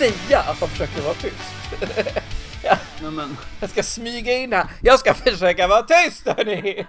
Säga 0.00 0.38
att 0.40 0.60
han 0.60 0.68
försöker 0.68 1.02
vara 1.02 1.14
tyst. 1.14 1.52
ja, 2.64 2.76
Nej, 3.02 3.10
men, 3.10 3.36
jag 3.60 3.70
ska 3.70 3.82
smyga 3.82 4.32
in 4.32 4.52
här. 4.52 4.70
Jag 4.82 4.98
ska 4.98 5.14
försöka 5.14 5.68
vara 5.68 5.82
tyst 5.82 6.26
hörni. 6.26 6.86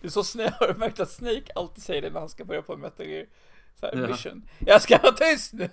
Det 0.00 0.06
är 0.06 0.08
så 0.08 0.24
Snake, 0.24 0.54
har 0.60 0.68
du 0.68 0.74
märkt 0.74 1.00
att 1.00 1.10
Snake 1.10 1.52
alltid 1.54 1.84
säger 1.84 2.02
det 2.02 2.10
när 2.10 2.20
han 2.20 2.28
ska 2.28 2.44
börja 2.44 2.62
på 2.62 2.72
en 2.72 2.80
Metal 2.80 3.06
Gear 3.06 3.26
så 3.80 3.86
här, 3.86 3.96
Ja. 3.96 4.08
mission. 4.08 4.48
Jag 4.58 4.82
ska 4.82 4.98
vara 4.98 5.12
tyst 5.12 5.52
nu. 5.52 5.68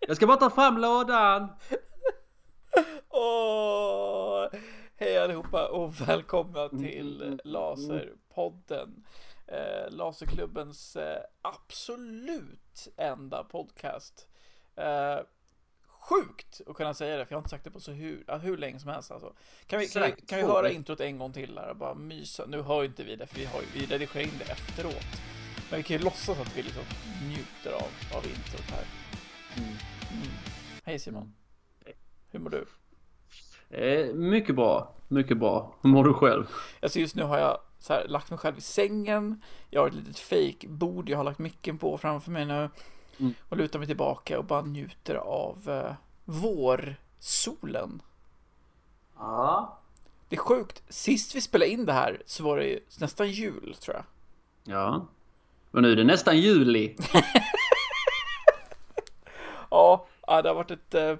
Jag 0.00 0.16
ska 0.16 0.26
bara 0.26 0.36
ta 0.36 0.50
fram 0.50 0.78
lådan. 0.78 1.48
Åh, 3.08 4.46
hej 4.96 5.18
allihopa 5.18 5.68
och 5.68 6.00
välkomna 6.08 6.62
Mm, 6.64 6.84
till 6.84 7.40
Laserpodden. 7.44 9.04
Eh, 9.46 9.90
Laserklubbens 9.90 10.96
eh, 10.96 11.18
absolut 11.42 12.60
enda 12.96 13.44
podcast. 13.44 14.28
Eh, 14.76 15.18
sjukt 16.08 16.60
att 16.66 16.76
kunna 16.76 16.94
säga 16.94 17.16
det, 17.16 17.26
för 17.26 17.32
jag 17.32 17.36
har 17.36 17.40
inte 17.40 17.50
sagt 17.50 17.64
det 17.64 17.70
på 17.70 17.80
så 17.80 17.92
hur, 17.92 18.38
hur 18.42 18.56
länge 18.56 18.78
som 18.80 18.90
helst 18.90 19.10
alltså. 19.10 19.34
Kan 19.66 19.78
vi, 19.78 19.88
kan 19.88 20.02
vi, 20.02 20.12
kan 20.26 20.38
vi 20.38 20.44
höra 20.44 20.70
introt 20.70 21.00
en 21.00 21.18
gång 21.18 21.32
till 21.32 21.58
här 21.58 21.70
och 21.70 21.76
bara 21.76 21.94
mysa? 21.94 22.46
Nu 22.46 22.62
hör 22.62 22.82
ju 22.82 22.88
inte 22.88 23.04
vi 23.04 23.16
det, 23.16 23.26
för 23.26 23.36
vi, 23.36 23.44
har, 23.44 23.60
vi 23.74 23.86
redigerar 23.86 24.24
in 24.24 24.38
det 24.38 24.52
efteråt. 24.52 25.06
Men 25.70 25.76
vi 25.78 25.82
kan 25.82 25.96
ju 25.96 26.02
låtsas 26.02 26.40
att 26.40 26.56
vi 26.56 26.62
liksom 26.62 26.82
njuter 27.28 27.72
av, 27.72 28.16
av 28.18 28.26
introt 28.26 28.70
här. 28.70 28.84
Mm. 29.56 29.68
Mm. 30.12 30.28
Hej 30.84 30.98
Simon. 30.98 31.34
Hur 32.30 32.38
mår 32.38 32.50
du? 32.50 32.66
Eh, 33.70 34.14
mycket 34.14 34.54
bra. 34.56 34.94
Mycket 35.08 35.38
bra. 35.38 35.74
Hur 35.82 35.90
mår 35.90 36.04
du 36.04 36.14
själv? 36.14 36.46
Alltså 36.82 36.98
just 36.98 37.16
nu 37.16 37.22
har 37.22 37.38
jag 37.38 37.60
så 37.78 37.92
här, 37.92 38.08
lagt 38.08 38.30
mig 38.30 38.38
själv 38.38 38.58
i 38.58 38.60
sängen. 38.60 39.42
Jag 39.70 39.80
har 39.80 39.88
ett 39.88 39.94
litet 39.94 40.18
fake 40.18 40.68
bord 40.68 41.08
jag 41.08 41.16
har 41.16 41.24
lagt 41.24 41.38
micken 41.38 41.78
på 41.78 41.98
framför 41.98 42.30
mig 42.30 42.44
nu. 42.44 42.70
Mm. 43.18 43.34
Och 43.48 43.56
lutar 43.56 43.78
mig 43.78 43.88
tillbaka 43.88 44.38
och 44.38 44.44
bara 44.44 44.62
njuter 44.62 45.14
av 45.14 45.68
eh, 45.68 45.94
vårsolen. 46.24 48.02
Ja. 49.18 49.78
Det 50.28 50.36
är 50.36 50.40
sjukt. 50.40 50.82
Sist 50.88 51.34
vi 51.34 51.40
spelade 51.40 51.70
in 51.70 51.86
det 51.86 51.92
här 51.92 52.22
så 52.26 52.44
var 52.44 52.56
det 52.56 52.64
ju 52.64 52.80
nästan 53.00 53.30
jul 53.30 53.76
tror 53.80 53.96
jag. 53.96 54.04
Ja. 54.74 55.06
Och 55.70 55.82
nu 55.82 55.92
är 55.92 55.96
det 55.96 56.04
nästan 56.04 56.38
juli. 56.38 56.96
Ja, 59.70 60.06
ja 60.26 60.42
det 60.42 60.48
har 60.48 60.54
varit 60.54 60.70
ett, 60.70 60.94
eh, 60.94 61.16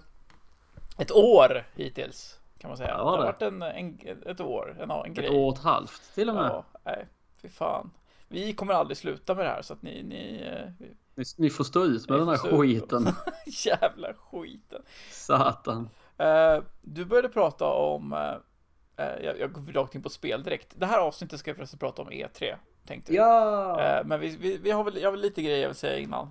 ett 0.98 1.12
år 1.12 1.66
hittills 1.74 2.38
kan 2.58 2.70
man 2.70 2.76
säga. 2.76 2.90
Ja, 2.90 2.96
det 2.96 3.04
har 3.04 3.18
det. 3.18 3.24
varit 3.24 3.42
en, 3.42 3.62
en, 3.62 3.98
ett 4.26 4.40
år, 4.40 4.76
en, 4.80 4.90
en 4.90 5.14
grej. 5.14 5.26
Ett 5.26 5.32
år 5.32 5.48
och 5.48 5.56
ett 5.56 5.62
halvt 5.62 6.14
till 6.14 6.28
och 6.28 6.34
med. 6.34 6.44
Ja, 6.44 6.64
nej, 6.84 7.06
fy 7.42 7.48
fan. 7.48 7.90
Vi 8.28 8.52
kommer 8.52 8.74
aldrig 8.74 8.96
sluta 8.96 9.34
med 9.34 9.44
det 9.44 9.50
här 9.50 9.62
så 9.62 9.72
att 9.72 9.82
ni, 9.82 10.02
ni 10.02 10.42
eh, 10.46 10.86
Ni, 11.14 11.24
ni 11.36 11.50
får 11.50 11.64
stå 11.64 11.84
ut 11.84 12.08
med 12.08 12.18
den 12.18 12.28
här 12.28 12.36
skiten. 12.36 13.06
jävla 13.46 14.14
skiten. 14.14 14.82
Satan. 15.10 15.88
Eh, 16.18 16.62
du 16.82 17.04
började 17.04 17.28
prata 17.28 17.64
om, 17.64 18.12
eh, 18.12 19.24
jag, 19.24 19.40
jag 19.40 19.52
går 19.52 19.72
rakt 19.72 19.94
in 19.94 20.02
på 20.02 20.08
spel 20.08 20.42
direkt. 20.42 20.72
Det 20.76 20.86
här 20.86 20.98
avsnittet 20.98 21.40
ska 21.40 21.50
jag 21.50 21.56
förresten 21.56 21.78
prata 21.78 22.02
om 22.02 22.10
E3, 22.10 22.54
tänkte 22.86 23.12
vi. 23.12 23.18
Ja. 23.18 23.80
Eh, 23.80 24.06
men 24.06 24.20
vi, 24.20 24.36
vi, 24.36 24.56
vi 24.56 24.70
har 24.70 24.84
väl, 24.84 24.96
jag 24.96 25.06
har 25.06 25.12
väl 25.12 25.20
lite 25.20 25.42
grejer 25.42 25.60
jag 25.60 25.68
vill 25.68 25.76
säga 25.76 25.98
innan. 25.98 26.30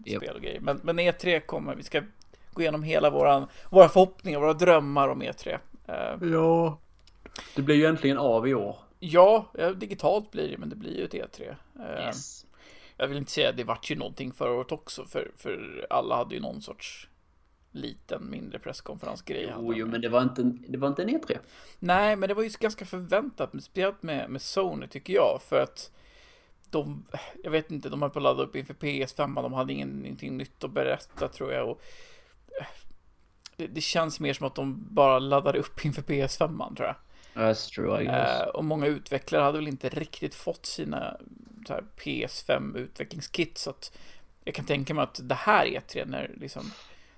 Spel 0.00 0.34
och 0.34 0.42
grejer. 0.42 0.60
Men, 0.60 0.80
men 0.82 1.00
E3 1.00 1.40
kommer, 1.40 1.74
vi 1.74 1.82
ska 1.82 2.02
gå 2.54 2.62
igenom 2.62 2.82
hela 2.82 3.10
våran, 3.10 3.46
våra 3.70 3.88
förhoppningar, 3.88 4.40
våra 4.40 4.52
drömmar 4.52 5.08
om 5.08 5.22
E3. 5.22 5.58
Eh, 5.88 6.28
Ja. 6.32 6.78
Det 7.56 7.62
blir 7.62 7.76
ju 7.76 7.86
äntligen 7.86 8.18
av 8.18 8.48
i 8.48 8.54
år. 8.54 8.76
ja, 8.98 9.46
digitalt 9.76 10.30
blir 10.30 10.48
det, 10.50 10.58
men 10.58 10.68
det 10.68 10.76
blir 10.76 10.96
ju 10.98 11.04
ett 11.04 11.14
E3. 11.14 11.56
Eh, 11.78 12.04
Yes. 12.06 12.46
Jag 12.96 13.08
vill 13.08 13.18
inte 13.18 13.32
säga 13.32 13.48
att 13.50 13.56
det 13.56 13.64
vart 13.64 13.90
ju 13.90 13.96
någonting 13.96 14.32
förra 14.32 14.52
året 14.52 14.72
också, 14.72 15.04
för, 15.04 15.30
för 15.36 15.86
alla 15.90 16.16
hade 16.16 16.34
ju 16.34 16.40
någon 16.40 16.62
sorts 16.62 17.08
liten, 17.72 18.30
mindre 18.30 18.58
presskonferensgrej. 18.58 19.48
Jo, 19.56 19.60
jo, 19.62 19.72
ju. 19.74 19.86
men 19.86 20.00
det 20.00 20.08
var 20.08 20.22
inte, 20.22 20.42
en- 20.42 20.64
det 20.68 20.78
var 20.78 20.88
inte 20.88 21.02
en 21.02 21.08
E 21.10 21.18
E3. 21.28 21.38
Nej, 21.78 22.16
men 22.16 22.28
det 22.28 22.34
var 22.34 22.42
ju 22.42 22.50
ganska 22.60 22.84
förväntat, 22.86 23.50
speciellt 23.62 24.02
med, 24.02 24.30
med 24.30 24.42
Sony 24.42 24.86
tycker 24.86 25.12
jag, 25.14 25.40
för 25.48 25.60
att 25.62 25.90
de, 26.70 27.04
jag 27.44 27.50
vet 27.50 27.70
inte, 27.70 27.88
de 27.88 28.02
höll 28.02 28.10
på 28.10 28.18
att 28.18 28.22
ladda 28.22 28.42
upp 28.42 28.56
inför 28.56 28.74
PS5, 28.74 29.42
de 29.42 29.52
hade 29.52 29.72
ingen, 29.72 30.04
ingenting 30.04 30.36
nytt 30.36 30.64
att 30.64 30.70
berätta 30.70 31.28
tror 31.28 31.52
jag. 31.52 31.68
Och, 31.70 31.82
det, 33.56 33.66
det 33.66 33.80
känns 33.80 34.20
mer 34.20 34.32
som 34.32 34.46
att 34.46 34.54
de 34.54 34.86
bara 34.90 35.18
laddade 35.18 35.58
upp 35.58 35.84
inför 35.84 36.02
PS5 36.02 36.76
tror 36.76 36.88
jag. 36.88 36.96
That's 37.34 37.74
true, 37.74 38.02
I 38.02 38.04
guess. 38.04 38.40
Eh, 38.40 38.46
och 38.46 38.64
många 38.64 38.86
utvecklare 38.86 39.42
hade 39.42 39.58
väl 39.58 39.68
inte 39.68 39.88
riktigt 39.88 40.34
fått 40.34 40.66
sina 40.66 41.16
så 41.66 41.72
här, 41.72 41.84
PS5 41.96 42.76
utvecklingskit, 42.76 43.58
så 43.58 43.70
att 43.70 43.98
jag 44.44 44.54
kan 44.54 44.64
tänka 44.64 44.94
mig 44.94 45.02
att 45.02 45.20
det 45.22 45.34
här 45.34 45.66
E3 45.66 46.06
när 46.06 46.34
liksom, 46.40 46.70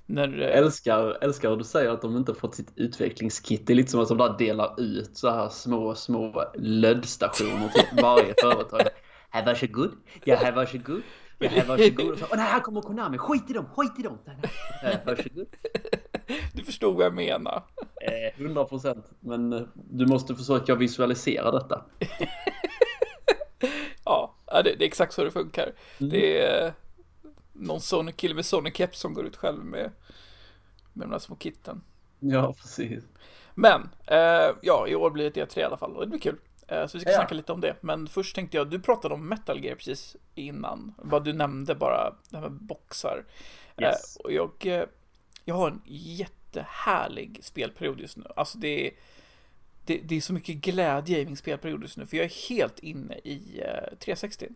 när... 0.06 0.41
eh, 0.42 0.58
Älskar, 0.58 1.19
älskar 1.25 1.50
hur 1.50 1.56
du 1.56 1.64
säger 1.64 1.91
att 1.91 2.02
de 2.02 2.16
inte 2.16 2.34
fått 2.34 2.54
sitt 2.54 2.72
utvecklingskit. 2.76 3.66
Det 3.66 3.72
är 3.72 3.75
lite 3.75 3.91
som 3.91 4.00
att 4.00 4.08
de 4.08 4.19
där 4.19 4.38
delar 4.38 4.80
ut 4.80 5.16
så 5.16 5.30
här 5.30 5.48
små, 5.48 5.94
små 5.94 6.44
löddstationer 6.54 7.69
till 7.69 8.02
varje 8.02 8.34
företag. 8.41 8.82
Här 9.30 9.44
varsågod. 9.44 9.92
Ja, 10.25 10.36
här 10.36 10.52
varsågod. 10.52 11.02
Ja, 11.38 11.48
här 11.48 11.64
varsågod. 11.64 12.12
Och 12.12 12.19
så, 12.19 12.26
Åh 12.30 12.36
nej, 12.36 12.47
här 12.47 12.60
kommer 12.60 12.80
Konami. 12.80 13.19
Skit 13.19 13.50
i 13.50 13.52
dem, 13.52 13.66
skit 13.76 13.92
i 13.98 14.02
dem. 14.02 14.19
Nej, 14.82 15.02
varsågod. 15.06 15.47
Du 16.52 16.64
förstod 16.64 16.94
vad 16.97 17.04
jag 17.04 17.14
menar. 17.14 17.62
Eh, 18.02 18.41
100 18.44 18.64
procent. 18.64 19.10
Men 19.20 19.52
eh, 19.52 19.62
du 19.75 20.06
måste 20.06 20.34
försöka 20.34 20.75
visualisera 20.75 21.50
detta. 21.50 21.84
Ja, 24.04 24.34
ja, 24.46 24.62
det, 24.62 24.75
det 24.75 24.84
är 24.84 24.86
exakt 24.86 25.12
så 25.12 25.25
det 25.25 25.30
funkar. 25.30 25.72
Det 25.98 26.41
är 26.41 26.66
eh, 26.66 26.72
någon 27.52 27.80
Sony-kille 27.80 28.34
med 28.34 28.44
Sony-keps 28.44 28.92
som 28.92 29.14
går 29.14 29.26
ut 29.26 29.36
själv 29.36 29.64
med, 29.64 29.91
med 30.92 31.06
de 31.08 31.10
där 31.10 31.19
små 31.19 31.36
kitten. 31.36 31.82
Ja, 32.20 32.52
precis. 32.52 33.04
Men, 33.54 33.88
eh, 34.06 34.54
ja, 34.62 34.86
i 34.88 34.94
år 34.94 35.10
blir 35.10 35.30
det 35.30 35.44
E3 35.44 35.58
i 35.58 35.62
alla 35.62 35.76
fall 35.76 35.96
och 35.96 36.00
det 36.00 36.06
blir 36.06 36.20
kul. 36.20 36.36
Eh, 36.69 36.87
så 36.87 36.99
vi 36.99 37.00
ska 37.03 37.10
Ja. 37.10 37.16
snacka 37.16 37.34
lite 37.34 37.53
om 37.53 37.60
det. 37.60 37.77
Men 37.81 38.06
först 38.09 38.34
tänkte 38.34 38.56
jag, 38.56 38.71
du 38.71 38.81
pratade 38.81 39.15
om 39.15 39.28
Metal 39.28 39.65
Gear 39.65 39.75
precis 39.77 40.16
innan. 40.34 40.94
Vad 40.99 41.25
du 41.25 41.32
nämnde 41.32 41.75
bara, 41.75 42.15
det 42.31 42.37
här 42.37 42.43
med 42.43 42.53
boxar. 42.53 43.25
Yes. 43.82 44.16
Eh, 44.16 44.21
och 44.25 44.32
jag, 44.32 44.50
eh, 44.81 44.84
jag 45.44 45.55
har 45.55 45.71
en 45.71 45.82
jättehärlig 45.87 47.38
spelperiod 47.43 48.00
just 48.00 48.16
nu. 48.16 48.25
Alltså 48.37 48.59
det 48.59 48.87
är, 48.87 48.91
det, 49.84 50.00
det 50.05 50.16
är 50.16 50.21
så 50.21 50.32
mycket 50.32 50.56
glädje 50.56 51.19
i 51.19 51.25
min 51.26 51.37
spelperiod 51.37 51.82
just 51.82 51.97
nu. 51.97 52.06
För 52.06 52.16
jag 52.16 52.25
är 52.26 52.49
helt 52.49 52.78
inne 52.78 53.15
i 53.15 53.60
eh, 53.65 53.97
360. 53.99 54.49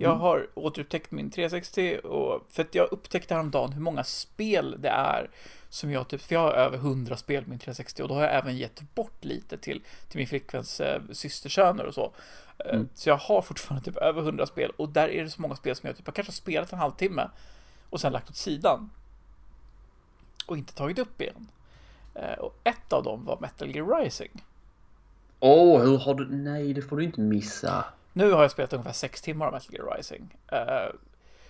Jag 0.00 0.14
har 0.14 0.48
återupptäckt 0.54 1.10
min 1.10 1.30
360 1.30 1.98
och 1.98 2.46
för 2.50 2.62
att 2.62 2.74
jag 2.74 2.92
upptäckte 2.92 3.34
häromdagen 3.34 3.72
hur 3.72 3.80
många 3.80 4.04
spel 4.04 4.76
det 4.78 4.88
är 4.88 5.30
som 5.74 5.92
jag 5.92 6.08
typ, 6.08 6.22
för 6.22 6.34
jag 6.34 6.40
har 6.42 6.52
över 6.52 6.76
100 6.76 7.16
spel 7.16 7.44
på 7.44 7.50
min 7.50 7.58
360 7.58 8.02
och 8.02 8.08
då 8.08 8.14
har 8.14 8.22
jag 8.22 8.34
även 8.34 8.56
gett 8.56 8.94
bort 8.94 9.24
lite 9.24 9.58
till, 9.58 9.82
till 10.08 10.18
min 10.18 10.26
flickväns 10.26 10.80
eh, 10.80 11.02
systersöner 11.12 11.84
och 11.84 11.94
så. 11.94 12.12
Eh, 12.58 12.80
Så 12.94 13.08
jag 13.08 13.16
har 13.16 13.42
fortfarande 13.42 13.84
typ 13.84 13.96
över 13.96 14.22
100 14.22 14.46
spel 14.46 14.72
och 14.76 14.88
där 14.88 15.08
är 15.08 15.24
det 15.24 15.30
så 15.30 15.42
många 15.42 15.56
spel 15.56 15.76
som 15.76 15.86
jag 15.86 15.96
typ 15.96 16.06
har 16.06 16.12
kanske 16.12 16.32
spelat 16.32 16.72
en 16.72 16.78
halvtimme 16.78 17.30
och 17.90 18.00
sen 18.00 18.12
lagt 18.12 18.30
åt 18.30 18.36
sidan. 18.36 18.90
Och 20.46 20.56
inte 20.56 20.74
tagit 20.74 20.98
upp 20.98 21.20
igen. 21.20 21.48
Eh, 22.14 22.38
och 22.38 22.54
ett 22.64 22.92
av 22.92 23.02
dem 23.02 23.24
var 23.24 23.38
Metal 23.40 23.74
Gear 23.76 24.02
Rising. 24.02 24.44
Åh, 25.40 25.82
hur 25.82 25.98
har 25.98 26.14
du... 26.14 26.28
Nej, 26.30 26.72
det 26.74 26.82
får 26.82 26.96
du 26.96 27.04
inte 27.04 27.20
missa. 27.20 27.84
Nu 28.12 28.32
har 28.32 28.42
jag 28.42 28.50
spelat 28.50 28.72
ungefär 28.72 28.92
sex 28.92 29.22
timmar 29.22 29.46
av 29.46 29.52
Metal 29.52 29.74
Gear 29.74 29.96
Rising. 29.96 30.36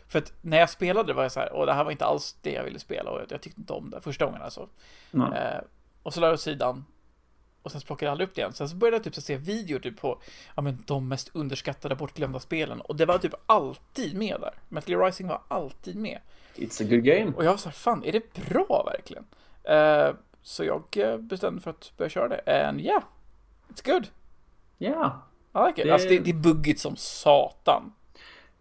För 0.08 0.18
att 0.18 0.32
när 0.40 0.58
jag 0.58 0.70
spelade 0.70 1.12
var 1.12 1.22
jag 1.22 1.32
så 1.32 1.40
här, 1.40 1.52
och 1.52 1.66
det 1.66 1.72
här 1.72 1.84
var 1.84 1.90
inte 1.90 2.04
alls 2.04 2.36
det 2.42 2.52
jag 2.52 2.64
ville 2.64 2.78
spela 2.78 3.10
och 3.10 3.20
jag, 3.28 3.42
tyckte 3.42 3.60
inte 3.60 3.72
om 3.72 3.90
det 3.90 4.00
första 4.00 4.24
gången 4.24 4.42
alltså. 4.42 4.68
Eh, 5.32 5.60
och 6.02 6.14
så 6.14 6.20
la 6.20 6.26
jag 6.26 6.34
åt 6.34 6.40
sidan 6.40 6.84
och 7.62 7.72
sen 7.72 7.80
plockade 7.80 8.06
jag 8.06 8.10
aldrig 8.12 8.28
upp 8.28 8.34
det 8.34 8.40
igen. 8.40 8.52
Sen 8.52 8.68
så 8.68 8.76
började 8.76 8.96
jag 8.96 9.04
typ 9.04 9.14
så 9.14 9.20
se 9.20 9.36
videor 9.36 9.78
typ 9.78 10.00
på 10.00 10.20
ja, 10.54 10.62
men, 10.62 10.82
de 10.86 11.08
mest 11.08 11.30
underskattade 11.34 11.94
bortglömda 11.94 12.40
spelen 12.40 12.80
och 12.80 12.96
det 12.96 13.06
var 13.06 13.18
typ 13.18 13.34
alltid 13.46 14.16
med 14.16 14.40
där. 14.40 14.54
Metal 14.68 14.90
Gear 14.92 15.04
Rising 15.04 15.28
var 15.28 15.42
alltid 15.48 15.96
med. 15.96 16.20
It's 16.56 16.82
a 16.82 16.86
good 16.90 17.04
game. 17.04 17.32
Och 17.36 17.44
jag 17.44 17.50
var 17.50 17.56
så 17.56 17.68
här, 17.68 17.74
fan 17.76 18.04
är 18.04 18.12
det 18.12 18.32
bra 18.48 18.90
verkligen? 18.92 19.24
Eh, 19.64 20.14
så 20.42 20.64
jag 20.64 20.82
eh, 20.96 21.16
bestämde 21.16 21.60
för 21.62 21.70
att 21.70 21.92
börja 21.96 22.08
köra 22.08 22.28
det. 22.28 22.68
And 22.68 22.80
yeah, 22.80 23.02
it's 23.68 23.90
good. 23.92 24.06
Ja. 24.78 25.22
I 25.54 25.58
like 25.66 25.80
it. 25.80 25.86
Det- 25.86 25.92
Alltså 25.92 26.08
det, 26.08 26.18
det 26.18 26.30
är 26.30 26.34
buggigt 26.34 26.80
som 26.80 26.96
satan. 26.96 27.92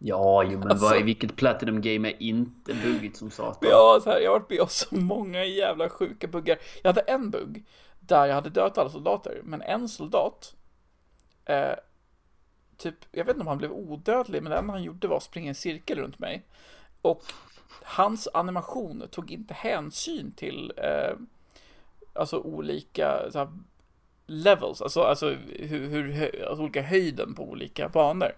Ja, 0.06 0.44
jo, 0.44 0.60
men 0.60 0.72
Alltså- 0.72 0.86
vad, 0.86 1.04
vilket 1.04 1.36
Platinum 1.36 1.82
Game 1.82 2.10
är 2.10 2.22
inte 2.24 2.74
buggigt 2.74 3.18
som 3.18 3.32
satan? 3.32 3.70
Ja, 3.72 4.00
så 4.04 4.10
här, 4.10 4.20
jag 4.20 4.32
har 4.32 4.40
varit 4.40 4.50
med 4.50 4.62
om 4.62 4.68
så 4.68 4.96
många 4.96 5.46
jävla 5.46 5.90
sjuka 5.90 6.28
buggar. 6.28 6.58
Jag 6.82 6.90
hade 6.90 7.02
en 7.02 7.30
bugg 7.30 7.66
där 8.00 8.26
jag 8.26 8.36
hade 8.36 8.50
dödat 8.50 8.78
alla 8.78 8.90
soldater, 8.90 9.42
men 9.44 9.62
en 9.62 9.90
soldat, 9.90 10.56
eh, 11.46 11.74
typ, 12.78 12.96
jag 13.12 13.26
vet 13.26 13.36
inte 13.36 13.42
om 13.42 13.48
han 13.48 13.58
blev 13.58 13.72
odödlig, 13.72 14.44
men 14.44 14.52
det 14.52 14.58
enda 14.58 14.74
han 14.74 14.84
gjorde 14.84 15.08
var 15.08 15.18
att 15.18 15.24
springa 15.24 15.50
en 15.50 15.56
cirkel 15.56 15.98
runt 15.98 16.20
mig. 16.20 16.44
Och 17.02 17.24
hans 17.84 18.28
animation 18.34 19.04
tog 19.12 19.32
inte 19.32 19.54
hänsyn 19.54 20.32
till, 20.32 20.74
eh, 20.78 21.16
alltså 22.14 22.40
olika, 22.40 23.32
så 23.32 23.38
här, 23.40 23.48
levels, 24.26 24.82
alltså, 24.82 25.02
alltså 25.02 25.30
hur, 25.60 25.88
hur 25.88 26.46
alltså 26.46 26.64
olika 26.64 26.82
höjden 26.82 27.34
på 27.34 27.44
olika 27.44 27.90
banor. 27.90 28.32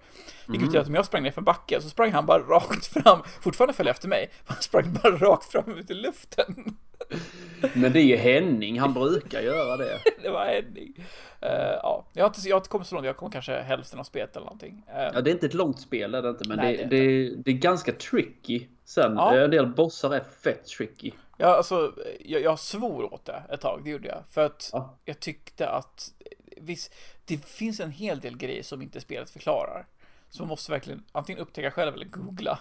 Vilket 0.47 0.69
Mm. 0.69 0.81
att 0.81 0.87
om 0.87 0.95
jag 0.95 1.05
sprang 1.05 1.23
ner 1.23 1.31
för 1.31 1.41
en 1.41 1.45
backe 1.45 1.81
så 1.81 1.89
sprang 1.89 2.11
han 2.11 2.25
bara 2.25 2.39
rakt 2.39 2.85
fram, 2.85 3.19
fortfarande 3.41 3.73
följde 3.73 3.91
efter 3.91 4.07
mig, 4.07 4.29
han 4.45 4.57
sprang 4.61 4.93
bara 5.03 5.15
rakt 5.17 5.51
fram 5.51 5.77
ut 5.77 5.91
i 5.91 5.93
luften. 5.93 6.75
Men 7.73 7.93
det 7.93 7.99
är 7.99 8.03
ju 8.03 8.15
Henning, 8.15 8.79
han 8.79 8.93
brukar 8.93 9.41
göra 9.41 9.77
det. 9.77 9.99
det 10.23 10.29
var 10.29 10.45
Henning. 10.45 10.93
Eh, 11.41 11.49
ja, 11.83 12.05
jag 12.13 12.23
har, 12.23 12.29
inte, 12.29 12.49
jag 12.49 12.55
har 12.55 12.59
inte 12.59 12.69
kommit 12.69 12.87
så 12.87 12.95
långt, 12.95 13.07
jag 13.07 13.17
kom 13.17 13.31
kanske 13.31 13.61
hälften 13.61 13.99
av 13.99 14.03
spelet 14.03 14.35
eller 14.35 14.45
någonting. 14.45 14.83
Eh, 14.87 15.09
Ja, 15.13 15.21
det 15.21 15.29
är 15.29 15.33
inte 15.33 15.45
ett 15.45 15.53
långt 15.53 15.79
spel, 15.79 16.15
är 16.15 16.21
det 16.21 16.29
inte, 16.29 16.47
men 16.49 16.57
Nej, 16.57 16.77
det, 16.77 16.85
det 16.85 16.95
är 16.97 17.29
det, 17.29 17.35
det, 17.35 17.51
är 17.51 17.55
ganska 17.55 17.91
tricky. 17.91 18.67
Sen, 18.85 19.13
Ja. 19.15 19.35
en 19.37 19.51
del 19.51 19.67
bossar 19.67 20.13
är 20.15 20.23
fett 20.43 20.65
tricky. 20.65 21.11
Ja, 21.37 21.55
alltså, 21.55 21.93
jag, 22.19 22.41
jag 22.41 22.59
svor 22.59 23.13
åt 23.13 23.25
det 23.25 23.43
ett 23.49 23.61
tag, 23.61 23.81
det 23.83 23.89
gjorde 23.89 24.07
jag. 24.07 24.23
För 24.29 24.45
att 24.45 24.69
Ja. 24.73 24.97
jag 25.05 25.19
tyckte 25.19 25.69
att, 25.69 26.13
visst, 26.57 26.93
det 27.25 27.45
finns 27.45 27.79
en 27.79 27.91
hel 27.91 28.19
del 28.19 28.37
grejer 28.37 28.63
som 28.63 28.81
inte 28.81 29.01
spelet 29.01 29.29
förklarar. 29.29 29.85
Så 30.29 30.41
man 30.43 30.49
måste 30.49 30.71
verkligen 30.71 31.03
antingen 31.11 31.41
upptäcka 31.41 31.71
själv 31.71 31.93
eller 31.93 32.05
googla. 32.05 32.59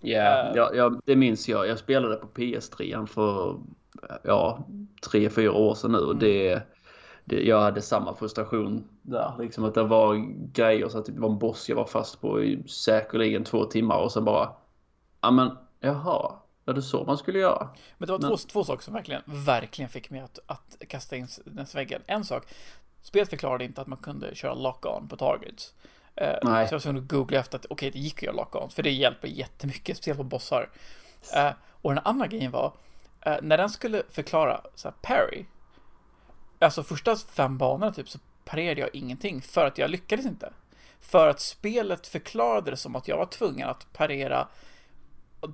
Ja, 0.00 0.18
Eh. 0.50 0.52
ja, 0.56 0.70
ja, 0.74 1.00
det 1.04 1.16
minns 1.16 1.48
jag. 1.48 1.68
Jag 1.68 1.78
spelade 1.78 2.16
på 2.16 2.26
PS3 2.26 3.06
för 3.06 3.60
ja, 4.22 4.66
tre, 5.10 5.30
fyra 5.30 5.52
år 5.52 5.74
sedan 5.74 5.92
nu. 5.92 5.98
Och 5.98 6.16
det, 6.16 6.62
det, 7.24 7.42
jag 7.42 7.60
hade 7.60 7.82
samma 7.82 8.14
frustration 8.14 8.88
där. 9.02 9.32
Liksom 9.38 9.64
att 9.64 9.74
det 9.74 9.82
var 9.82 10.14
grejer 10.52 10.88
så 10.88 10.98
att 10.98 11.06
det 11.06 11.20
var 11.20 11.28
en 11.30 11.38
boss 11.38 11.68
jag 11.68 11.76
var 11.76 11.84
fast 11.84 12.20
på 12.20 12.42
i 12.42 12.62
säkerligen 12.68 13.44
två 13.44 13.64
timmar 13.64 13.98
och 13.98 14.12
sen 14.12 14.24
bara... 14.24 14.48
Ja 15.20 15.30
men, 15.30 15.50
jaha. 15.80 16.32
Var 16.66 16.74
det 16.74 16.82
så 16.82 17.04
man 17.04 17.18
skulle 17.18 17.38
göra? 17.38 17.68
Men 17.98 18.06
det 18.06 18.12
var 18.12 18.18
Men- 18.18 18.30
två, 18.30 18.36
två 18.36 18.64
saker 18.64 18.84
som 18.84 18.94
verkligen, 18.94 19.22
verkligen 19.26 19.88
fick 19.88 20.10
mig 20.10 20.20
att, 20.20 20.38
att 20.46 20.76
kasta 20.88 21.16
in 21.16 21.28
den 21.44 21.66
väggen. 21.74 22.02
En 22.06 22.24
sak, 22.24 22.44
spelet 23.02 23.30
förklarade 23.30 23.64
inte 23.64 23.80
att 23.80 23.86
man 23.86 23.98
kunde 23.98 24.34
köra 24.34 24.54
lock-on 24.54 25.08
på 25.08 25.16
targets. 25.16 25.74
Eh, 26.14 26.36
Nej. 26.42 26.68
Så 26.68 26.74
jag 26.74 26.78
var 26.78 26.82
tvungen 26.82 27.02
att 27.02 27.08
googla 27.08 27.38
efter 27.38 27.58
att 27.58 27.66
okej, 27.70 27.90
det 27.90 27.98
gick 27.98 28.14
att 28.14 28.22
göra 28.22 28.36
lock-on, 28.36 28.70
för 28.70 28.82
det 28.82 28.90
hjälper 28.90 29.28
jättemycket, 29.28 29.96
speciellt 29.96 30.18
på 30.18 30.24
bossar. 30.24 30.70
Eh, 31.34 31.50
och 31.82 31.94
den 31.94 32.02
andra 32.04 32.26
grejen 32.26 32.50
var, 32.52 32.72
eh, 33.20 33.36
när 33.42 33.58
den 33.58 33.70
skulle 33.70 34.02
förklara 34.10 34.60
så 34.74 34.88
här, 34.88 34.94
parry, 35.02 35.44
alltså 36.58 36.82
första 36.82 37.16
fem 37.16 37.58
banorna 37.58 37.92
typ, 37.92 38.08
så 38.08 38.18
parerade 38.44 38.80
jag 38.80 38.90
ingenting, 38.92 39.42
för 39.42 39.66
att 39.66 39.78
jag 39.78 39.90
lyckades 39.90 40.26
inte. 40.26 40.52
För 41.00 41.28
att 41.28 41.40
spelet 41.40 42.06
förklarade 42.06 42.70
det 42.70 42.76
som 42.76 42.96
att 42.96 43.08
jag 43.08 43.16
var 43.16 43.26
tvungen 43.26 43.68
att 43.68 43.92
parera 43.92 44.48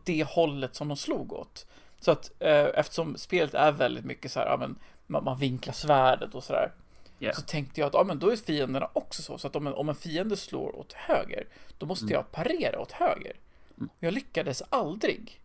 det 0.05 0.25
hållet 0.25 0.75
som 0.75 0.89
de 0.89 0.97
slog 0.97 1.33
åt. 1.33 1.67
Så 2.01 2.11
att 2.11 2.31
eh, 2.39 2.67
eftersom 2.75 3.17
spelet 3.17 3.55
är 3.55 3.73
väldigt 3.73 4.05
mycket 4.05 4.33
så 4.33 4.41
här, 4.41 4.47
ja, 4.47 4.57
men, 4.57 4.79
man, 5.07 5.25
man 5.25 5.39
vinklar 5.39 5.75
svärdet 5.75 6.35
och 6.35 6.45
sådär. 6.45 6.73
Ja. 7.19 7.33
Så 7.33 7.43
tänkte 7.43 7.81
jag 7.81 7.89
att 7.89 7.95
ja, 7.95 8.05
men 8.05 8.19
då 8.19 8.31
är 8.31 8.37
fienderna 8.37 8.89
också 8.93 9.23
så. 9.23 9.39
Så 9.39 9.47
att 9.47 9.57
om 9.57 9.67
en, 9.67 9.75
om 9.75 9.89
en 9.89 9.95
fiende 9.95 10.37
slår 10.37 10.77
åt 10.77 10.93
höger, 10.93 11.47
då 11.79 11.87
måste 11.87 12.13
jag 12.13 12.33
parera 12.33 12.81
åt 12.81 12.93
höger. 12.93 13.37
Och 13.77 13.97
jag 14.01 14.15
lyckades 14.15 14.63
aldrig. 14.71 15.41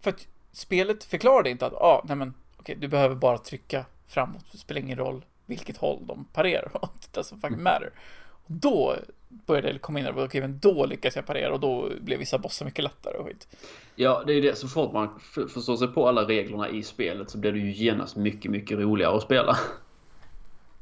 För 0.00 0.10
att 0.10 0.26
spelet 0.52 1.04
förklarade 1.04 1.50
inte 1.50 1.66
att, 1.66 1.72
ja, 1.72 2.04
nej 2.06 2.16
men, 2.16 2.34
okej, 2.56 2.76
du 2.76 2.88
behöver 2.88 3.14
bara 3.14 3.38
trycka 3.38 3.84
framåt. 4.06 4.44
Det 4.52 4.58
spelar 4.58 4.80
ingen 4.80 4.98
roll 4.98 5.24
vilket 5.46 5.76
håll 5.76 6.06
de 6.06 6.24
parerar 6.24 6.76
åt. 6.76 6.92
Det 7.12 7.20
doesn't 7.20 7.40
fucking 7.40 7.62
matter. 7.62 7.92
Då 8.46 8.96
började 9.28 9.72
det 9.72 9.78
komma 9.78 10.00
in 10.00 10.06
okej, 10.16 10.40
men 10.40 10.58
då 10.58 10.86
lyckades 10.86 11.16
jag 11.16 11.26
parera 11.26 11.52
och 11.54 11.60
då 11.60 11.90
blev 12.00 12.18
vissa 12.18 12.38
bossar 12.38 12.66
mycket 12.66 12.84
lättare 12.84 13.16
och 13.16 13.26
skit. 13.26 13.48
Ja, 13.94 14.22
det 14.26 14.32
är 14.32 14.42
det. 14.42 14.58
Så 14.58 14.68
fort 14.68 14.92
man 14.92 15.20
förstår 15.54 15.76
sig 15.76 15.88
på 15.88 16.08
alla 16.08 16.22
reglerna 16.24 16.68
i 16.68 16.82
spelet 16.82 17.30
så 17.30 17.38
blir 17.38 17.52
det 17.52 17.58
ju 17.58 17.72
genast 17.72 18.16
mycket, 18.16 18.50
mycket 18.50 18.78
roligare 18.78 19.16
att 19.16 19.22
spela. 19.22 19.58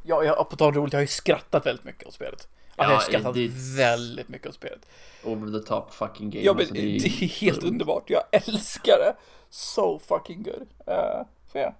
Ja, 0.02 0.24
jag, 0.24 0.50
på 0.50 0.56
tal 0.56 0.68
om 0.68 0.74
roligt, 0.74 0.92
jag 0.92 0.98
har 0.98 1.02
ju 1.02 1.06
skrattat 1.06 1.66
väldigt 1.66 1.84
mycket 1.84 2.06
åt 2.06 2.14
spelet. 2.14 2.48
Alltså, 2.76 2.82
jag 2.82 2.84
har 2.84 2.92
Ja, 2.92 3.00
skrattat 3.00 3.34
det- 3.34 3.76
väldigt 3.76 4.28
mycket 4.28 4.48
åt 4.48 4.54
spelet. 4.54 4.86
Over 5.24 5.60
the 5.60 5.66
top 5.66 5.94
fucking 5.94 6.30
game. 6.30 6.44
Ja, 6.44 6.52
men 6.52 6.60
alltså, 6.60 6.74
det, 6.74 6.96
är 6.96 7.28
helt 7.40 7.62
underbart. 7.62 8.10
Jag 8.10 8.22
älskar 8.32 8.98
det. 8.98 9.16
So 9.50 9.98
fucking 9.98 10.42
good. 10.42 10.66
Uh, 10.88 11.26
så 11.52 11.58
ja. 11.58 11.74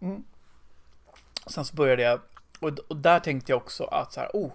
Mm. 0.00 0.24
Sen 1.46 1.64
så 1.64 1.76
började 1.76 2.02
jag, 2.02 2.20
och, 2.60 2.78
och 2.88 2.96
där 2.96 3.20
tänkte 3.20 3.52
jag 3.52 3.56
också 3.56 3.84
att 3.84 4.12
så 4.12 4.20
här, 4.20 4.30
oh, 4.32 4.52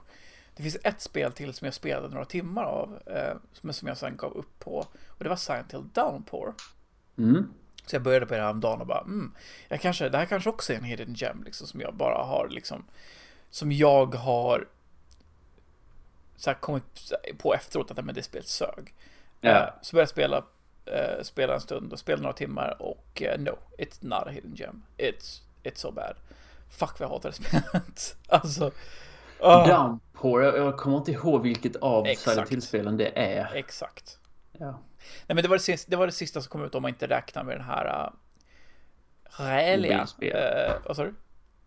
det 0.55 0.63
finns 0.63 0.77
ett 0.83 1.01
spel 1.01 1.31
till 1.31 1.53
som 1.53 1.65
jag 1.65 1.73
spelade 1.73 2.13
några 2.13 2.25
timmar 2.25 2.63
av, 2.63 2.99
eh, 3.05 3.35
men 3.61 3.73
som 3.73 3.87
jag 3.87 3.97
sen 3.97 4.17
gav 4.17 4.33
upp 4.33 4.59
på. 4.59 4.87
Och 5.07 5.23
det 5.23 5.29
var 5.29 5.35
Silent 5.35 5.73
Hill 5.73 5.89
Downpour. 5.93 6.53
Mm. 7.17 7.53
Så 7.85 7.95
jag 7.95 8.03
började 8.03 8.25
på 8.25 8.33
det 8.33 8.41
häromdagen 8.41 8.81
och 8.81 8.87
bara, 8.87 9.01
mm, 9.01 9.33
jag 9.67 9.81
kanske, 9.81 10.09
det 10.09 10.17
här 10.17 10.25
kanske 10.25 10.49
också 10.49 10.73
är 10.73 10.77
en 10.77 10.83
hidden 10.83 11.13
gem 11.13 11.43
liksom 11.43 11.67
som 11.67 11.81
jag 11.81 11.95
bara 11.95 12.23
har 12.23 12.47
liksom, 12.51 12.85
som 13.49 13.71
jag 13.71 14.15
har 14.15 14.67
så 16.35 16.49
här, 16.49 16.57
kommit 16.57 17.11
på 17.37 17.53
efteråt 17.53 17.91
att 17.91 18.05
men 18.05 18.15
det 18.15 18.23
spelet 18.23 18.47
sög. 18.47 18.93
Eh, 19.41 19.65
så 19.81 19.95
började 19.95 20.01
jag 20.01 20.09
spela, 20.09 20.43
eh, 20.85 21.23
spela 21.23 21.53
en 21.53 21.61
stund 21.61 21.93
och 21.93 21.99
spela 21.99 22.21
några 22.21 22.33
timmar 22.33 22.81
och 22.81 23.21
eh, 23.21 23.39
no, 23.39 23.57
it's 23.77 23.97
not 24.01 24.27
a 24.27 24.29
hidden 24.29 24.55
gem. 24.55 24.83
It's, 24.97 25.41
it's 25.63 25.75
so 25.75 25.91
bad. 25.91 26.15
Fuck 26.69 26.99
vad 26.99 27.01
jag 27.01 27.09
hatar 27.09 27.29
det 27.29 27.35
spelet. 27.35 28.15
alltså, 28.27 28.71
ah, 29.43 29.67
Downpour, 29.67 30.43
jag, 30.43 30.57
jag 30.57 30.77
kommer 30.77 30.97
inte 30.97 31.11
ihåg 31.11 31.41
vilket 31.41 31.75
av 31.75 32.05
Hill-spelen 32.49 32.97
det 32.97 33.19
är. 33.19 33.51
exakt. 33.55 34.19
Ja. 34.51 34.65
Nej 35.27 35.35
men 35.35 35.37
det 35.37 35.47
var 35.47 35.55
det, 35.55 35.63
sista, 35.63 35.89
det 35.89 35.95
var 35.95 36.05
det 36.05 36.11
sista 36.11 36.41
som 36.41 36.49
kom 36.49 36.63
ut 36.65 36.75
om 36.75 36.81
man 36.81 36.89
inte 36.89 37.07
räknar 37.07 37.43
med 37.43 37.57
den 37.57 37.65
här 37.65 38.05
uh, 38.05 39.45
Räliga. 39.45 39.93
Mobilspel. 39.97 40.29
Uh, 40.35 40.87
vad 40.87 40.95
sa 40.95 41.03
du? 41.03 41.13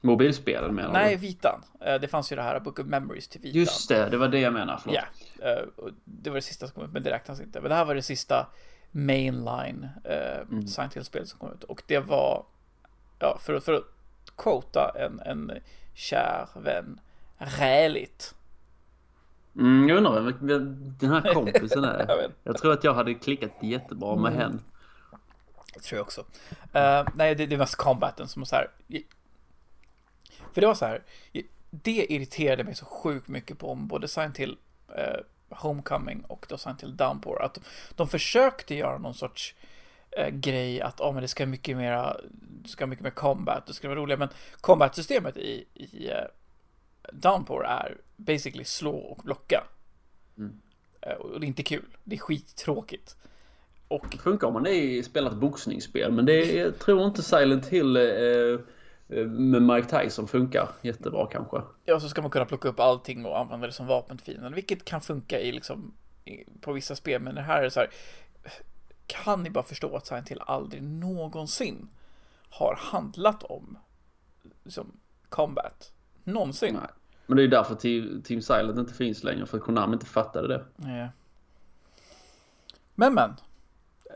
Mobilspelen 0.00 0.75
menar 0.75 0.93
Nej, 0.93 1.14
du? 1.14 1.20
Vitan. 1.20 1.62
Eh, 1.81 1.94
Det 1.94 2.08
fanns 2.08 2.32
ju 2.32 2.37
det 2.37 2.43
här 2.43 2.61
Book 2.61 2.78
of 2.78 2.87
Memories 2.87 3.28
till 3.28 3.40
Vitan. 3.40 3.61
Just 3.61 3.88
det, 3.88 4.08
det 4.08 4.17
var 4.17 4.29
det 4.29 4.38
jag 4.40 4.52
menade. 4.52 4.79
Förlåt. 4.82 4.99
Ja, 5.40 5.50
eh, 5.50 5.62
och 5.76 5.90
det 6.05 6.31
var 6.31 6.34
det 6.37 6.43
sista 6.43 6.67
som 6.67 6.75
kom 6.75 6.84
ut, 6.84 6.93
men 6.93 7.02
det 7.02 7.11
räknas 7.11 7.40
inte. 7.40 7.61
Men 7.61 7.69
det 7.70 7.75
här 7.76 7.84
var 7.84 7.94
det 7.94 8.02
sista 8.02 8.46
mainline 8.90 9.88
uh, 10.11 10.40
Mm. 10.50 10.67
Silent 10.67 11.29
som 11.29 11.38
kom 11.38 11.52
ut. 11.52 11.64
Och 11.64 11.82
det 11.87 11.99
var, 11.99 12.44
ja, 13.19 13.38
för, 13.40 13.55
att- 13.55 13.64
för 13.64 13.72
att 13.72 13.84
quota 14.37 14.93
en, 14.99 15.20
en 15.20 15.52
kär 15.94 16.46
vän, 16.55 17.00
räligt. 17.38 18.34
Mm, 19.58 19.88
jag 19.88 19.98
undrar 19.98 20.20
vem 20.20 20.38
den 20.98 21.10
här 21.10 21.34
kompisen 21.34 21.84
är. 21.84 22.31
Jag 22.44 22.58
tror 22.58 22.72
att 22.72 22.84
jag 22.84 22.94
hade 22.94 23.14
klickat 23.14 23.50
jättebra 23.62 24.16
med 24.16 24.32
Mm. 24.32 24.43
henne. 24.43 24.58
Det 25.74 25.81
tror 25.81 25.96
jag 25.96 26.05
också. 26.05 26.24
Eh, 26.72 27.08
nej, 27.14 27.34
det, 27.34 27.46
det 27.46 27.55
är 27.55 27.58
mest 27.58 27.76
combaten 27.76 28.28
som 28.28 28.40
var 28.40 28.46
så 28.46 28.56
här. 28.56 28.70
För 30.52 30.60
det 30.60 30.66
var 30.66 30.74
så 30.74 30.84
här. 30.86 31.02
Det 31.70 32.12
irriterade 32.12 32.64
mig 32.64 32.74
så 32.74 32.84
sjukt 32.84 33.28
mycket 33.28 33.58
på 33.58 33.70
om 33.70 33.88
både 33.88 34.08
Silent 34.08 34.36
Hill 34.36 34.56
eh, 34.96 35.20
Homecoming 35.50 36.24
och 36.24 36.46
då 36.48 36.58
Silent 36.58 36.82
Hill 36.82 36.96
Downpour. 36.96 37.43
Att 37.43 37.55
de, 37.55 37.60
de 37.96 38.08
försökte 38.08 38.74
göra 38.74 38.98
någon 38.98 39.14
sorts 39.14 39.55
eh, 40.10 40.28
grej 40.28 40.81
att 40.81 41.00
oh, 41.00 41.12
men 41.12 41.22
det 41.22 41.28
ska 41.28 41.46
mycket 41.46 41.76
mera, 41.76 42.16
det 42.32 42.69
ska 42.69 42.86
mycket 42.86 43.02
mer 43.02 43.10
combat, 43.10 43.66
det 43.66 43.74
ska 43.74 43.88
vara 43.88 43.98
roligare. 44.00 44.19
Men 44.19 44.28
combat-systemet 44.60 45.36
i, 45.36 45.64
i 45.74 46.10
Downpour 47.13 47.67
är 47.67 47.96
basically 48.17 48.65
slå 48.65 48.96
och 48.96 49.25
blocka. 49.25 49.65
Mm. 50.39 50.60
Eh, 51.01 51.13
och 51.13 51.41
det 51.41 51.46
är 51.46 51.48
inte 51.48 51.63
kul. 51.63 51.96
Det 52.05 52.17
är 52.17 52.20
skittråkigt. 52.20 53.17
Och 53.89 54.06
Det 54.10 54.19
funkar 54.19 54.46
om 54.46 54.53
man 54.53 54.67
är 54.67 54.70
i 54.70 55.03
spelat 55.03 55.34
boxningsspel, 55.34 56.13
men 56.13 56.27
det 56.27 56.32
är, 56.32 56.65
jag 56.65 56.79
tror 56.79 57.05
inte 57.05 57.22
Silent 57.22 57.67
Hill 57.67 57.96
eh, 57.96 58.03
eh, 59.08 59.27
med 59.27 59.63
Mike 59.63 60.03
Tyson 60.03 60.29
funkar 60.29 60.69
jättebra 60.82 61.27
kanske. 61.27 61.63
Ja, 61.84 62.01
så 62.01 62.08
ska 62.08 62.22
man 62.22 62.31
kunna 62.31 62.44
plocka 62.44 62.69
upp 62.69 62.81
allting 62.81 63.27
och 63.27 63.39
använda 63.39 63.67
det 63.67 63.72
som 63.72 63.86
vapen 63.86 64.17
till 64.19 64.27
fienden, 64.27 64.55
vilket 64.55 64.84
kan 64.84 65.01
funka 65.01 65.41
i 65.41 65.53
liksom 65.53 65.94
på 66.60 66.72
vissa 66.72 66.96
spel, 66.96 67.22
men 67.22 67.34
det 67.34 67.43
här 67.43 67.63
är 67.63 67.69
så 67.69 67.81
här. 67.81 67.91
Kan 69.06 69.43
ni 69.43 69.51
bara 69.51 69.65
förstå 69.65 69.96
att 69.96 70.06
Silent 70.06 70.29
Hill 70.29 70.41
aldrig 70.41 70.82
någonsin 70.82 71.89
har 72.51 72.79
handlat 72.81 73.43
om 73.43 73.79
liksom 74.65 75.01
combat? 75.29 75.93
Någonsin? 76.26 76.74
Nej. 76.74 76.90
Men 77.26 77.36
det 77.36 77.42
är 77.42 77.48
därför 77.48 77.74
Team, 77.74 78.22
Team 78.22 78.42
Silent 78.42 78.78
inte 78.78 78.94
finns 78.94 79.24
längre, 79.24 79.46
för 79.46 79.58
att 79.58 79.64
Konami 79.64 79.92
inte 79.92 80.06
fattade 80.06 80.48
det. 80.48 80.64
Nej. 80.76 81.08
Men 82.94 83.14
men. 83.14 83.36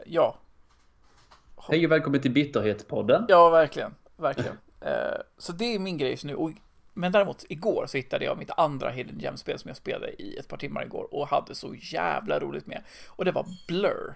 Ja, 0.06 0.36
Hej 1.68 1.84
och 1.86 1.92
välkommen 1.92 2.20
till 2.20 2.30
Bitterhet-podden. 2.30 3.24
ja 3.28 3.50
verkligen, 3.50 3.94
verkligen. 4.16 4.58
Eh, 4.82 5.20
så 5.38 5.52
det 5.52 5.74
är 5.74 5.78
min 5.78 5.98
grej 5.98 6.10
just 6.10 6.24
nu. 6.24 6.34
Och, 6.34 6.50
men 6.94 7.12
däremot 7.12 7.44
igår 7.48 7.86
så 7.88 7.96
hittade 7.96 8.24
jag 8.24 8.38
mitt 8.38 8.50
andra 8.56 8.90
Hidden 8.90 9.18
Gem-spel 9.18 9.58
som 9.58 9.68
jag 9.68 9.76
spelade 9.76 10.22
i 10.22 10.36
ett 10.36 10.48
par 10.48 10.56
timmar 10.56 10.84
igår 10.84 11.14
och 11.14 11.28
hade 11.28 11.54
så 11.54 11.74
jävla 11.74 12.40
roligt 12.40 12.66
med. 12.66 12.82
Och 13.08 13.24
det 13.24 13.32
var 13.32 13.46
Blur. 13.68 14.14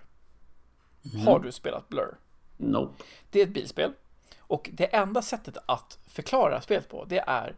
Har 1.27 1.41
du 1.41 1.53
spelat 1.53 1.89
Blur? 1.89 2.15
Nope. 2.57 3.05
Det 3.31 3.41
är 3.41 3.45
ett 3.45 3.55
bilspel. 3.55 3.93
Och 4.39 4.71
det 4.73 4.95
enda 4.95 5.23
sättet 5.23 5.57
att 5.67 5.99
förklara 6.07 6.61
spelet 6.61 6.89
på, 6.89 7.05
det 7.05 7.19
är 7.27 7.57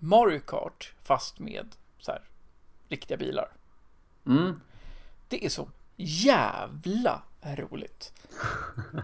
Mario 0.00 0.40
Kart 0.40 0.92
fast 1.02 1.38
med 1.38 1.66
så 1.98 2.12
här, 2.12 2.22
riktiga 2.88 3.16
bilar. 3.16 3.48
Mm. 4.26 4.60
Det 5.28 5.44
är 5.44 5.48
så 5.48 5.68
jävla 5.96 7.22
roligt. 7.42 8.12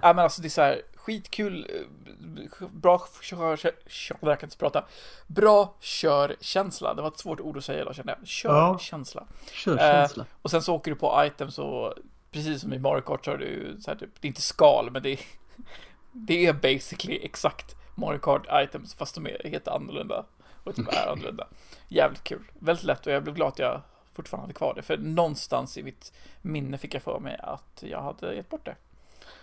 ja, 0.03 0.13
men 0.13 0.19
alltså 0.19 0.43
det 0.43 0.49
är 0.49 0.51
så 0.51 0.61
här 0.61 0.83
skitkul, 0.95 1.71
eh, 1.75 2.69
bra 2.69 3.07
kör, 3.23 3.57
kör, 3.57 3.73
kör, 3.87 4.17
jag 4.21 4.41
kan 4.41 4.47
inte 4.47 4.57
prata. 4.57 4.85
Bra 5.27 5.75
körkänsla. 5.81 6.95
Det 6.95 7.03
var 7.03 7.09
ett 7.09 7.19
svårt 7.19 7.41
ord 7.41 7.57
att 7.57 7.65
säga 7.65 7.85
då 7.85 7.93
kände 7.93 8.17
jag. 8.19 8.29
Körkänsla. 8.29 9.27
Ja. 9.31 9.47
Körkänsla. 9.53 10.23
Eh, 10.25 10.29
och 10.43 10.51
sen 10.51 10.63
så 10.63 10.75
åker 10.75 10.91
du 10.91 10.97
på 10.97 11.25
items 11.27 11.59
och 11.59 11.95
precis 12.31 12.61
som 12.61 12.73
i 12.73 12.79
Mario 12.79 13.01
Kart 13.01 13.25
så 13.25 13.31
har 13.31 13.39
du 13.39 13.77
så 13.81 13.91
här 13.91 13.99
typ, 13.99 14.11
det 14.21 14.27
är 14.27 14.29
inte 14.29 14.41
skal 14.41 14.91
men 14.91 15.03
det 15.03 15.11
är, 15.11 15.21
det 16.13 16.47
är 16.47 16.53
basically 16.53 17.19
exakt 17.23 17.77
Mario 17.95 18.19
Kart 18.19 18.47
items 18.53 18.95
fast 18.95 19.15
de 19.15 19.27
är 19.27 19.49
helt 19.51 19.69
annorlunda. 19.69 20.25
Och 20.67 20.75
typ 20.75 20.89
är 20.89 21.07
annorlunda. 21.07 21.49
Jävligt 21.89 22.25
kul. 22.25 22.43
Väldigt 22.59 22.85
lätt 22.85 23.07
och 23.07 23.13
jag 23.13 23.23
blev 23.23 23.35
glad 23.35 23.49
att 23.49 23.59
jag 23.59 23.83
fortfarande 24.13 24.43
hade 24.43 24.55
kvar 24.55 24.75
det. 24.75 24.83
För 24.83 24.97
någonstans 24.97 25.79
i 25.79 25.83
mitt 25.83 26.13
minne 26.43 26.79
fick 26.79 26.95
jag 26.95 27.03
för 27.03 27.19
mig 27.19 27.37
att 27.43 27.83
jag 27.87 28.03
hade 28.03 28.35
gett 28.35 28.49
bort 28.49 28.65
det. 28.65 28.77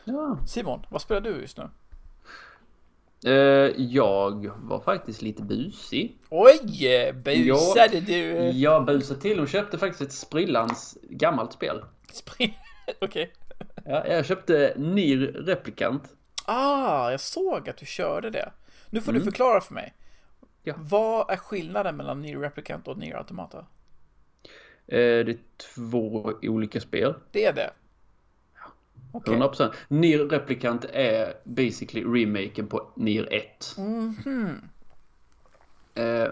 Ja. 0.04 0.38
Simon, 0.48 0.86
vad 0.90 1.02
spelar 1.02 1.22
du 1.22 1.42
just 1.42 1.58
nu? 1.58 1.70
Uh, 3.28 3.72
jag 3.78 4.52
var 4.64 4.80
faktiskt 4.80 5.22
lite 5.22 5.44
busig. 5.44 6.18
Oj! 6.30 7.14
Busade 7.14 8.00
du? 8.00 8.50
Jag 8.50 8.86
busade 8.86 9.22
till 9.22 9.40
och 9.40 9.50
köpte 9.50 9.78
faktiskt 9.78 10.02
ett 10.02 10.14
sprillans 10.14 10.98
gammalt 11.10 11.54
spel. 11.54 11.84
Okej. 12.30 12.58
Okay. 13.02 13.28
Ja, 13.86 14.08
jag 14.08 14.26
köpte 14.26 14.74
Nier 14.78 15.18
Replicant. 15.20 16.04
Ah, 16.46 17.12
jag 17.12 17.20
såg 17.20 17.70
att 17.70 17.78
du 17.78 17.86
körde 17.86 18.30
det. 18.30 18.52
Nu 18.90 19.02
får 19.02 19.12
mm. 19.12 19.20
du 19.20 19.32
förklara 19.32 19.62
för 19.62 19.74
mig. 19.74 19.94
Ja. 20.64 20.74
Vad 20.78 21.30
är 21.32 21.38
skillnaden 21.38 21.98
mellan 21.98 22.22
Nier 22.22 22.40
Replicant 22.40 22.88
och 22.88 22.98
Nier 22.98 23.16
Automata? 23.16 23.58
Eh, 24.88 24.98
det 24.98 25.32
är 25.32 25.38
två 25.76 26.34
olika 26.42 26.82
spel. 26.82 27.14
Det 27.32 27.46
är 27.46 27.54
det? 27.54 27.72
Okay. 29.12 29.36
100%. 29.36 29.74
Nier 29.88 30.20
Replicant 30.20 30.86
är 30.94 31.34
basically 31.44 32.04
remaken 32.04 32.68
på 32.68 32.88
Nier 32.96 33.34
1. 33.34 33.76
Mm 33.78 34.16
-hmm. 34.16 34.56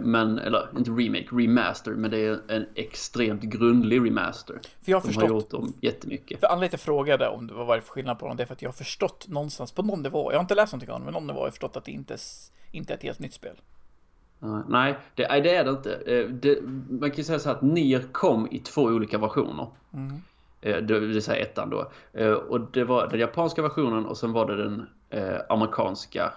Men, 0.01 0.39
eller 0.39 0.67
inte 0.77 0.91
remake, 0.91 1.27
remaster, 1.31 1.91
men 1.91 2.11
det 2.11 2.17
är 2.17 2.51
en 2.51 2.65
extremt 2.75 3.41
grundlig 3.41 4.05
remaster. 4.05 4.59
För 4.81 4.91
jag 4.91 4.97
har 4.97 5.01
De 5.01 5.07
förstått, 5.07 5.29
har 5.29 5.35
gjort 5.35 5.49
dem 5.49 5.73
jättemycket. 5.81 6.39
För 6.39 6.47
anledningen 6.47 6.69
till 6.69 6.79
jag 6.79 6.81
frågade 6.81 7.27
om 7.27 7.47
det 7.47 7.53
var 7.53 7.65
vad 7.65 7.77
det 7.77 7.81
för 7.81 7.91
skillnad 7.91 8.19
på 8.19 8.27
dem, 8.27 8.37
det 8.37 8.43
är 8.43 8.47
för 8.47 8.53
att 8.53 8.61
jag 8.61 8.69
har 8.69 8.73
förstått 8.73 9.27
någonstans 9.27 9.71
på 9.71 9.83
någon 9.83 10.01
nivå, 10.01 10.31
jag 10.31 10.37
har 10.37 10.41
inte 10.41 10.55
läst 10.55 10.73
någonting 10.73 10.93
om 10.93 11.01
det, 11.01 11.05
men 11.05 11.13
någon 11.13 11.27
nivå 11.27 11.39
har 11.39 11.45
jag 11.45 11.53
förstått 11.53 11.77
att 11.77 11.85
det 11.85 11.91
inte, 11.91 12.17
inte 12.71 12.93
är 12.93 12.97
ett 12.97 13.03
helt 13.03 13.19
nytt 13.19 13.33
spel. 13.33 13.55
Uh, 14.43 14.59
nej, 14.67 14.97
det, 15.15 15.23
det, 15.23 15.55
är 15.55 15.63
det 15.63 15.71
inte. 15.71 15.89
Uh, 15.89 16.29
det, 16.29 16.61
man 16.89 17.09
kan 17.09 17.17
ju 17.17 17.23
säga 17.23 17.39
så 17.39 17.49
här 17.49 17.55
att 17.55 17.61
Nier 17.61 18.03
kom 18.11 18.47
i 18.51 18.59
två 18.59 18.81
olika 18.81 19.17
versioner. 19.17 19.67
Mm. 19.93 20.11
Uh, 20.65 20.87
det 20.87 20.99
vill 20.99 21.21
säga 21.21 21.41
ettan 21.41 21.69
då. 21.69 21.91
och 22.49 22.61
det 22.71 22.83
var 22.83 23.07
den 23.07 23.19
japanska 23.19 23.61
versionen 23.61 24.05
och 24.05 24.17
sen 24.17 24.31
var 24.31 24.45
det 24.45 24.63
den 24.63 24.85
amerikanska 25.49 26.33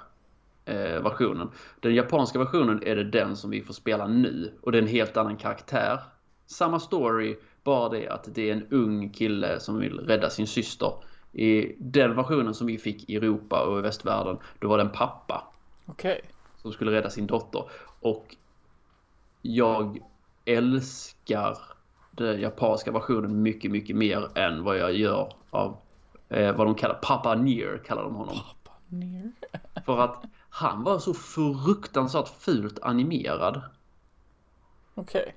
versionen. 1.03 1.51
Den 1.81 1.95
japanska 1.95 2.39
versionen 2.39 2.83
är 2.87 2.97
det 2.97 3.05
den 3.05 3.37
som 3.37 3.51
vi 3.51 3.63
får 3.63 3.75
spela 3.75 4.07
nu. 4.07 4.53
Och 4.61 4.73
det 4.73 4.79
är 4.79 4.83
en 4.83 4.89
helt 4.89 5.17
annan 5.17 5.37
karaktär. 5.37 6.01
Samma 6.47 6.81
story, 6.81 7.37
bara 7.65 7.89
det 7.89 8.09
att 8.09 8.35
det 8.35 8.51
är 8.51 8.53
en 8.53 8.67
ung 8.71 9.11
kille 9.11 9.61
som 9.61 9.79
vill 9.79 10.01
rädda 10.01 10.31
sin 10.31 10.47
syster. 10.47 10.93
I 11.33 11.77
den 11.79 12.17
versionen 12.17 12.55
som 12.55 12.67
vi 12.67 12.79
fick 12.79 13.11
i 13.11 13.17
Europa 13.17 13.67
och 13.67 13.79
i 13.79 13.83
västvärlden, 13.83 14.39
då 14.59 14.69
var 14.69 14.79
det 14.79 14.85
en 14.85 14.93
pappa. 14.93 15.45
Okej. 15.87 16.21
Okay 16.23 16.31
som 16.65 16.73
skulle 16.73 16.93
rädda 16.93 17.11
sin 17.11 17.27
dotter. 17.27 17.65
Och 18.05 18.37
jag 19.43 19.99
älskar 20.45 21.59
den 22.11 22.41
japanska 22.41 22.93
versionen 22.93 23.43
mycket, 23.43 23.71
mycket 23.71 23.97
mer 23.97 24.39
än 24.39 24.65
vad 24.65 24.79
jag 24.79 24.95
gör 24.95 25.33
av 25.51 25.77
eh, 26.29 26.57
vad 26.57 26.67
de 26.67 26.75
kallar 26.75 26.95
Papa 26.95 27.35
Nier 27.35 27.83
kallar 27.87 28.03
de 28.03 28.15
honom. 28.15 28.35
Papa 28.35 28.77
Nier. 28.89 29.33
För 29.87 29.99
att 29.99 30.25
han 30.49 30.83
var 30.83 30.99
så 30.99 31.15
fruktansvärt 31.15 32.29
fult 32.29 32.79
animerad. 32.83 33.63
Okej. 34.95 35.35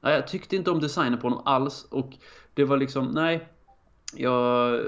Okay. 0.00 0.12
Jag 0.12 0.26
tyckte 0.28 0.56
inte 0.56 0.70
om 0.70 0.80
designen 0.80 1.20
på 1.20 1.28
honom 1.28 1.42
alls 1.46 1.84
och 1.90 2.10
det 2.54 2.64
var 2.64 2.76
liksom, 2.76 3.06
nej. 3.06 3.48
Jag, 4.14 4.80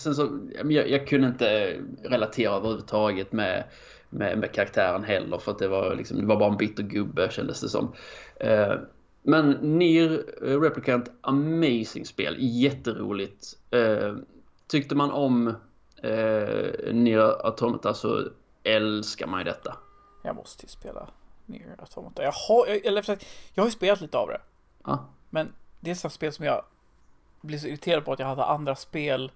sen 0.00 0.14
så, 0.14 0.38
jag, 0.64 0.90
jag 0.90 1.08
kunde 1.08 1.26
inte 1.26 1.80
relatera 2.04 2.52
överhuvudtaget 2.52 3.32
med 3.32 3.64
med, 4.10 4.38
med 4.38 4.52
karaktären 4.52 5.04
heller 5.04 5.38
för 5.38 5.52
att 5.52 5.58
det 5.58 5.68
var, 5.68 5.94
liksom, 5.94 6.20
det 6.20 6.26
var 6.26 6.36
bara 6.36 6.50
en 6.50 6.56
bitter 6.56 6.82
gubbe 6.82 7.30
kändes 7.30 7.60
det 7.60 7.68
som. 7.68 7.94
Eh, 8.40 8.74
men 9.22 9.50
Nier 9.50 10.24
eh, 10.42 10.60
Replicant, 10.60 11.10
amazing 11.20 12.06
spel, 12.06 12.36
jätteroligt. 12.38 13.58
Eh, 13.70 14.16
tyckte 14.66 14.94
man 14.94 15.10
om 15.10 15.48
eh, 16.02 16.92
Nier 16.92 17.46
Automata 17.46 17.94
så 17.94 18.28
älskar 18.62 19.26
man 19.26 19.40
ju 19.40 19.44
detta. 19.44 19.76
Jag 20.22 20.36
måste 20.36 20.66
ju 20.66 20.68
spela 20.68 21.08
Nier 21.46 21.74
Automata. 21.78 22.22
Jag 22.22 22.32
har, 22.32 22.66
eller, 22.66 23.04
jag 23.54 23.62
har 23.62 23.68
ju 23.68 23.72
spelat 23.72 24.00
lite 24.00 24.18
av 24.18 24.28
det. 24.28 24.40
Ja. 24.84 25.08
Men 25.30 25.52
det 25.80 25.90
är 25.90 26.06
ett 26.06 26.12
spel 26.12 26.32
som 26.32 26.44
jag 26.44 26.64
blir 27.40 27.58
så 27.58 27.66
irriterad 27.66 28.04
på 28.04 28.12
att 28.12 28.18
jag 28.18 28.26
hade 28.26 28.44
andra 28.44 28.76
spel 28.76 29.30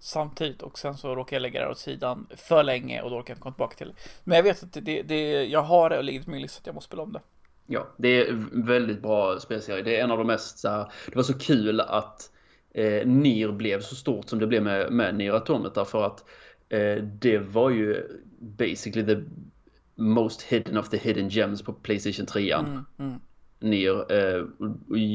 samtidigt 0.00 0.62
och 0.62 0.78
sen 0.78 0.96
så 0.96 1.14
råkar 1.14 1.36
jag 1.36 1.42
lägga 1.42 1.60
det 1.60 1.70
åt 1.70 1.78
sidan 1.78 2.26
för 2.36 2.62
länge 2.62 3.02
och 3.02 3.10
då 3.10 3.16
kan 3.16 3.24
jag 3.26 3.34
inte 3.34 3.42
komma 3.42 3.54
tillbaka 3.54 3.76
till 3.76 3.88
det. 3.88 3.94
Men 4.24 4.36
jag 4.36 4.42
vet 4.42 4.62
att 4.62 4.72
det, 4.72 5.02
det, 5.02 5.44
jag 5.44 5.62
har 5.62 5.90
det 5.90 5.98
och 5.98 6.04
ligger 6.04 6.22
på 6.22 6.30
min 6.30 6.42
lista 6.42 6.60
att 6.60 6.66
jag 6.66 6.74
måste 6.74 6.88
spela 6.88 7.02
om 7.02 7.12
det. 7.12 7.20
Ja, 7.66 7.88
det 7.96 8.08
är 8.08 8.46
väldigt 8.52 9.02
bra 9.02 9.40
spelserie. 9.40 9.82
Det 9.82 9.96
är 9.96 10.04
en 10.04 10.10
av 10.10 10.18
de 10.18 10.26
mest 10.26 10.58
så 10.58 10.68
här, 10.68 10.92
det 11.06 11.16
var 11.16 11.22
så 11.22 11.38
kul 11.38 11.80
att 11.80 12.30
eh, 12.74 13.06
NIR 13.06 13.52
blev 13.52 13.80
så 13.80 13.94
stort 13.94 14.28
som 14.28 14.38
det 14.38 14.46
blev 14.46 14.62
med, 14.62 14.92
med 14.92 15.14
NIR 15.14 15.32
Automata 15.32 15.84
för 15.84 16.06
att 16.06 16.24
eh, 16.68 16.96
det 17.02 17.38
var 17.38 17.70
ju 17.70 18.08
basically 18.38 19.14
the 19.14 19.22
most 19.94 20.42
hidden 20.42 20.76
of 20.76 20.88
the 20.88 20.96
hidden 20.96 21.28
gems 21.28 21.62
på 21.62 21.72
Playstation 21.72 22.26
3. 22.26 22.52
Mm, 22.52 22.84
mm. 22.98 23.20
NIR. 23.60 24.12
Eh, 24.12 24.44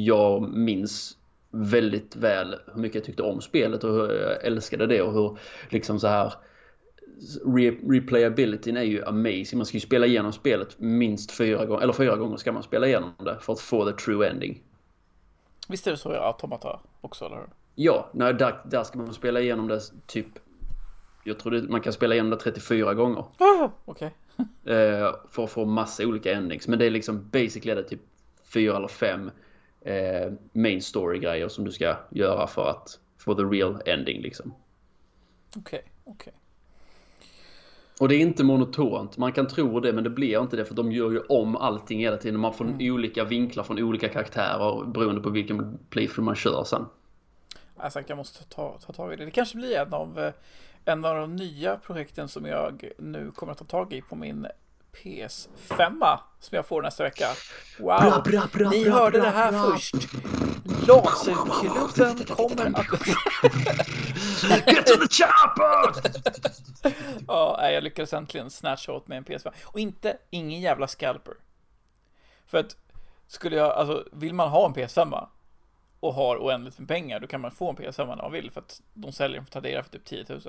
jag 0.05 0.49
minns 0.49 1.17
väldigt 1.55 2.15
väl 2.15 2.55
hur 2.73 2.81
mycket 2.81 2.95
jag 2.95 3.03
tyckte 3.03 3.23
om 3.23 3.41
spelet 3.41 3.83
och 3.83 3.93
hur 3.93 4.13
jag 4.13 4.45
älskade 4.45 4.87
det 4.87 5.01
och 5.01 5.13
hur 5.13 5.37
liksom 5.69 5.99
så 5.99 6.07
här 6.07 6.33
re 7.45 7.71
replayabilityn 7.71 8.77
är 8.77 8.83
ju 8.83 9.05
amazing. 9.05 9.57
Man 9.57 9.65
ska 9.65 9.77
ju 9.77 9.81
spela 9.81 10.05
igenom 10.05 10.33
spelet 10.33 10.79
minst 10.79 11.31
fyra 11.31 11.65
gånger, 11.65 11.83
eller 11.83 11.93
fyra 11.93 12.15
gånger 12.15 12.37
ska 12.37 12.51
man 12.51 12.63
spela 12.63 12.87
igenom 12.87 13.11
det 13.19 13.37
för 13.41 13.53
att 13.53 13.59
få 13.59 13.91
the 13.91 13.97
true 13.97 14.29
ending. 14.29 14.63
Visst 15.69 15.87
är 15.87 15.91
det 15.91 15.97
så 15.97 16.13
i 16.13 16.15
Automata 16.15 16.79
också, 17.01 17.25
eller 17.25 17.35
hur? 17.35 17.47
Ja, 17.75 18.09
nej, 18.13 18.33
där, 18.33 18.61
där 18.65 18.83
ska 18.83 18.97
man 18.97 19.13
spela 19.13 19.39
igenom 19.41 19.67
det 19.67 19.79
typ 20.07 20.27
jag 21.27 21.39
tror 21.39 21.51
det, 21.51 21.61
man 21.61 21.81
kan 21.81 21.93
spela 21.93 22.13
igenom 22.15 22.29
det 22.29 22.37
34 22.37 22.93
gånger. 22.93 23.25
Ah, 23.37 23.69
Okej. 23.85 24.15
Okay. 24.37 24.75
eh, 24.75 25.15
för 25.29 25.43
att 25.43 25.51
få 25.51 25.65
massa 25.65 26.03
olika 26.03 26.33
endings. 26.33 26.67
Men 26.67 26.79
det 26.79 26.85
är 26.85 26.89
liksom 26.89 27.29
basically 27.29 27.75
det 27.75 27.83
typ 27.83 28.01
fyra 28.43 28.77
eller 28.77 28.87
fem 28.87 29.31
eh, 29.85 30.31
main 30.53 30.81
story-grejer 30.81 31.47
som 31.47 31.65
du 31.65 31.71
ska 31.71 31.97
göra 32.09 32.47
för 32.47 32.69
att 32.69 32.99
få 33.17 33.35
the 33.35 33.43
real 33.43 33.81
ending 33.85 34.21
liksom. 34.21 34.53
Okej, 35.55 35.59
okay, 35.59 35.79
okej. 36.03 36.13
Okay. 36.13 36.33
Och 37.99 38.09
det 38.09 38.15
är 38.15 38.19
inte 38.19 38.43
monotont. 38.43 39.17
Man 39.17 39.31
kan 39.31 39.47
tro 39.47 39.79
det, 39.79 39.93
men 39.93 40.03
det 40.03 40.09
blir 40.09 40.41
inte 40.41 40.57
det 40.57 40.65
för 40.65 40.75
de 40.75 40.91
gör 40.91 41.11
ju 41.11 41.19
om 41.19 41.55
allting 41.55 41.99
hela 41.99 42.17
tiden. 42.17 42.39
Man 42.39 42.53
får 42.53 42.65
mm. 42.65 42.93
olika 42.93 43.23
vinklar 43.23 43.63
från 43.63 43.79
olika 43.79 44.09
karaktärer 44.09 44.85
beroende 44.85 45.21
på 45.21 45.29
vilken 45.29 45.77
playthrough 45.89 46.25
man 46.25 46.35
kör 46.35 46.63
sen. 46.63 46.85
Jag 47.81 47.91
sagt, 47.91 48.09
jag 48.09 48.17
måste 48.17 48.43
ta, 48.43 48.79
ta 48.85 48.93
tag 48.93 49.13
i 49.13 49.15
det. 49.15 49.25
Det 49.25 49.31
kanske 49.31 49.57
blir 49.57 49.77
en 49.77 49.93
av, 49.93 50.19
eh, 50.19 50.33
en 50.85 51.05
av 51.05 51.15
de 51.15 51.35
nya 51.35 51.77
projekten 51.77 52.27
som 52.27 52.45
jag 52.45 52.89
nu 52.97 53.31
kommer 53.31 53.51
att 53.51 53.57
ta 53.57 53.65
tag 53.65 53.93
i 53.93 54.01
på 54.01 54.15
min 54.15 54.47
PS5 55.03 56.17
som 56.39 56.55
jag 56.55 56.65
får 56.65 56.81
nästa 56.81 57.03
vecka. 57.03 57.27
Wow! 57.79 57.99
Bra, 57.99 58.21
bra, 58.25 58.47
bra, 58.53 58.69
Ni 58.69 58.89
hörde 58.89 59.19
det 59.19 59.29
här 59.29 59.51
först. 59.51 59.95
Laserklubben 60.87 62.25
kommer 62.25 62.79
att... 62.79 63.07
Get 64.67 64.85
to 64.85 64.95
the 64.95 65.23
chopper! 65.23 66.11
ja, 67.27 67.71
jag 67.71 67.83
lyckades 67.83 68.13
äntligen 68.13 68.49
snatcha 68.49 68.91
åt 68.91 69.07
mig 69.07 69.17
en 69.17 69.25
PS5. 69.25 69.51
Och 69.63 69.79
inte, 69.79 70.17
ingen 70.29 70.61
jävla 70.61 70.87
scalper. 70.87 71.33
För 72.45 72.57
att, 72.57 72.77
skulle 73.27 73.55
jag, 73.55 73.71
alltså, 73.71 74.07
vill 74.11 74.33
man 74.33 74.49
ha 74.49 74.65
en 74.65 74.73
PS5 74.73 75.27
och 75.99 76.13
har 76.13 76.37
oändligt 76.37 76.79
med 76.79 76.87
pengar, 76.87 77.19
då 77.19 77.27
kan 77.27 77.41
man 77.41 77.51
få 77.51 77.69
en 77.69 77.75
PS5 77.75 78.07
när 78.07 78.15
man 78.15 78.31
vill, 78.31 78.51
för 78.51 78.61
att 78.61 78.81
de 78.93 79.11
säljer 79.11 79.37
dem 79.37 79.45
för 79.45 79.51
Tradera 79.51 79.83
för 79.83 79.89
typ 79.89 80.05
10 80.05 80.25
000. 80.29 80.41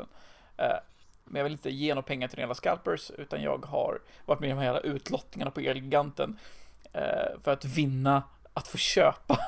Men 1.26 1.38
jag 1.38 1.44
vill 1.44 1.52
inte 1.52 1.70
ge 1.70 1.94
några 1.94 2.02
pengar 2.02 2.28
till 2.28 2.38
några 2.38 2.54
scalpers, 2.54 3.10
utan 3.18 3.42
jag 3.42 3.66
har 3.66 4.00
varit 4.24 4.40
med 4.40 4.46
i 4.46 4.52
de 4.52 4.58
här 4.58 4.86
utlottningarna 4.86 5.50
på 5.50 5.60
Elgiganten 5.60 6.38
eh, 6.92 7.40
för 7.42 7.52
att 7.52 7.64
vinna 7.64 8.22
att 8.54 8.68
få 8.68 8.78
köpa 8.78 9.38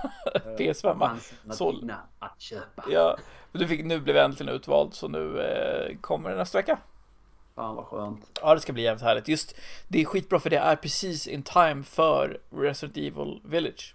PS5. 0.58 1.18
Så, 1.50 1.90
att 2.18 2.40
köpa. 2.40 2.84
Ja, 2.90 3.16
du 3.52 3.66
fick, 3.66 3.84
nu 3.84 4.00
blev 4.00 4.16
jag 4.16 4.24
äntligen 4.24 4.54
utvald, 4.54 4.94
så 4.94 5.08
nu 5.08 5.40
eh, 5.40 5.96
kommer 6.00 6.30
det 6.30 6.36
nästa 6.36 6.58
vecka. 6.58 6.78
Fan 7.54 7.76
vad 7.76 7.84
skönt. 7.84 8.40
Ja, 8.42 8.54
det 8.54 8.60
ska 8.60 8.72
bli 8.72 8.82
jävligt 8.82 9.02
härligt. 9.02 9.28
Just, 9.28 9.56
det 9.88 10.00
är 10.00 10.04
skitbra 10.04 10.40
för 10.40 10.50
det 10.50 10.58
är 10.58 10.76
precis 10.76 11.26
in 11.26 11.42
time 11.42 11.82
för 11.82 12.40
Resident 12.50 12.96
Evil 12.96 13.40
Village. 13.44 13.94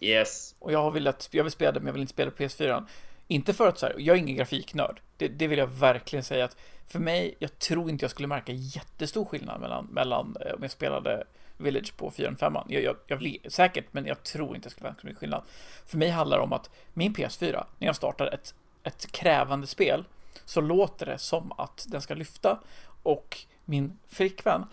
Yes. 0.00 0.54
Och 0.58 0.72
jag 0.72 0.82
har 0.82 0.90
velat, 0.90 1.28
jag 1.30 1.44
vill 1.44 1.52
spela 1.52 1.72
det, 1.72 1.80
men 1.80 1.86
jag 1.86 1.92
vill 1.92 2.02
inte 2.02 2.12
spela 2.12 2.30
på 2.30 2.42
PS4. 2.42 2.86
Inte 3.28 3.54
för 3.54 3.68
att 3.68 3.78
så 3.78 3.86
här, 3.86 3.94
jag 3.98 4.16
är 4.16 4.20
ingen 4.20 4.36
grafiknörd. 4.36 5.00
Det, 5.16 5.28
det 5.28 5.46
vill 5.46 5.58
jag 5.58 5.66
verkligen 5.66 6.22
säga 6.22 6.44
att 6.44 6.56
för 6.86 6.98
mig, 6.98 7.34
jag 7.38 7.58
tror 7.58 7.90
inte 7.90 8.04
jag 8.04 8.10
skulle 8.10 8.28
märka 8.28 8.52
jättestor 8.52 9.24
skillnad 9.24 9.60
mellan, 9.60 9.86
mellan 9.86 10.36
eh, 10.40 10.54
om 10.54 10.62
jag 10.62 10.70
spelade 10.70 11.24
Village 11.56 11.96
på 11.96 12.10
4 12.10 12.36
5 12.40 12.56
jag, 12.68 12.82
jag, 12.82 12.96
jag 13.06 13.52
Säkert, 13.52 13.84
men 13.90 14.06
jag 14.06 14.22
tror 14.22 14.56
inte 14.56 14.66
jag 14.66 14.72
skulle 14.72 14.88
märka 14.88 15.00
så 15.00 15.06
mycket 15.06 15.20
skillnad. 15.20 15.42
För 15.86 15.98
mig 15.98 16.10
handlar 16.10 16.36
det 16.36 16.42
om 16.42 16.52
att 16.52 16.70
min 16.94 17.14
PS4, 17.14 17.64
när 17.78 17.86
jag 17.86 17.96
startar 17.96 18.26
ett, 18.26 18.54
ett 18.82 19.12
krävande 19.12 19.66
spel, 19.66 20.04
så 20.44 20.60
låter 20.60 21.06
det 21.06 21.18
som 21.18 21.52
att 21.58 21.86
den 21.88 22.02
ska 22.02 22.14
lyfta 22.14 22.60
och 23.02 23.38
min 23.64 23.98
flickvän 24.08 24.66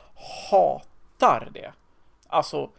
hatar 0.51 1.49
det. 1.53 1.71
Alltså, 2.27 2.69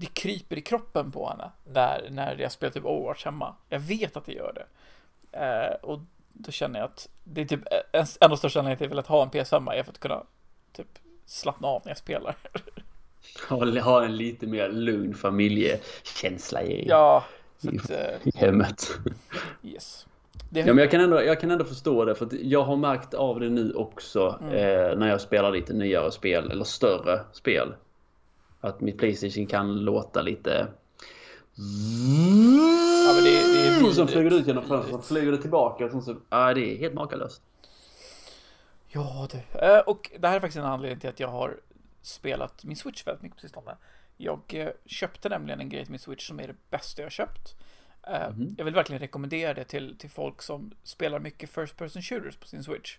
det 0.00 0.06
kryper 0.06 0.58
i 0.58 0.60
kroppen 0.60 1.12
på 1.12 1.28
henne 1.28 1.50
när, 1.64 2.08
när 2.10 2.36
jag 2.38 2.52
spelar 2.52 2.72
typ 2.72 2.84
Overwatch 2.84 3.24
hemma. 3.24 3.54
Jag 3.68 3.80
vet 3.80 4.16
att 4.16 4.26
det 4.26 4.32
gör 4.32 4.52
det. 4.54 4.66
Eh, 5.38 5.74
och 5.82 6.00
då 6.32 6.50
känner 6.50 6.80
jag 6.80 6.86
att 6.86 7.08
det 7.24 7.40
är 7.40 7.44
typ 7.44 7.60
en, 7.92 8.06
en 8.20 8.32
av 8.32 8.36
största 8.36 8.58
anledningarna 8.58 8.76
till 8.76 8.86
att 8.86 8.90
jag 8.90 9.02
vill 9.02 9.08
ha 9.08 9.22
en 9.22 9.30
PS5 9.30 9.72
är 9.72 9.82
för 9.82 9.92
att 9.92 10.00
kunna 10.00 10.22
typ 10.72 10.98
slappna 11.26 11.68
av 11.68 11.82
när 11.84 11.90
jag 11.90 11.98
spelar. 11.98 12.36
Ha, 13.82 14.04
en 14.04 14.16
lite 14.16 14.46
mer 14.46 14.68
lugn 14.68 15.14
familjekänsla 15.14 16.62
i, 16.62 16.88
ja, 16.88 17.24
i, 17.60 17.68
att, 17.68 17.90
eh, 17.90 17.98
i 18.24 18.32
hemmet. 18.34 18.90
Yes. 19.62 20.06
Ja, 20.50 20.64
men 20.66 20.78
jag, 20.78 20.90
kan 20.90 21.00
ändå, 21.00 21.22
jag 21.22 21.40
kan 21.40 21.50
ändå 21.50 21.64
förstå 21.64 22.04
det 22.04 22.14
för 22.14 22.28
jag 22.32 22.64
har 22.64 22.76
märkt 22.76 23.14
av 23.14 23.40
det 23.40 23.48
nu 23.48 23.72
också 23.72 24.38
mm. 24.40 24.54
eh, 24.54 24.98
när 24.98 25.08
jag 25.08 25.20
spelar 25.20 25.50
lite 25.50 25.72
nyare 25.72 26.10
spel 26.10 26.50
eller 26.50 26.64
större 26.64 27.20
spel. 27.32 27.74
Att 28.60 28.80
mitt 28.80 28.98
Playstation 28.98 29.46
kan 29.46 29.84
låta 29.84 30.22
lite... 30.22 30.68
Ja, 33.06 33.12
men 33.14 33.24
det, 33.24 33.30
det 33.30 33.66
är 33.66 33.74
vidrigt. 33.74 33.96
Sen 33.96 34.08
flyger 34.08 34.30
det 34.30 34.36
ut 34.36 34.46
genom 34.46 34.64
fönstret, 34.64 35.04
flyger 35.04 35.32
det 35.32 35.38
tillbaka 35.38 35.84
och 35.84 36.02
så... 36.02 36.16
Ja, 36.30 36.54
det 36.54 36.74
är 36.74 36.78
helt 36.78 36.94
makalöst. 36.94 37.42
Ja, 38.88 39.28
det. 39.30 39.66
Eh, 39.66 39.80
och 39.80 40.10
det 40.18 40.28
här 40.28 40.36
är 40.36 40.40
faktiskt 40.40 40.58
en 40.58 40.64
anledning 40.64 41.00
till 41.00 41.10
att 41.10 41.20
jag 41.20 41.28
har 41.28 41.60
spelat 42.02 42.64
min 42.64 42.76
Switch 42.76 43.06
väldigt 43.06 43.22
mycket 43.22 43.36
på 43.36 43.40
sistone. 43.40 43.76
Jag 44.16 44.40
eh, 44.48 44.68
köpte 44.86 45.28
nämligen 45.28 45.60
en 45.60 45.68
grej 45.68 45.84
till 45.84 45.90
min 45.90 46.00
Switch 46.00 46.28
som 46.28 46.40
är 46.40 46.46
det 46.46 46.56
bästa 46.70 47.02
jag 47.02 47.12
köpt. 47.12 47.54
Mm. 48.02 48.54
Jag 48.58 48.64
vill 48.64 48.74
verkligen 48.74 49.00
rekommendera 49.00 49.54
det 49.54 49.64
till, 49.64 49.98
till 49.98 50.10
folk 50.10 50.42
som 50.42 50.72
spelar 50.82 51.18
mycket 51.18 51.50
First 51.50 51.76
Person 51.76 52.02
Shooters 52.02 52.36
på 52.36 52.48
sin 52.48 52.64
Switch. 52.64 52.98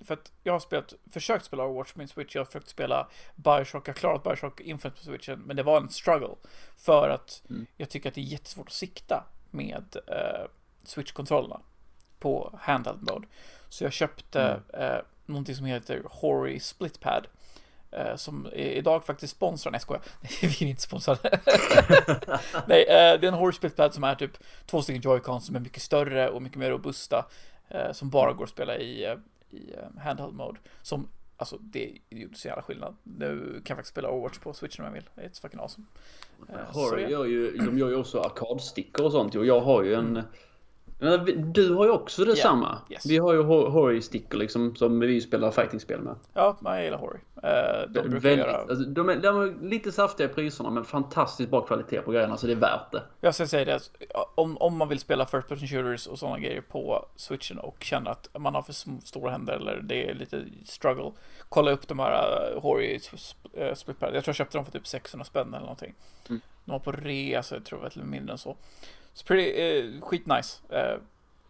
För 0.00 0.14
att 0.14 0.32
jag 0.42 0.52
har 0.52 0.60
spelat, 0.60 0.94
försökt 1.10 1.44
spela 1.44 1.64
Overwatch 1.64 1.92
på 1.92 1.98
min 1.98 2.08
Switch, 2.08 2.34
jag 2.34 2.40
har 2.40 2.46
försökt 2.46 2.68
spela 2.68 3.08
Bioshock, 3.34 3.88
jag 3.88 3.92
har 3.92 3.98
klarat 3.98 4.22
Bioshock 4.22 4.60
Infinite 4.60 4.98
på 4.98 5.04
Switchen, 5.04 5.40
men 5.40 5.56
det 5.56 5.62
var 5.62 5.76
en 5.76 5.88
struggle. 5.88 6.34
För 6.76 7.08
att 7.08 7.42
mm. 7.50 7.66
jag 7.76 7.88
tycker 7.88 8.08
att 8.08 8.14
det 8.14 8.20
är 8.20 8.22
jättesvårt 8.22 8.68
att 8.68 8.72
sikta 8.72 9.24
med 9.50 9.96
uh, 10.08 10.46
Switch-kontrollerna 10.84 11.60
på 12.18 12.58
handheld 12.60 13.02
mode. 13.12 13.26
Så 13.68 13.84
jag 13.84 13.92
köpte 13.92 14.60
mm. 14.72 14.92
uh, 14.92 15.00
någonting 15.26 15.54
som 15.54 15.66
heter 15.66 16.02
Hori 16.10 16.60
Splitpad. 16.60 17.26
Uh, 17.98 18.16
som 18.16 18.48
idag 18.52 19.04
faktiskt 19.04 19.36
sponsrar, 19.36 19.72
nej 19.72 19.80
skojar, 19.80 20.02
vi 20.40 20.46
är 20.46 20.62
inte 20.62 20.82
sponsrade. 20.82 21.20
nej, 22.66 22.82
uh, 22.82 23.20
det 23.20 23.24
är 23.24 23.24
en 23.24 23.34
Hori 23.34 23.52
Splitpad 23.52 23.94
som 23.94 24.04
är 24.04 24.14
typ 24.14 24.38
två 24.66 24.82
stycken 24.82 25.02
Joy-Cons 25.02 25.40
som 25.40 25.56
är 25.56 25.60
mycket 25.60 25.82
större 25.82 26.28
och 26.28 26.42
mycket 26.42 26.58
mer 26.58 26.70
robusta. 26.70 27.26
som 27.92 28.10
bara 28.10 28.32
går 28.32 28.44
att 28.44 28.50
spela 28.50 28.76
i 28.76 29.16
i 29.54 29.74
eh, 29.76 30.02
handheld 30.02 30.34
mode. 30.34 30.58
Som, 30.82 31.08
alltså 31.36 31.58
det 31.60 31.98
gjorde 32.10 32.36
så 32.36 32.48
jävla 32.48 32.62
skillnad. 32.62 32.96
Nu 33.02 33.38
kan 33.38 33.54
jag 33.54 33.76
faktiskt 33.76 33.92
spela 33.92 34.10
Overwatch 34.10 34.38
på 34.38 34.52
Switch 34.52 34.78
om 34.78 34.84
jag 34.84 34.92
vill. 34.92 35.08
It's 35.16 35.40
fucking 35.40 35.60
awesome. 35.60 35.86
Horror 36.48 36.98
uh, 36.98 37.10
gör 37.10 37.24
ju, 37.24 37.56
de 37.56 37.78
gör 37.78 37.88
ju 37.88 37.96
också 37.96 38.20
arkadstickor 38.20 39.06
och 39.06 39.12
sånt 39.12 39.34
och 39.34 39.46
jag 39.46 39.60
har 39.60 39.82
ju 39.82 39.94
en. 39.94 40.22
Du 41.36 41.74
har 41.74 41.84
ju 41.84 41.90
också 41.90 42.24
detsamma. 42.24 42.66
Yeah, 42.66 42.92
yes. 42.92 43.06
Vi 43.06 43.18
har 43.18 43.32
ju 43.32 43.42
Hori-stickor 43.42 44.38
liksom 44.38 44.76
som 44.76 45.00
vi 45.00 45.20
spelar 45.20 45.50
fighting-spel 45.50 46.00
med. 46.00 46.14
Ja, 46.34 46.56
jag 46.64 46.84
gillar 46.84 46.98
Hori. 46.98 47.18
Uh, 47.44 47.92
de 47.92 48.00
brukar 48.00 48.20
Väldigt, 48.20 48.38
göra... 48.38 48.56
Alltså, 48.56 48.84
de, 48.84 49.08
är, 49.08 49.16
de 49.16 49.40
är 49.40 49.68
lite 49.68 49.92
saftiga 49.92 50.30
i 50.30 50.32
priserna 50.32 50.70
men 50.70 50.84
fantastiskt 50.84 51.50
bra 51.50 51.60
kvalitet 51.60 52.00
på 52.00 52.12
grejerna 52.12 52.36
så 52.36 52.46
det 52.46 52.52
är 52.52 52.56
värt 52.56 52.92
det. 52.92 53.02
Jag 53.20 53.34
ska 53.34 53.46
säga 53.46 53.64
det, 53.64 53.80
om, 54.34 54.56
om 54.56 54.76
man 54.76 54.88
vill 54.88 54.98
spela 54.98 55.26
first 55.26 55.48
person 55.48 55.68
shooters 55.68 56.06
och 56.06 56.18
sådana 56.18 56.38
grejer 56.38 56.60
på 56.60 57.06
switchen 57.16 57.58
och 57.58 57.76
känner 57.80 58.10
att 58.10 58.28
man 58.38 58.54
har 58.54 58.62
för 58.62 58.72
stora 59.06 59.30
händer 59.30 59.52
eller 59.52 59.80
det 59.82 60.10
är 60.10 60.14
lite 60.14 60.44
struggle. 60.64 61.12
Kolla 61.48 61.70
upp 61.70 61.88
de 61.88 61.98
här 61.98 62.52
uh, 62.54 62.62
Hori 62.62 63.00
uh, 63.58 63.74
splitpad. 63.74 64.14
Jag 64.14 64.24
tror 64.24 64.32
jag 64.32 64.36
köpte 64.36 64.58
dem 64.58 64.64
för 64.64 64.72
typ 64.72 64.86
600 64.86 65.24
spänn 65.24 65.48
eller 65.48 65.60
någonting. 65.60 65.94
Mm. 66.28 66.40
De 66.64 66.72
var 66.72 66.78
på 66.78 66.92
rea 66.92 67.42
så 67.42 67.54
jag 67.54 67.64
tror 67.64 67.78
det 67.78 67.82
var 67.82 67.90
lite 67.90 68.06
mindre 68.06 68.32
än 68.32 68.38
så. 68.38 68.56
Så 69.14 69.24
pretty, 69.24 69.60
eh, 69.60 70.00
skitnice. 70.00 70.60
Eh, 70.68 70.98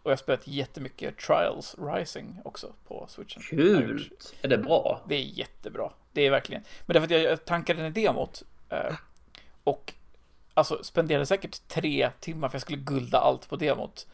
och 0.03 0.11
jag 0.11 0.15
har 0.15 0.17
spelat 0.17 0.47
jättemycket 0.47 1.17
Trials 1.17 1.75
Rising 1.79 2.41
också 2.43 2.73
på 2.87 3.05
switchen. 3.09 3.43
Kul! 3.43 4.09
Är 4.41 4.47
det 4.47 4.57
bra? 4.57 5.01
Det 5.07 5.15
är 5.15 5.21
jättebra. 5.21 5.91
Det 6.11 6.21
är 6.21 6.31
verkligen. 6.31 6.63
Men 6.85 6.93
därför 6.93 7.15
att 7.15 7.23
jag 7.23 7.45
tankade 7.45 7.81
den 7.81 7.93
demot. 7.93 8.43
Eh, 8.69 8.95
och 9.63 9.93
alltså 10.53 10.83
spenderade 10.83 11.25
säkert 11.25 11.67
tre 11.67 12.09
timmar 12.19 12.49
för 12.49 12.55
jag 12.55 12.61
skulle 12.61 12.77
gulda 12.77 13.17
allt 13.19 13.49
på 13.49 13.55
demot. 13.55 14.07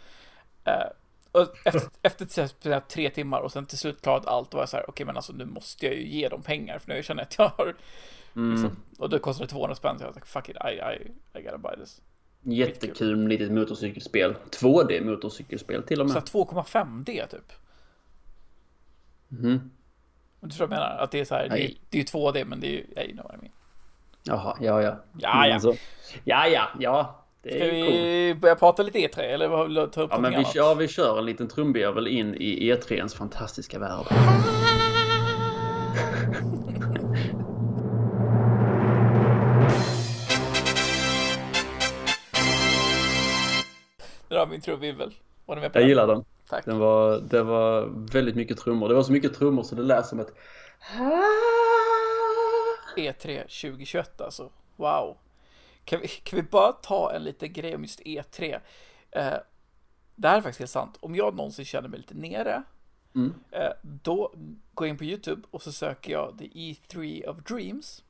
Eh, 0.64 0.88
och 1.32 1.58
efter, 1.66 1.82
efter 2.02 2.80
tre 2.80 3.10
timmar 3.10 3.42
och 3.42 3.52
sen 3.52 3.66
till 3.66 3.78
slut 3.78 4.02
klarat 4.02 4.26
allt, 4.26 4.54
var 4.54 4.62
jag 4.62 4.70
så 4.70 4.78
här, 4.78 4.84
okej 4.84 4.92
okay, 4.92 5.06
men 5.06 5.16
alltså 5.16 5.34
nu 5.34 5.46
måste 5.46 5.86
jag 5.86 5.96
ju 5.96 6.08
ge 6.08 6.28
dem 6.28 6.42
pengar 6.42 6.80
för 6.80 6.90
nu 6.90 7.04
känner 7.04 7.22
jag 7.22 7.28
att 7.28 7.38
jag 7.38 7.66
har 7.66 7.76
mm. 8.36 8.52
liksom, 8.52 8.78
och 8.98 9.10
då 9.10 9.20
kostade 9.20 9.48
det 9.48 9.52
200 9.52 9.76
spänn 9.76 9.98
så 9.98 10.04
jag 10.04 10.08
var 10.08 10.16
like, 10.16 10.28
fuck 10.28 10.50
it, 10.50 10.56
I, 10.56 10.70
I, 10.70 11.12
I 11.40 11.44
gotta 11.44 11.58
buy 11.58 11.76
this. 11.76 12.02
Jättekul 12.43 13.27
litet 13.27 13.51
motorcykelspel. 13.51 14.36
2D 14.62 15.06
motorcykelspel 15.06 15.84
till 15.84 16.01
och 16.01 16.08
med. 16.08 16.13
Så 16.13 16.43
2,5D 16.43 17.27
typ. 17.27 17.54
Mhm. 19.27 19.71
Du 20.39 20.49
förstår 20.49 20.67
vad 20.67 20.77
jag 20.77 20.82
menar? 20.82 20.97
Att 20.97 21.12
det 21.12 21.19
är 21.19 21.25
så 21.25 21.36
här, 21.36 21.49
det, 21.49 21.73
det, 21.89 21.97
är 21.97 21.99
ju 21.99 22.04
2D 22.04 22.45
men 22.45 22.60
det 22.60 22.67
är 22.67 22.71
ju, 22.71 23.08
you 23.08 23.13
know 23.13 23.23
what 23.23 23.36
I 23.36 23.38
mean. 23.38 23.51
Jaha, 24.23 24.58
ja 24.62 24.82
ja. 24.82 24.95
Ja 25.17 25.47
ja. 25.47 25.54
Alltså, 25.54 25.73
ja 26.23 26.47
ja, 26.47 26.67
ja. 26.80 27.17
Det 27.43 27.49
Ska 27.49 27.65
vi 27.65 28.32
cool. 28.32 28.41
börja 28.41 28.56
prata 28.56 28.84
lite 28.84 28.99
E3 28.99 29.19
eller 29.19 29.88
ta 29.88 30.01
upp 30.01 30.10
ja, 30.13 30.19
men 30.19 30.32
vi, 30.32 30.45
ja, 30.54 30.73
vi 30.73 30.88
kör 30.88 31.19
en 31.19 31.25
liten 31.25 31.47
trumvirvel 31.47 32.08
in 32.08 32.36
i 32.36 32.73
E3ns 32.73 33.15
fantastiska 33.15 33.80
värld. 33.80 34.06
Vi 44.45 44.56
en 44.56 44.62
trumvirvel. 44.62 45.13
Jag 45.45 45.71
den? 45.73 45.88
gillar 45.88 46.08
den. 46.08 46.23
Tack. 46.49 46.65
Den 46.65 46.80
var, 46.80 47.17
det 47.17 47.43
var 47.43 47.86
väldigt 48.13 48.36
mycket 48.36 48.58
trummor. 48.58 48.89
Det 48.89 48.95
var 48.95 49.04
så 49.04 49.12
mycket 49.12 49.34
trummor 49.34 49.63
så 49.63 49.75
det 49.75 49.84
lät 49.84 50.06
som 50.06 50.19
ett 50.19 50.34
E3 52.97 53.41
2021 53.41 54.21
alltså. 54.21 54.49
Wow. 54.75 55.17
Kan 55.86 56.01
vi, 56.01 56.08
kan 56.08 56.38
vi 56.38 56.43
bara 56.43 56.71
ta 56.71 57.13
en 57.15 57.23
liten 57.23 57.54
grej 57.54 57.75
om 57.75 57.82
just 57.82 57.99
E3? 57.99 58.60
Eh, 59.12 59.34
det 60.15 60.27
här 60.27 60.38
är 60.38 60.41
faktiskt 60.41 60.60
helt 60.60 60.71
sant. 60.71 60.97
Om 60.99 61.15
jag 61.15 61.36
någonsin 61.36 61.65
känner 61.65 61.89
mig 61.89 61.99
lite 61.99 62.13
nere, 62.13 62.63
mm. 63.15 63.34
eh, 63.51 63.71
då 63.82 64.34
går 64.73 64.88
jag 64.88 64.93
in 64.93 64.97
på 64.97 65.04
YouTube 65.04 65.41
och 65.51 65.62
så 65.62 65.71
söker 65.71 66.12
jag 66.12 66.38
The 66.39 66.45
E3 66.45 67.27
of 67.27 67.38
Dreams. 67.38 68.04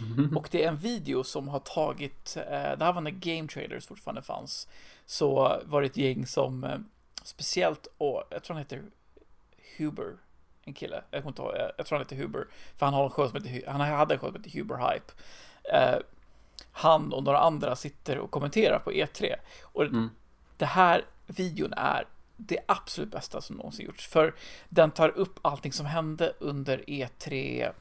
Mm. 0.00 0.36
Och 0.36 0.48
det 0.50 0.64
är 0.64 0.68
en 0.68 0.76
video 0.76 1.24
som 1.24 1.48
har 1.48 1.58
tagit, 1.58 2.36
eh, 2.36 2.78
det 2.78 2.84
här 2.84 2.92
var 2.92 3.00
när 3.00 3.10
Game 3.10 3.48
Trailers 3.48 3.86
fortfarande 3.86 4.22
fanns, 4.22 4.68
så 5.06 5.60
var 5.64 5.80
det 5.80 5.86
ett 5.86 5.96
gäng 5.96 6.26
som 6.26 6.64
eh, 6.64 6.78
speciellt, 7.22 7.86
och 7.98 8.24
jag 8.30 8.42
tror 8.42 8.54
han 8.54 8.64
heter 8.64 8.82
Huber, 9.78 10.16
en 10.64 10.74
kille, 10.74 11.02
jag 11.10 11.22
kommer 11.22 11.30
inte 11.30 11.42
ihåg, 11.42 11.72
jag 11.76 11.86
tror 11.86 11.98
han 11.98 12.06
heter 12.06 12.16
Huber, 12.16 12.46
för 12.76 12.86
han 12.86 12.94
har 12.94 13.04
en 13.04 13.10
show 13.10 13.28
som 13.28 13.44
heter, 13.44 13.70
han 13.70 13.80
hade 13.80 14.14
en 14.14 14.20
show 14.20 14.32
som 14.32 14.36
heter 14.36 14.58
Huber 14.58 14.76
Hype. 14.76 15.12
Eh, 15.72 15.98
han 16.72 17.12
och 17.12 17.24
några 17.24 17.38
andra 17.38 17.76
sitter 17.76 18.18
och 18.18 18.30
kommenterar 18.30 18.78
på 18.78 18.92
E3. 18.92 19.34
Och 19.62 19.82
mm. 19.82 20.10
det 20.56 20.66
här 20.66 21.04
videon 21.26 21.72
är 21.72 22.06
det 22.36 22.58
absolut 22.68 23.10
bästa 23.10 23.40
som 23.40 23.56
någonsin 23.56 23.86
gjorts. 23.86 24.08
För 24.08 24.34
den 24.68 24.90
tar 24.90 25.08
upp 25.08 25.38
allting 25.42 25.72
som 25.72 25.86
hände 25.86 26.32
under 26.38 26.78
E3 26.78 27.72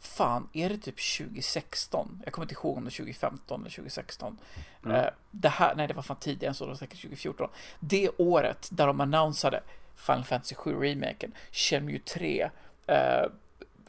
fan, 0.00 0.48
är 0.52 0.68
det 0.68 0.78
typ 0.78 1.18
2016? 1.18 2.22
Jag 2.24 2.32
kommer 2.32 2.44
inte 2.44 2.54
ihåg 2.54 2.76
om 2.76 2.84
det 2.84 2.88
är 2.88 2.96
2015 2.96 3.60
eller 3.60 3.70
2016. 3.70 4.38
Mm. 4.84 4.96
Uh, 4.96 5.06
det 5.30 5.48
här, 5.48 5.74
nej 5.74 5.88
det 5.88 5.94
var 5.94 6.02
fan 6.02 6.16
tidigare 6.20 6.48
än 6.48 6.54
så, 6.54 6.64
det 6.64 6.70
var 6.70 6.76
säkert 6.76 7.00
2014. 7.00 7.48
Det 7.80 8.10
året 8.16 8.68
där 8.72 8.86
de 8.86 9.00
annonsade 9.00 9.60
Final 9.96 10.24
Fantasy 10.24 10.54
7 10.54 10.74
remaken, 10.74 11.32
Shenmue 11.52 11.98
3, 11.98 12.50
uh, 12.90 13.30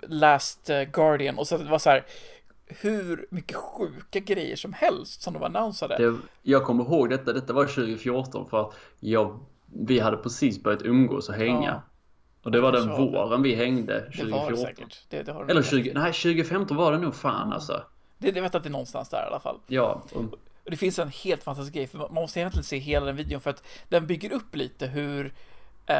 Last 0.01 0.69
Guardian 0.91 1.37
och 1.37 1.47
så 1.47 1.57
det 1.57 1.69
var 1.69 1.79
så 1.79 1.89
här 1.89 2.05
hur 2.69 3.27
mycket 3.29 3.57
sjuka 3.57 4.19
grejer 4.19 4.55
som 4.55 4.73
helst 4.73 5.21
som 5.21 5.33
de 5.33 5.43
annonsade. 5.43 5.97
Det, 5.97 6.17
jag 6.41 6.63
kommer 6.63 6.83
ihåg 6.83 7.09
detta, 7.09 7.33
detta 7.33 7.53
var 7.53 7.65
2014 7.65 8.49
för 8.49 8.61
att 8.61 8.73
jag, 8.99 9.39
vi 9.65 9.99
hade 9.99 10.17
precis 10.17 10.63
börjat 10.63 10.81
umgås 10.81 11.29
och 11.29 11.35
hänga. 11.35 11.69
Ja. 11.69 11.81
Och 12.43 12.51
det 12.51 12.61
var 12.61 12.71
den 12.71 12.89
våren 12.89 13.41
vi 13.41 13.55
hängde 13.55 14.01
2014. 14.01 14.29
Det 14.29 14.31
var 14.31 14.51
det 14.51 14.57
säkert. 14.57 14.99
Det, 15.09 15.23
det 15.23 15.31
Eller 15.31 15.63
20, 15.63 15.93
nej 15.93 16.13
2015 16.13 16.77
var 16.77 16.91
det 16.91 16.97
nog 16.97 17.15
fan 17.15 17.53
alltså. 17.53 17.83
Det, 18.17 18.31
det 18.31 18.41
vet 18.41 18.55
att 18.55 18.63
det 18.63 18.69
är 18.69 18.71
någonstans 18.71 19.09
där 19.09 19.23
i 19.23 19.27
alla 19.27 19.39
fall. 19.39 19.59
Ja. 19.67 20.03
Och... 20.13 20.23
Och 20.69 20.71
det 20.71 20.77
finns 20.77 20.99
en 20.99 21.09
helt 21.09 21.43
fantastisk 21.43 21.75
grej, 21.75 21.87
för 21.87 21.97
man 21.97 22.13
måste 22.13 22.39
egentligen 22.39 22.63
se 22.63 22.77
hela 22.77 23.05
den 23.05 23.15
videon 23.15 23.41
för 23.41 23.49
att 23.49 23.63
den 23.89 24.07
bygger 24.07 24.31
upp 24.31 24.55
lite 24.55 24.87
hur, 24.87 25.33
eh, 25.85 25.95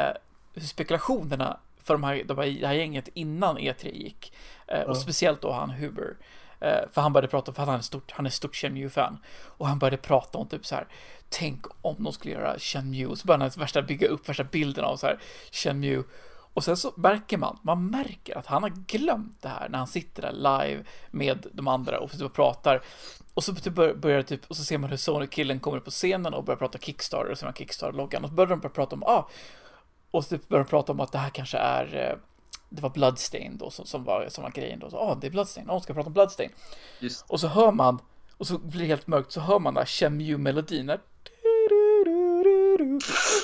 hur 0.54 0.62
spekulationerna 0.62 1.60
för 1.82 1.94
de 1.94 2.04
här, 2.04 2.24
de 2.24 2.38
här, 2.38 2.60
det 2.60 2.66
här 2.66 2.74
gänget 2.74 3.08
innan 3.14 3.58
E3 3.58 3.92
gick. 3.92 4.32
Eh, 4.66 4.82
och 4.82 4.96
speciellt 4.96 5.40
då 5.40 5.52
han 5.52 5.70
Huber. 5.70 6.16
Eh, 6.60 6.88
för 6.92 7.00
han 7.00 7.12
började 7.12 7.28
prata, 7.28 7.52
för 7.52 7.64
han 7.64 7.74
är 7.74 7.80
stort, 7.80 8.12
han 8.12 8.26
är 8.26 8.30
stort 8.30 8.56
Shenmue-fan. 8.56 9.18
Och 9.44 9.66
han 9.66 9.78
började 9.78 9.96
prata 9.96 10.38
om 10.38 10.48
typ 10.48 10.66
så 10.66 10.74
här, 10.74 10.86
tänk 11.28 11.64
om 11.82 11.96
de 11.98 12.12
skulle 12.12 12.34
göra 12.34 12.58
Shenmue. 12.58 13.16
Så 13.16 13.26
började 13.26 13.44
han 13.44 13.50
värsta 13.56 13.82
bygga 13.82 14.08
upp 14.08 14.28
värsta 14.28 14.44
bilden 14.44 14.84
av 14.84 14.96
så 14.96 15.06
här, 15.06 15.18
Shenmue. 15.52 16.02
Och 16.54 16.64
sen 16.64 16.76
så 16.76 16.92
märker 16.96 17.38
man, 17.38 17.58
man 17.62 17.86
märker 17.86 18.38
att 18.38 18.46
han 18.46 18.62
har 18.62 18.70
glömt 18.70 19.42
det 19.42 19.48
här 19.48 19.68
när 19.68 19.78
han 19.78 19.86
sitter 19.86 20.22
där 20.22 20.32
live 20.32 20.84
med 21.10 21.46
de 21.52 21.68
andra 21.68 22.00
och 22.00 22.10
typ 22.10 22.32
pratar. 22.32 22.82
Och 23.34 23.44
så 23.44 23.54
typ 23.54 23.74
börjar 23.74 24.22
typ, 24.22 24.40
och 24.48 24.56
så 24.56 24.64
ser 24.64 24.78
man 24.78 24.90
hur 24.90 24.96
Sony-killen 24.96 25.60
kommer 25.60 25.80
på 25.80 25.90
scenen 25.90 26.34
och 26.34 26.44
börjar 26.44 26.58
prata 26.58 26.78
Kickstarter 26.78 27.30
och 27.30 27.38
så 27.38 27.44
man 27.44 27.54
Kickstarter-loggan 27.54 28.22
och 28.22 28.28
så 28.28 28.34
börjar 28.34 28.48
de 28.48 28.60
börja 28.60 28.72
prata 28.72 28.96
om, 28.96 29.02
ah, 29.02 29.28
och 30.10 30.24
så 30.24 30.30
typ 30.30 30.48
börjar 30.48 30.64
de 30.64 30.70
prata 30.70 30.92
om 30.92 31.00
att 31.00 31.12
det 31.12 31.18
här 31.18 31.30
kanske 31.30 31.58
är, 31.58 32.10
eh, 32.10 32.18
det 32.68 32.82
var 32.82 32.90
Bloodstain 32.90 33.56
då 33.58 33.70
som, 33.70 33.86
som, 33.86 34.04
var, 34.04 34.26
som 34.28 34.44
var 34.44 34.50
grejen 34.50 34.78
då. 34.78 34.88
Ja, 34.92 34.98
ah, 34.98 35.14
det 35.14 35.26
är 35.26 35.30
Bloodstain, 35.30 35.66
ja, 35.68 35.76
oh, 35.76 35.82
ska 35.82 35.94
prata 35.94 36.06
om 36.06 36.12
Bloodstain. 36.12 36.50
Just. 37.00 37.30
Och 37.30 37.40
så 37.40 37.48
hör 37.48 37.72
man, 37.72 37.98
och 38.36 38.46
så 38.46 38.58
blir 38.58 38.80
det 38.80 38.86
helt 38.86 39.06
mörkt, 39.06 39.32
så 39.32 39.40
hör 39.40 39.58
man 39.58 39.74
där 39.74 39.84
Chemue-melodin 39.84 40.90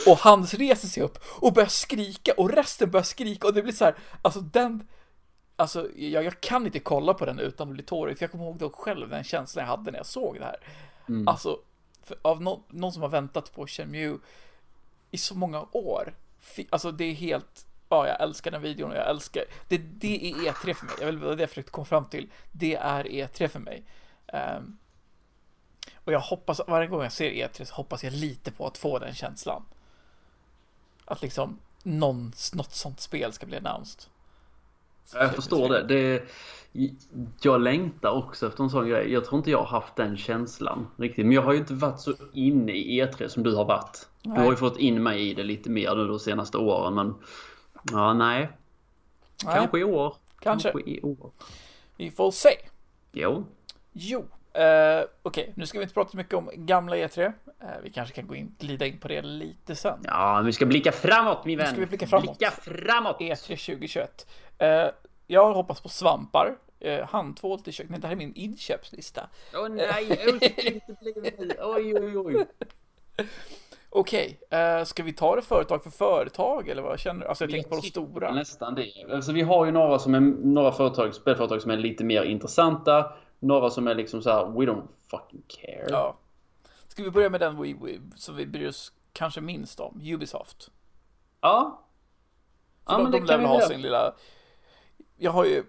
och 0.07 0.19
han 0.19 0.47
reser 0.47 0.89
sig 0.89 1.03
upp 1.03 1.19
och 1.41 1.53
börjar 1.53 1.69
skrika 1.69 2.33
och 2.37 2.51
resten 2.51 2.91
börjar 2.91 3.05
skrika 3.05 3.47
och 3.47 3.55
det 3.55 3.63
blir 3.63 3.73
så 3.73 3.85
här, 3.85 3.95
alltså 4.23 4.41
den, 4.41 4.89
alltså 5.57 5.89
jag, 5.97 6.25
jag 6.25 6.41
kan 6.41 6.67
inte 6.67 6.79
kolla 6.79 7.15
på 7.15 7.27
den 7.27 7.39
utan 7.39 7.69
att 7.69 7.75
bli 7.75 7.83
tårig 7.83 8.19
för 8.19 8.25
jag 8.25 8.31
kommer 8.31 8.45
ihåg 8.45 8.59
då 8.59 8.71
själv 8.71 9.09
den 9.09 9.25
känslan 9.25 9.65
jag 9.65 9.77
hade 9.77 9.91
när 9.91 9.99
jag 9.99 10.07
såg 10.07 10.37
det 10.39 10.45
här. 10.45 10.57
Mm. 11.09 11.29
Alltså, 11.29 11.59
av 12.23 12.43
no, 12.43 12.63
någon 12.69 12.93
som 12.93 13.03
har 13.03 13.09
väntat 13.09 13.53
på 13.53 13.67
Chemue 13.67 14.19
i 15.11 15.19
så 15.19 15.35
många 15.35 15.67
år, 15.73 16.15
alltså 16.71 16.93
det 16.93 17.05
är 17.05 17.15
helt, 17.15 17.67
ja 17.89 18.09
jag 18.09 18.21
älskar 18.21 18.51
den 18.51 18.63
videon 18.63 18.91
och 18.91 18.97
jag 18.97 19.11
älskar, 19.11 19.45
det, 19.69 19.79
det 19.79 20.31
är 20.31 20.35
E3 20.35 20.75
för 20.75 20.87
mig, 20.87 20.95
jag 21.01 21.07
vill, 21.07 21.21
det 21.21 21.43
jag 21.43 21.49
försökte 21.49 21.73
komma 21.73 21.85
fram 21.85 22.05
till, 22.05 22.31
det 22.53 22.75
är 22.75 23.05
E3 23.05 23.49
för 23.49 23.61
mig. 23.61 23.85
Um, 24.33 24.79
och 26.05 26.13
jag 26.13 26.21
hoppas, 26.21 26.61
varje 26.67 26.89
gång 26.89 27.03
jag 27.03 27.13
ser 27.13 27.31
E3 27.31 27.65
så 27.65 27.75
hoppas 27.75 28.05
jag 28.05 28.13
lite 28.13 28.53
på 28.53 28.67
att 28.67 28.79
få 28.79 28.99
den 28.99 29.15
känslan. 29.15 29.63
Att 31.07 31.23
liksom 31.23 31.59
någon, 31.83 32.33
något 32.55 32.73
sånt 32.73 33.01
spel 33.01 33.33
ska 33.33 33.47
bli 33.47 33.57
announced. 33.57 34.11
Jag 35.15 35.35
förstår 35.35 35.69
det. 35.69 35.83
det. 35.83 36.25
Jag 37.43 37.61
längtar 37.61 38.11
också 38.11 38.47
efter 38.47 38.65
en 38.65 38.71
sån 38.71 38.89
grej. 38.89 39.13
Jag 39.13 39.25
tror 39.25 39.39
inte 39.39 39.51
jag 39.51 39.59
har 39.59 39.81
haft 39.81 39.97
den 39.97 40.17
känslan 40.17 40.87
riktigt. 40.97 41.27
Men 41.27 41.35
jag 41.35 41.43
har 41.43 41.53
ju 41.53 41.59
inte 41.59 41.75
varit 41.75 42.01
så 42.01 42.15
inne 42.33 42.73
i 42.73 43.03
E3 43.03 43.29
som 43.29 43.43
du 43.43 43.55
har 43.55 43.65
varit. 43.65 44.09
Nej. 44.23 44.37
Du 44.37 44.45
har 44.45 44.51
ju 44.51 44.57
fått 44.57 44.79
in 44.79 45.03
mig 45.03 45.31
i 45.31 45.35
det 45.35 45.43
lite 45.43 45.71
mer 45.71 45.95
nu 45.95 46.09
de 46.09 46.19
senaste 46.19 46.59
åren. 46.59 46.95
Men 46.95 47.15
ja, 47.93 48.13
nej. 48.13 48.41
nej. 49.45 49.57
Kanske 49.57 49.79
i 49.79 49.85
år. 49.85 50.17
Kanske. 50.41 50.71
Kanske 50.71 50.91
i 50.91 51.01
år. 51.03 51.31
Vi 51.97 52.11
får 52.11 52.31
se. 52.31 52.57
Jo. 53.13 53.45
Jo, 53.93 54.25
Uh, 54.57 55.05
Okej, 55.23 55.43
okay, 55.43 55.55
nu 55.57 55.67
ska 55.67 55.79
vi 55.79 55.83
inte 55.83 55.95
prata 55.95 56.11
så 56.11 56.17
mycket 56.17 56.35
om 56.35 56.51
gamla 56.55 56.97
E3. 56.97 57.27
Uh, 57.27 57.33
vi 57.83 57.91
kanske 57.91 58.15
kan 58.15 58.27
gå 58.27 58.35
in, 58.35 58.55
glida 58.59 58.87
in 58.87 58.99
på 58.99 59.09
det 59.09 59.23
lite 59.23 59.77
sen. 59.77 59.99
Ja, 60.05 60.43
vi 60.45 60.53
ska 60.53 60.67
blicka 60.67 60.93
framåt 60.93 61.45
min 61.45 61.59
vän. 61.59 61.67
Nu 61.67 61.71
ska 61.71 61.81
vi 61.81 61.87
blicka 61.87 62.07
framåt. 62.07 62.39
Blicka 62.39 62.51
framåt. 62.51 63.21
E3 63.21 63.37
2021. 63.37 64.27
Uh, 64.63 64.69
jag 65.27 65.55
hoppas 65.55 65.81
på 65.81 65.89
svampar. 65.89 66.57
Uh, 66.85 67.07
handtvål 67.07 67.61
till 67.61 67.73
köket. 67.73 68.01
Det 68.01 68.07
här 68.07 68.15
är 68.15 68.19
min 68.19 68.35
inköpslista. 68.35 69.29
Åh 69.55 69.65
oh, 69.65 69.69
nej, 69.69 70.09
oj, 71.59 71.95
oj, 71.99 72.17
oj. 72.19 72.47
Okej, 73.91 74.39
okay, 74.51 74.85
ska 74.85 75.03
vi 75.03 75.13
ta 75.13 75.37
det 75.37 75.43
företag 75.43 75.83
för 75.83 75.91
företag 75.91 76.69
eller 76.69 76.83
vad 76.83 76.99
känner 76.99 77.21
du? 77.21 77.27
Alltså 77.27 77.45
jag 77.45 77.51
tänker 77.51 77.69
på 77.69 77.77
de 77.77 77.83
stora. 77.83 78.35
Nästan 78.35 78.75
det. 78.75 78.93
Alltså 79.13 79.33
vi 79.33 79.43
har 79.43 79.67
ju 79.67 79.73
några 79.73 79.99
som 79.99 80.15
är, 80.15 80.21
några 80.21 80.73
företag, 80.73 81.15
spelföretag 81.15 81.63
som 81.63 81.71
är 81.71 81.77
lite 81.77 82.05
mer 82.05 82.23
intressanta. 82.23 83.13
Några 83.47 83.71
som 83.71 83.89
är 83.89 83.95
liksom 83.95 84.23
så 84.23 84.31
här, 84.31 84.45
we 84.45 84.67
don't 84.67 84.87
fucking 85.11 85.43
care. 85.47 85.87
Ja. 85.89 86.17
Ska 86.89 87.03
vi 87.03 87.11
börja 87.11 87.31
med 87.31 87.41
den 87.41 87.63
we, 87.63 87.75
we, 87.75 88.01
som 88.17 88.37
vi 88.37 88.47
bryr 88.47 88.69
oss 88.69 88.93
kanske 89.13 89.41
minst 89.41 89.81
om, 89.81 90.01
Ubisoft? 90.05 90.71
Ja. 91.41 91.83
För 92.87 92.93
ja, 92.93 92.99
de, 92.99 93.03
men 93.03 93.13
de 93.13 93.25
lär 93.25 93.39
väl 93.39 93.47
ha 93.47 93.61
sin 93.61 93.83
lilla... 93.83 94.15
Jag 95.17 95.31
har 95.31 95.45
ju, 95.45 95.65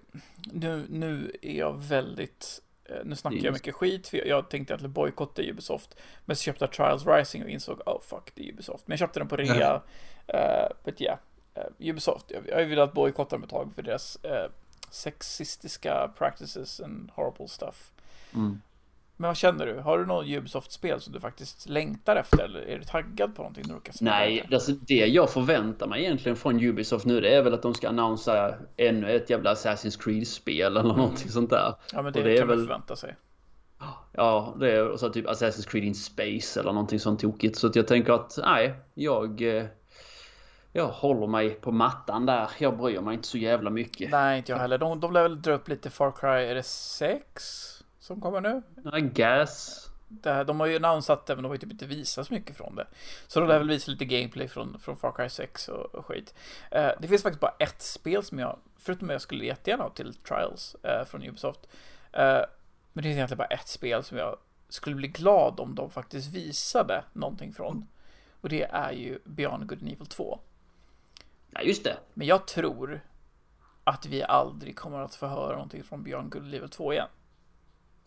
nu, 0.51 0.85
nu 0.89 1.31
är 1.41 1.57
jag 1.57 1.73
väldigt, 1.73 2.61
eh, 2.85 2.95
nu 3.05 3.15
snackar 3.15 3.39
jag 3.43 3.53
mycket 3.53 3.75
skit, 3.75 4.07
för 4.07 4.27
jag 4.27 4.49
tänkte 4.49 4.75
att 4.75 4.81
bojkotta 4.81 5.41
Ubisoft. 5.41 5.97
Men 6.25 6.35
så 6.35 6.41
köpte 6.41 6.63
jag 6.65 6.71
Trials 6.71 7.05
Rising 7.05 7.43
och 7.43 7.49
insåg, 7.49 7.81
oh 7.85 8.01
fuck, 8.01 8.31
det 8.35 8.47
är 8.47 8.53
Ubisoft. 8.53 8.87
Men 8.87 8.93
jag 8.93 8.99
köpte 8.99 9.19
den 9.19 9.27
på 9.27 9.35
rea. 9.35 9.75
uh, 9.75 10.69
but 10.83 11.01
yeah, 11.01 11.17
uh, 11.57 11.89
Ubisoft, 11.89 12.31
jag, 12.31 12.47
jag 12.47 12.55
har 12.55 12.61
ju 12.61 12.67
velat 12.67 12.93
bojkotta 12.93 13.35
dem 13.35 13.43
ett 13.43 13.49
tag 13.49 13.71
för 13.75 13.81
deras 13.81 14.17
uh, 14.25 14.51
sexistiska 14.89 16.11
practices 16.17 16.79
and 16.79 17.11
horrible 17.15 17.47
stuff. 17.47 17.91
Mm. 18.33 18.61
Men 19.19 19.27
vad 19.27 19.37
känner 19.37 19.65
du? 19.65 19.79
Har 19.79 19.97
du 19.97 20.05
något 20.05 20.27
Ubisoft-spel 20.27 21.01
som 21.01 21.13
du 21.13 21.19
faktiskt 21.19 21.69
längtar 21.69 22.15
efter? 22.15 22.43
Eller 22.43 22.59
är 22.59 22.77
du 22.77 22.83
taggad 22.83 23.35
på 23.35 23.41
någonting 23.41 23.63
du? 23.67 23.91
Nej, 24.01 24.49
alltså 24.51 24.71
det 24.71 25.07
jag 25.07 25.29
förväntar 25.29 25.87
mig 25.87 26.03
egentligen 26.03 26.35
från 26.35 26.63
Ubisoft 26.63 27.05
nu 27.05 27.21
det 27.21 27.35
är 27.35 27.41
väl 27.41 27.53
att 27.53 27.61
de 27.61 27.73
ska 27.73 27.89
annonsera 27.89 28.55
ännu 28.77 29.11
ett 29.11 29.29
jävla 29.29 29.53
Assassin's 29.53 30.03
Creed-spel 30.03 30.65
eller 30.77 30.79
mm. 30.79 30.97
någonting 30.97 31.29
sånt 31.29 31.49
där. 31.49 31.75
Ja, 31.93 32.01
men 32.01 32.13
det, 32.13 32.23
det 32.23 32.37
kan 32.37 32.47
man 32.47 32.57
väl... 32.57 32.67
förvänta 32.67 32.95
sig. 32.95 33.15
Ja, 34.11 34.55
det 34.59 34.71
är 34.71 34.97
så 34.97 35.09
typ 35.09 35.25
Assassin's 35.25 35.69
Creed 35.69 35.83
in 35.83 35.95
Space 35.95 36.59
eller 36.59 36.71
någonting 36.73 36.99
sånt 36.99 37.19
tokigt. 37.19 37.57
Så 37.57 37.71
jag 37.73 37.87
tänker 37.87 38.13
att 38.13 38.39
nej, 38.43 38.75
jag 38.93 39.57
eh, 39.57 39.65
jag 40.71 40.87
håller 40.87 41.27
mig 41.27 41.49
på 41.49 41.71
mattan 41.71 42.25
där. 42.25 42.49
Jag 42.57 42.77
bryr 42.77 42.99
mig 42.99 43.13
inte 43.13 43.27
så 43.27 43.37
jävla 43.37 43.69
mycket. 43.69 44.11
Nej, 44.11 44.37
inte 44.37 44.51
jag 44.51 44.59
heller. 44.59 44.77
De, 44.77 44.99
de 44.99 45.13
lär 45.13 45.23
väl 45.23 45.41
dra 45.41 45.51
upp 45.51 45.67
lite 45.67 45.89
Far 45.89 46.11
Cry, 46.11 46.45
är 46.45 46.55
det 46.55 46.63
6 46.63 47.83
som 47.99 48.21
kommer 48.21 48.41
nu? 48.41 48.61
I 48.97 49.01
guess. 49.01 49.83
Det, 50.07 50.43
de 50.43 50.59
har 50.59 50.67
ju 50.67 50.75
annonsat 50.75 51.25
det, 51.25 51.35
men 51.35 51.43
de 51.43 51.47
har 51.47 51.55
ju 51.55 51.59
typ 51.59 51.71
inte 51.71 51.85
visat 51.85 52.27
så 52.27 52.33
mycket 52.33 52.57
från 52.57 52.75
det. 52.75 52.87
Så 53.27 53.39
de 53.39 53.49
lär 53.49 53.57
väl 53.57 53.67
visa 53.67 53.91
lite 53.91 54.05
gameplay 54.05 54.47
från, 54.47 54.79
från 54.79 54.97
Far 54.97 55.11
Cry 55.11 55.29
6 55.29 55.69
och, 55.69 55.95
och 55.95 56.05
skit. 56.05 56.35
Uh, 56.75 56.89
det 56.99 57.07
finns 57.07 57.23
faktiskt 57.23 57.41
bara 57.41 57.55
ett 57.59 57.81
spel 57.81 58.23
som 58.23 58.39
jag, 58.39 58.59
förutom 58.77 59.09
att 59.09 59.13
jag 59.13 59.21
skulle 59.21 59.45
jättegärna 59.45 59.83
ha 59.83 59.89
till 59.89 60.13
Trials 60.13 60.75
uh, 60.85 61.05
från 61.05 61.23
Ubisoft. 61.23 61.67
Uh, 62.17 62.21
men 62.93 63.03
det 63.03 63.03
finns 63.03 63.15
egentligen 63.15 63.37
bara 63.37 63.47
ett 63.47 63.67
spel 63.67 64.03
som 64.03 64.17
jag 64.17 64.37
skulle 64.69 64.95
bli 64.95 65.07
glad 65.07 65.59
om 65.59 65.75
de 65.75 65.89
faktiskt 65.89 66.33
visade 66.33 67.03
någonting 67.13 67.53
från. 67.53 67.87
Och 68.41 68.49
det 68.49 68.63
är 68.63 68.91
ju 68.91 69.19
Beyond 69.25 69.67
Good 69.67 69.79
and 69.79 69.91
Evil 69.91 70.07
2. 70.07 70.39
Ja, 71.57 71.63
just 71.63 71.83
det. 71.83 71.97
Men 72.13 72.27
jag 72.27 72.47
tror 72.47 73.01
att 73.83 74.05
vi 74.05 74.23
aldrig 74.23 74.75
kommer 74.75 74.99
att 74.99 75.15
få 75.15 75.27
höra 75.27 75.53
någonting 75.53 75.83
från 75.83 76.03
Björn 76.03 76.29
Guld 76.29 76.51
Level 76.51 76.69
2 76.69 76.93
igen. 76.93 77.07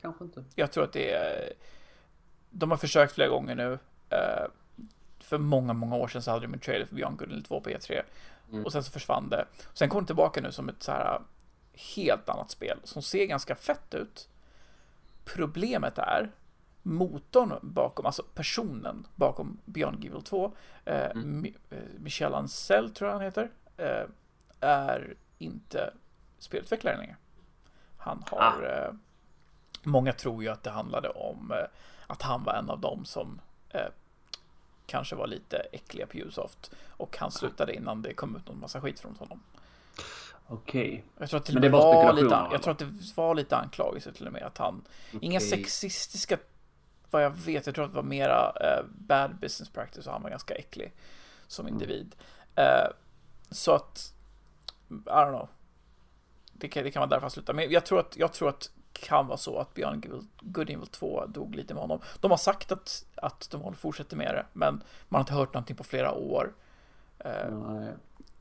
Kanske 0.00 0.24
inte. 0.24 0.44
Jag 0.54 0.72
tror 0.72 0.84
att 0.84 0.92
det 0.92 1.12
är... 1.12 1.52
De 2.50 2.70
har 2.70 2.78
försökt 2.78 3.12
flera 3.12 3.28
gånger 3.28 3.54
nu. 3.54 3.78
Eh, 4.10 4.46
för 5.18 5.38
många, 5.38 5.72
många 5.72 5.96
år 5.96 6.08
sedan 6.08 6.22
så 6.22 6.30
hade 6.30 6.46
de 6.46 6.54
en 6.54 6.60
trailer 6.60 6.86
för 6.86 6.94
Björn 6.94 7.16
Guld 7.16 7.46
2 7.46 7.60
på 7.60 7.70
E3. 7.70 8.02
Mm. 8.50 8.64
Och 8.64 8.72
sen 8.72 8.84
så 8.84 8.90
försvann 8.90 9.28
det. 9.28 9.44
Sen 9.74 9.88
kom 9.88 10.00
det 10.00 10.06
tillbaka 10.06 10.40
nu 10.40 10.52
som 10.52 10.68
ett 10.68 10.82
så 10.82 10.92
här 10.92 11.20
helt 11.96 12.28
annat 12.28 12.50
spel 12.50 12.78
som 12.84 13.02
ser 13.02 13.26
ganska 13.26 13.54
fett 13.54 13.94
ut. 13.94 14.28
Problemet 15.24 15.98
är 15.98 16.30
motorn 16.82 17.54
bakom, 17.62 18.06
alltså 18.06 18.22
personen 18.34 19.06
bakom 19.14 19.58
Beyond 19.64 20.04
Evil 20.04 20.22
2, 20.22 20.52
eh, 20.84 21.10
mm. 21.10 21.54
Eh, 21.70 21.78
Michel 21.98 22.34
Ancel 22.34 22.90
tror 22.90 23.08
jag 23.10 23.14
han 23.14 23.24
heter, 23.24 23.50
eh, 23.76 24.04
är 24.60 25.14
inte 25.38 25.94
spelutvecklare 26.38 26.96
längre. 26.96 27.16
Han 27.96 28.24
har, 28.26 28.38
ah. 28.38 28.66
eh, 28.66 28.92
många 29.82 30.12
tror 30.12 30.42
ju 30.42 30.48
att 30.48 30.62
det 30.62 30.70
handlade 30.70 31.08
om 31.08 31.52
eh, 31.52 31.66
att 32.06 32.22
han 32.22 32.44
var 32.44 32.54
en 32.54 32.70
av 32.70 32.80
dem 32.80 33.04
som 33.04 33.40
eh, 33.68 33.88
kanske 34.86 35.16
var 35.16 35.26
lite 35.26 35.56
äckliga 35.72 36.06
på 36.06 36.18
Ubisoft 36.18 36.70
och 36.88 37.16
han 37.18 37.30
slutade 37.30 37.74
innan 37.74 38.02
det 38.02 38.14
kom 38.14 38.36
ut 38.36 38.48
någon 38.48 38.60
massa 38.60 38.80
skit 38.80 39.00
från 39.00 39.16
honom. 39.16 39.42
Okej. 40.46 40.88
Okay. 40.88 41.02
Jag 41.18 41.30
tror 41.30 41.40
att 41.40 41.46
det, 41.46 41.60
det 41.60 41.68
var 41.68 42.12
lite, 42.12 42.48
jag 42.52 42.62
tror 42.62 42.72
att 42.72 42.78
det 42.78 43.16
var 43.16 43.34
lite 43.34 43.56
anklagelser 43.56 44.12
till 44.12 44.26
och 44.26 44.32
med 44.32 44.42
att 44.42 44.58
han, 44.58 44.82
okay. 45.08 45.18
inga 45.22 45.40
sexistiska 45.40 46.38
vad 47.10 47.24
jag 47.24 47.30
vet, 47.30 47.66
jag 47.66 47.74
tror 47.74 47.84
att 47.84 47.90
det 47.90 47.96
var 47.96 48.02
mera 48.02 48.48
uh, 48.50 48.86
bad 48.88 49.36
business 49.40 49.68
practice 49.68 50.06
och 50.06 50.12
han 50.12 50.22
var 50.22 50.30
ganska 50.30 50.54
äcklig 50.54 50.92
som 51.46 51.66
mm. 51.66 51.74
individ. 51.74 52.14
Uh, 52.58 52.92
så 53.50 53.72
att, 53.72 54.12
I 54.88 54.92
don't 54.92 55.28
know. 55.28 55.48
Det 56.52 56.68
kan, 56.68 56.84
det 56.84 56.90
kan 56.90 57.00
vara 57.00 57.10
därför 57.10 57.20
han 57.20 57.30
slutade. 57.30 57.56
Men 57.56 57.70
jag 57.70 57.86
tror 57.86 58.00
att, 58.00 58.16
jag 58.16 58.32
tror 58.32 58.48
att 58.48 58.70
kan 58.92 59.26
vara 59.26 59.38
så 59.38 59.58
att 59.58 59.74
Beyond 59.74 60.04
Evil, 60.04 60.22
Good 60.40 60.70
Evil 60.70 60.86
2 60.86 61.26
dog 61.26 61.54
lite 61.54 61.74
med 61.74 61.80
honom. 61.80 62.00
De 62.20 62.30
har 62.30 62.38
sagt 62.38 62.72
att, 62.72 63.04
att 63.14 63.48
de 63.50 63.74
fortsätter 63.74 64.16
med 64.16 64.34
det, 64.34 64.46
men 64.52 64.82
man 65.08 65.18
har 65.18 65.20
inte 65.20 65.32
hört 65.32 65.54
någonting 65.54 65.76
på 65.76 65.84
flera 65.84 66.12
år. 66.12 66.52
Uh, 67.24 67.58
Nej. 67.58 67.94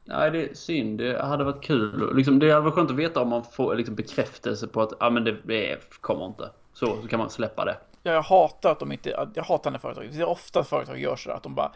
Nej, 0.10 0.32
det 0.32 0.50
är 0.50 0.54
synd. 0.54 0.98
Det 0.98 1.22
hade 1.22 1.44
varit 1.44 1.64
kul. 1.64 2.16
Liksom, 2.16 2.40
det 2.40 2.52
hade 2.52 2.62
varit 2.62 2.74
skönt 2.74 2.92
att 2.92 2.98
veta 2.98 3.22
om 3.22 3.30
man 3.30 3.44
får 3.44 3.76
liksom, 3.76 3.96
bekräftelse 3.96 4.68
på 4.68 4.82
att 4.82 4.94
ah, 5.00 5.10
men 5.10 5.24
det, 5.24 5.38
det 5.44 6.02
kommer 6.02 6.26
inte. 6.26 6.50
Så, 6.74 7.02
så 7.02 7.08
kan 7.08 7.20
man 7.20 7.30
släppa 7.30 7.66
det. 7.66 7.78
Jag 8.04 8.22
hatar 8.22 8.72
att 8.72 8.80
de 8.80 8.92
inte, 8.92 9.28
jag 9.36 9.44
hatar 9.44 9.72
när 9.72 9.80
företag, 9.80 10.10
det 10.14 10.20
är 10.20 10.26
ofta 10.28 10.64
företag 10.64 11.00
gör 11.00 11.16
sådär 11.16 11.36
att 11.36 11.44
de 11.44 11.56
bara 11.56 11.72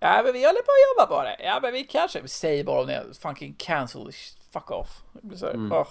Ja 0.00 0.22
men 0.24 0.32
vi 0.32 0.46
håller 0.46 0.62
på 0.62 0.70
att 0.72 1.06
jobba 1.06 1.16
på 1.16 1.22
det, 1.22 1.36
ja 1.44 1.58
men 1.62 1.72
vi 1.72 1.84
kanske, 1.84 2.20
vi 2.20 2.28
säger 2.28 2.64
bara 2.64 2.80
om 2.80 2.86
det, 2.86 3.04
fucking 3.22 3.54
cancel, 3.58 4.10
fuck 4.52 4.70
off. 4.70 5.02
Det 5.12 5.26
blir 5.28 5.38
så 5.38 5.46
här, 5.46 5.54
Mm. 5.54 5.72
åh. 5.72 5.88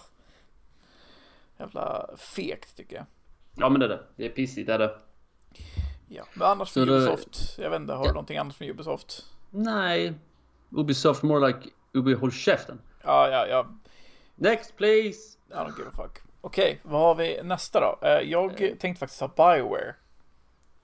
Jävla 1.60 2.10
fegt 2.18 2.78
tycker 2.78 2.96
jag. 2.96 3.06
Ja 3.56 3.70
men 3.70 3.80
det 3.80 3.86
är 3.86 3.90
det. 3.90 4.04
Det 4.16 4.26
är 4.26 4.30
pissigt 4.30 4.68
det 4.68 4.74
är 4.74 4.80
det. 4.80 4.98
Ja, 6.08 6.24
men 6.34 6.48
annars 6.48 6.68
Så 6.70 6.74
från 6.74 6.88
det- 6.88 6.94
Ubisoft, 6.94 7.58
jag 7.58 7.70
vet 7.70 7.80
inte, 7.82 7.94
har 7.94 8.04
du 8.04 8.10
Ja. 8.10 8.14
någonting 8.14 8.38
annat 8.38 8.56
från 8.56 8.68
Ubisoft? 8.70 9.26
Nej. 9.50 10.14
Ubisoft 10.72 11.24
more 11.24 11.48
like 11.48 11.70
Ubi 11.94 12.14
håll 12.14 12.32
käften. 12.32 12.82
Ja, 13.04 13.30
ja, 13.30 13.48
ja, 13.48 13.68
Next 14.36 14.76
please. 14.78 15.38
I 15.50 15.54
don't 15.54 15.78
give 15.78 15.90
a 15.90 15.92
fuck. 15.96 16.20
Okej, 16.46 16.80
vad 16.84 17.02
har 17.02 17.16
vi 17.16 17.44
nästa 17.44 17.80
då? 17.80 18.08
Eh, 18.08 18.20
Jag 18.20 18.58
tänkte 18.58 19.00
faktiskt 19.00 19.22
ha 19.22 19.28
Bioware. 19.28 19.96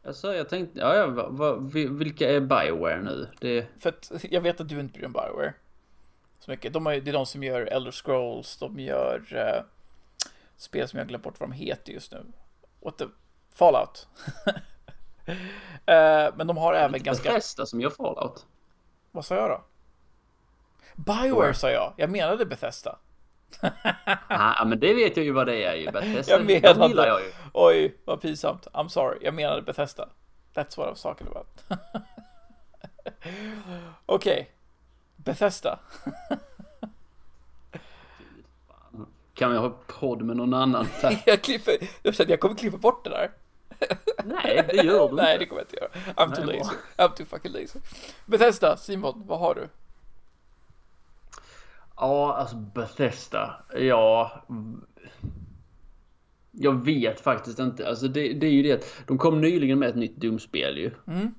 Alltså 0.06 0.36
jag 0.36 0.50
tänkte, 0.50 0.80
ja, 0.80 0.96
ja 0.96 1.08
va, 1.08 1.28
va, 1.30 1.56
vi- 1.56 1.88
vilka 1.88 2.30
är 2.30 2.40
Bioware 2.40 3.02
nu? 3.02 3.30
Det, 3.40 3.68
För 3.80 3.90
att 3.90 4.12
jag 4.30 4.42
vet 4.42 4.62
att 4.62 4.70
du 4.70 4.80
inte 4.80 4.92
bryr 4.94 5.02
dig 5.02 5.06
om 5.06 5.12
Bioware. 5.14 5.54
Så 6.40 6.52
mycket. 6.52 6.74
De 6.74 6.94
ju- 6.94 7.02
det 7.02 7.12
är 7.12 7.14
de 7.14 7.26
som 7.26 7.44
gör 7.44 7.62
Elder 7.66 7.92
Scrolls, 7.92 8.58
de 8.58 8.80
gör 8.80 9.24
eh, 9.36 9.64
spel 10.58 10.88
som 10.88 11.00
jag 11.00 11.08
glömt 11.08 11.24
bort 11.24 11.40
vad 11.40 11.50
de 11.50 11.54
heter 11.56 11.94
just 11.94 12.12
nu. 12.12 12.26
What 12.80 12.98
the... 12.98 13.06
Fallout. 13.56 14.08
eh, 15.86 16.30
men 16.36 16.48
de 16.48 16.58
har 16.58 16.74
även 16.74 17.04
ganska... 17.04 17.30
Bethesda 17.30 17.66
som 17.66 17.82
gör 17.82 17.90
Fallout. 17.90 18.46
Vad 19.12 19.26
sa 19.26 19.36
jag 19.36 19.50
då? 19.50 19.62
Bioware 20.96 21.24
Bioware. 21.30 21.54
sa 21.54 21.70
jag. 21.70 21.94
Jag 21.98 22.10
menade 22.10 22.46
Bethesda. 22.46 22.98
Ja 24.30 24.64
men 24.66 24.80
det 24.80 24.94
vet 24.94 25.18
jag 25.18 25.26
ju 25.26 25.32
vad 25.32 25.48
det 25.48 25.64
är 25.64 25.76
ju. 25.76 25.92
Bethesda, 25.92 26.34
Jag 26.34 26.46
menade- 26.46 26.80
de 26.80 26.88
gillar 26.90 27.08
jag 27.08 27.22
ju. 27.22 27.32
Oj, 27.54 27.98
vad 28.06 28.22
pinsamt. 28.22 28.68
I'm 28.74 28.88
sorry. 28.88 29.18
Jag 29.22 29.34
menade 29.34 29.62
Bethesda. 29.62 30.10
That's 30.54 30.78
what 30.78 30.88
I 30.88 30.90
was 30.90 31.02
talking 31.02 31.28
about. 31.28 31.48
Okej. 34.06 34.52
Bethesda. 35.16 35.80
Kan 39.34 39.52
vi 39.52 39.58
ha 39.58 39.74
podd 39.88 40.22
med 40.22 40.38
någon 40.38 40.54
annan? 40.54 40.88
Jag 41.26 41.42
klipper, 41.42 41.74
jag 42.04 42.16
kände 42.16 42.34
jag 42.34 42.40
kommer 42.40 42.56
klippa 42.56 42.78
bort 42.78 43.04
det 43.04 43.10
där. 43.10 43.32
Nej, 44.26 44.66
det 44.68 44.76
gör 44.84 45.10
du 45.10 45.16
Nej, 45.16 45.34
inte. 45.34 45.38
det 45.38 45.46
kommer 45.46 45.62
jag 45.62 45.66
inte 45.68 45.76
göra. 45.78 45.90
I'm 46.28 46.36
too 46.36 46.46
Nej, 46.46 46.58
lazy. 46.60 46.76
I'm 46.98 47.14
too 47.16 47.26
fucking 47.26 47.52
lazy. 47.52 47.80
Bethesda, 48.26 48.78
Simon, 48.78 49.24
vad 49.28 49.40
har 49.40 49.56
du? 49.56 49.70
Ja, 52.02 52.34
alltså 52.36 52.56
Bethesda. 52.56 53.64
Ja. 53.76 54.32
Jag 56.52 56.86
vet 56.86 57.22
faktiskt 57.22 57.60
inte. 57.60 57.88
Alltså 57.88 58.08
det, 58.08 58.34
det 58.34 58.48
är 58.48 58.52
ju 58.52 58.64
det 58.64 58.72
att 58.74 59.04
de 59.08 59.18
kom 59.18 59.42
nyligen 59.42 59.80
med 59.80 59.90
ett 59.90 59.96
nytt 59.96 60.16
Doom-spel 60.18 60.78
ju. 60.78 60.92
Mm. 61.08 61.34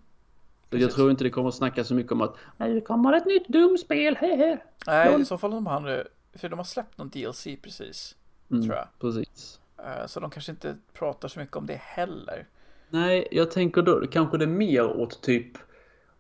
Så 0.70 0.79
jag 0.79 0.90
tror 0.92 1.11
inte 1.11 1.25
det 1.25 1.31
kommer 1.31 1.48
att 1.48 1.55
snacka 1.55 1.85
så 1.85 1.94
mycket 1.94 2.12
om 2.12 2.20
att 2.20 2.37
"Nej, 2.57 2.75
det 2.75 2.81
kommer 2.81 3.12
ett 3.12 3.27
nytt 3.27 3.48
Doom-spel, 3.48 4.16
hehe. 4.16 4.59
Nej, 4.87 5.20
i 5.20 5.25
så 5.25 5.38
fall 5.38 5.51
de 5.51 5.66
har, 5.66 6.09
för 6.35 6.48
de 6.48 6.59
har 6.59 6.64
släppt 6.64 6.98
någon 6.98 7.09
DLC 7.09 7.46
precis, 7.62 8.16
Mm, 8.51 8.62
tror 8.62 8.75
jag. 8.77 8.87
Precis. 9.01 9.61
Eh, 9.79 10.07
Så 10.07 10.20
de 10.20 10.31
kanske 10.31 10.53
inte 10.53 10.77
pratar 10.92 11.29
så 11.29 11.40
mycket 11.40 11.57
om 11.57 11.66
det 11.66 11.81
heller. 11.81 12.46
Nej, 12.90 13.29
jag 13.31 13.51
tänker 13.51 13.83
då 13.83 14.07
kanske 14.07 14.38
det 14.38 14.44
är 14.44 14.48
mer 14.48 14.85
åt 14.87 15.22
typ 15.22 15.59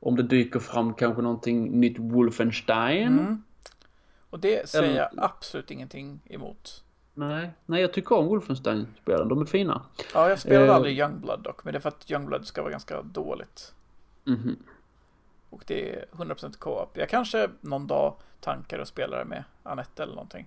om 0.00 0.16
det 0.16 0.22
dyker 0.22 0.60
fram 0.60 0.94
kanske 0.94 1.22
någonting 1.22 1.80
nytt 1.80 1.98
Wolfenstein. 1.98 3.18
Mm. 3.18 3.42
Och 4.32 4.38
det 4.40 4.68
säger 4.68 4.84
Eller- 4.88 4.96
jag 4.96 5.08
absolut 5.24 5.70
ingenting 5.70 6.20
emot. 6.24 6.84
Nej, 7.14 7.50
nej 7.66 7.80
jag 7.80 7.92
tycker 7.92 8.14
om 8.16 8.26
Wolfenstein-spelen. 8.26 9.28
De 9.28 9.40
är 9.40 9.44
fina. 9.44 9.82
Ja, 10.14 10.28
jag 10.28 10.38
spelade 10.38 10.66
Eh. 10.66 10.74
aldrig 10.74 10.98
Youngblood 10.98 11.40
dock, 11.42 11.64
men 11.64 11.72
det 11.72 11.78
är 11.78 11.80
för 11.80 11.88
att 11.88 12.10
Youngblood 12.10 12.46
ska 12.46 12.62
vara 12.62 12.70
ganska 12.72 13.02
dåligt. 13.02 13.74
Mhm. 14.24 14.56
Och 15.50 15.62
det 15.66 15.92
är 15.92 16.04
100% 16.12 16.56
co-op. 16.58 16.96
Jag 16.96 17.08
kanske 17.08 17.48
någon 17.60 17.86
dag 17.86 18.14
tankar 18.40 18.78
och 18.78 18.88
spelar 18.88 19.24
med 19.24 19.44
Anette 19.62 20.02
eller 20.02 20.14
någonting. 20.14 20.46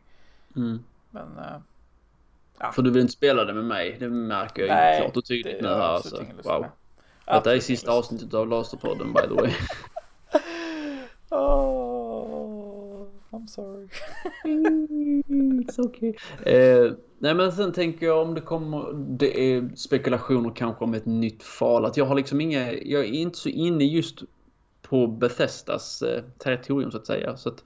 Mm. 0.55 0.83
Men 1.09 1.37
eh, 2.59 2.71
För 2.71 2.81
du 2.81 2.91
vill 2.91 3.01
inte 3.01 3.13
spela 3.13 3.45
det 3.45 3.53
med 3.53 3.65
mig. 3.65 3.97
Det 3.99 4.09
märker 4.09 4.61
jag 4.65 4.75
nej, 4.75 4.95
ju 4.97 5.01
klart 5.01 5.17
och 5.17 5.25
tydligt 5.25 5.55
det 5.61 5.61
nu 5.61 5.67
här. 5.75 5.79
Alltså. 5.79 6.25
Wow. 6.43 6.65
Detta 7.25 7.55
är 7.55 7.59
sista 7.59 7.91
avsnittet 7.91 8.33
av 8.33 8.47
Laserpodden 8.47 9.13
by 9.13 9.21
the 9.21 9.33
way. 9.41 9.53
Oh, 11.29 11.84
I'm 13.35 13.47
sorry. 13.47 13.87
It's 15.63 15.79
okay. 15.79 16.13
Eh, 16.45 16.91
nej 17.19 17.35
men 17.35 17.51
sen 17.51 17.73
tänker 17.73 18.05
jag 18.05 18.21
om 18.21 18.33
det 18.33 18.41
kommer, 18.41 18.93
det 18.93 19.39
är 19.39 19.69
spekulationer 19.75 20.51
kanske 20.55 20.83
om 20.83 20.93
ett 20.93 21.05
nytt 21.05 21.43
Fallout. 21.43 21.97
Jag 21.97 22.05
har 22.05 22.15
liksom 22.15 22.41
inga, 22.41 22.73
jag 22.73 23.01
är 23.01 23.13
inte 23.13 23.37
så 23.37 23.49
inne 23.49 23.83
just 23.83 24.23
på 24.81 25.07
Bethesdas 25.07 26.01
eh, 26.01 26.23
territorium 26.37 26.91
så 26.91 26.97
att 26.97 27.05
säga. 27.05 27.37
Så 27.37 27.49
att, 27.49 27.63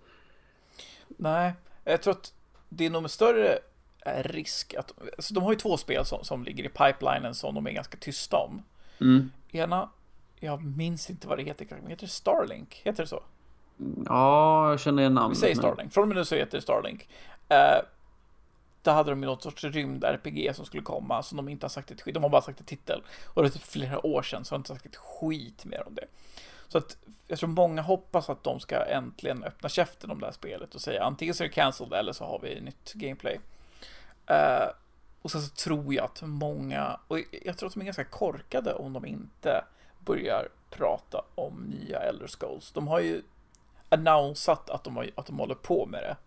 Nej, 1.08 1.54
jag 1.84 2.02
tror 2.02 2.14
att 2.14 2.34
det 2.70 2.86
är 2.86 2.90
nog 2.90 3.02
med 3.02 3.12
större 3.12 3.60
eh, 4.06 4.24
risk 4.24 4.74
att... 4.74 4.94
Alltså 5.18 5.34
de 5.34 5.44
har 5.44 5.52
ju 5.52 5.58
två 5.58 5.78
spel 5.78 6.06
som, 6.06 6.24
som 6.24 6.44
ligger 6.44 6.64
i 6.64 6.70
pipelinen 6.70 7.36
som 7.36 7.56
de 7.56 7.68
är 7.68 7.72
ganska 7.72 7.98
tysta 7.98 8.38
om. 8.38 8.64
mm, 9.02 9.32
Ena, 9.52 9.90
jag 10.40 10.64
minns 10.64 11.10
inte 11.10 11.28
vad 11.28 11.38
det 11.38 11.44
heter, 11.44 11.68
men 11.70 11.88
heter 11.88 12.06
det 12.06 12.12
Starlink? 12.12 12.82
Heter 12.84 13.04
det 13.04 13.08
så? 13.08 13.24
Ja, 14.06 14.70
jag 14.70 14.80
känner 14.80 15.02
igen 15.02 15.12
Vi 15.12 15.16
namnet. 15.16 15.38
säger 15.38 15.56
men- 15.56 15.62
Starlink. 15.64 15.94
Från 15.94 16.02
och 16.02 16.08
med 16.08 16.18
nu 16.18 16.26
så 16.26 16.36
heter 16.36 16.58
det 16.58 16.62
Starlink. 16.62 17.10
Eh, 17.50 17.78
där 18.82 18.94
hade 18.94 19.10
de 19.10 19.24
ju 19.24 19.26
något 19.30 19.44
sorts 19.44 19.64
rymd-RPG 19.64 20.54
som 20.56 20.66
skulle 20.66 20.84
komma 20.84 21.24
som 21.24 21.36
de 21.38 21.50
inte 21.50 21.64
har 21.66 21.70
sagt 21.70 21.92
ett 21.92 22.02
skit. 22.02 22.14
De 22.14 22.24
har 22.24 22.30
bara 22.30 22.42
sagt 22.42 22.60
ett 22.60 22.68
titel. 22.68 23.04
Och 23.26 23.42
det 23.44 23.48
är 23.50 23.52
typ 23.52 23.62
flera 23.64 24.06
år 24.06 24.22
sedan 24.22 24.46
så 24.46 24.54
har 24.54 24.58
de 24.58 24.62
inte 24.62 24.74
sagt 24.74 24.86
ett 24.86 24.96
skit 24.96 25.66
mer 25.66 25.88
om 25.88 25.96
det. 25.96 26.06
Så 26.68 26.78
att 26.78 26.98
jag 27.28 27.40
tror 27.40 27.50
många 27.50 27.82
hoppas 27.82 28.30
att 28.30 28.44
de 28.44 28.60
ska 28.60 28.86
äntligen 28.86 29.44
öppna 29.44 29.70
käften 29.70 30.12
om 30.12 30.20
det 30.20 30.26
här 30.26 30.34
spelet 30.34 30.76
och 30.76 30.82
säga 30.82 31.04
antingen 31.04 31.34
så 31.34 31.44
är 31.44 31.48
det 31.48 31.54
cancelled 31.54 31.94
eller 31.94 32.14
så 32.14 32.24
har 32.24 32.40
vi 32.44 32.62
nytt 32.62 32.94
gameplay. 32.94 33.40
Eh, 34.26 34.68
och 35.22 35.32
sen 35.32 35.42
så 35.42 35.50
tror 35.56 35.94
jag 35.94 36.06
att 36.06 36.22
många, 36.22 37.00
och 37.08 37.20
jag 37.46 37.58
tror 37.58 37.68
att 37.68 37.74
de 37.74 37.80
är 37.82 37.86
ganska 37.86 38.04
korkade 38.04 38.74
om 38.74 38.94
de 38.94 39.06
inte 39.06 39.64
börjar 40.00 40.48
prata 40.70 41.22
om 41.36 41.54
nya 41.54 42.00
Elder 42.00 42.28
Scrolls. 42.28 42.72
De 42.72 42.88
har 42.88 43.00
ju 43.00 43.22
annonsat 43.90 44.70
att 44.70 44.84
de, 44.84 44.96
har, 44.96 45.10
att 45.16 45.26
de 45.26 45.40
håller 45.40 45.56
på 45.56 45.86
med 45.86 46.04
det. 46.04 46.18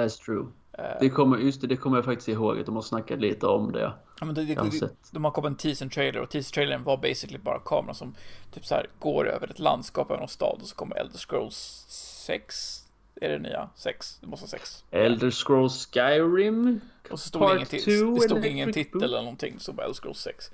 That's 0.00 0.24
true. 0.24 0.46
Eh, 0.72 0.84
Det 1.00 1.10
kommer, 1.10 1.38
just 1.38 1.60
det, 1.60 1.66
det 1.66 1.76
kommer 1.76 1.96
jag 1.96 2.04
faktiskt 2.04 2.28
ihåg 2.28 2.58
att 2.58 2.66
de 2.66 2.74
har 2.74 2.82
snackat 2.82 3.20
lite 3.20 3.46
om 3.46 3.72
det. 3.72 3.92
Ja, 4.20 4.26
men 4.26 4.34
det, 4.34 4.44
det, 4.44 4.54
har 4.54 4.80
det, 4.80 4.90
de 5.10 5.24
har 5.24 5.30
kommit 5.30 5.48
en 5.48 5.56
teaser 5.56 5.88
trailer 5.88 6.20
och 6.20 6.30
teaser 6.30 6.52
trailern 6.54 6.84
var 6.84 6.96
basically 6.96 7.38
bara 7.38 7.58
kameran 7.58 7.94
som 7.94 8.14
typ 8.50 8.66
så 8.66 8.74
här 8.74 8.86
går 8.98 9.28
över 9.28 9.50
ett 9.50 9.58
landskap 9.58 10.10
över 10.10 10.20
någon 10.20 10.28
stad 10.28 10.58
och 10.62 10.68
så 10.68 10.74
kommer 10.76 10.96
Elder 10.96 11.18
Scrolls 11.18 11.84
6. 12.26 12.86
Är 13.20 13.28
det 13.28 13.38
nya? 13.38 13.68
6? 13.76 14.18
Det 14.20 14.26
måste 14.26 14.44
vara 14.44 14.50
6. 14.50 14.84
Elder 14.90 15.30
Scrolls 15.30 15.86
Skyrim. 15.86 16.80
Och 17.10 17.20
så 17.20 17.28
stod 17.28 17.42
det 17.42 17.46
Part 17.46 17.56
ingen, 17.56 17.66
till, 17.66 17.84
two, 17.84 18.14
det 18.14 18.20
stod 18.20 18.46
ingen 18.46 18.72
titel 18.72 19.02
eller 19.02 19.18
någonting, 19.18 19.60
så 19.60 19.72
bara 19.72 19.82
Elder 19.82 19.94
Scrolls 19.94 20.20
6. 20.20 20.50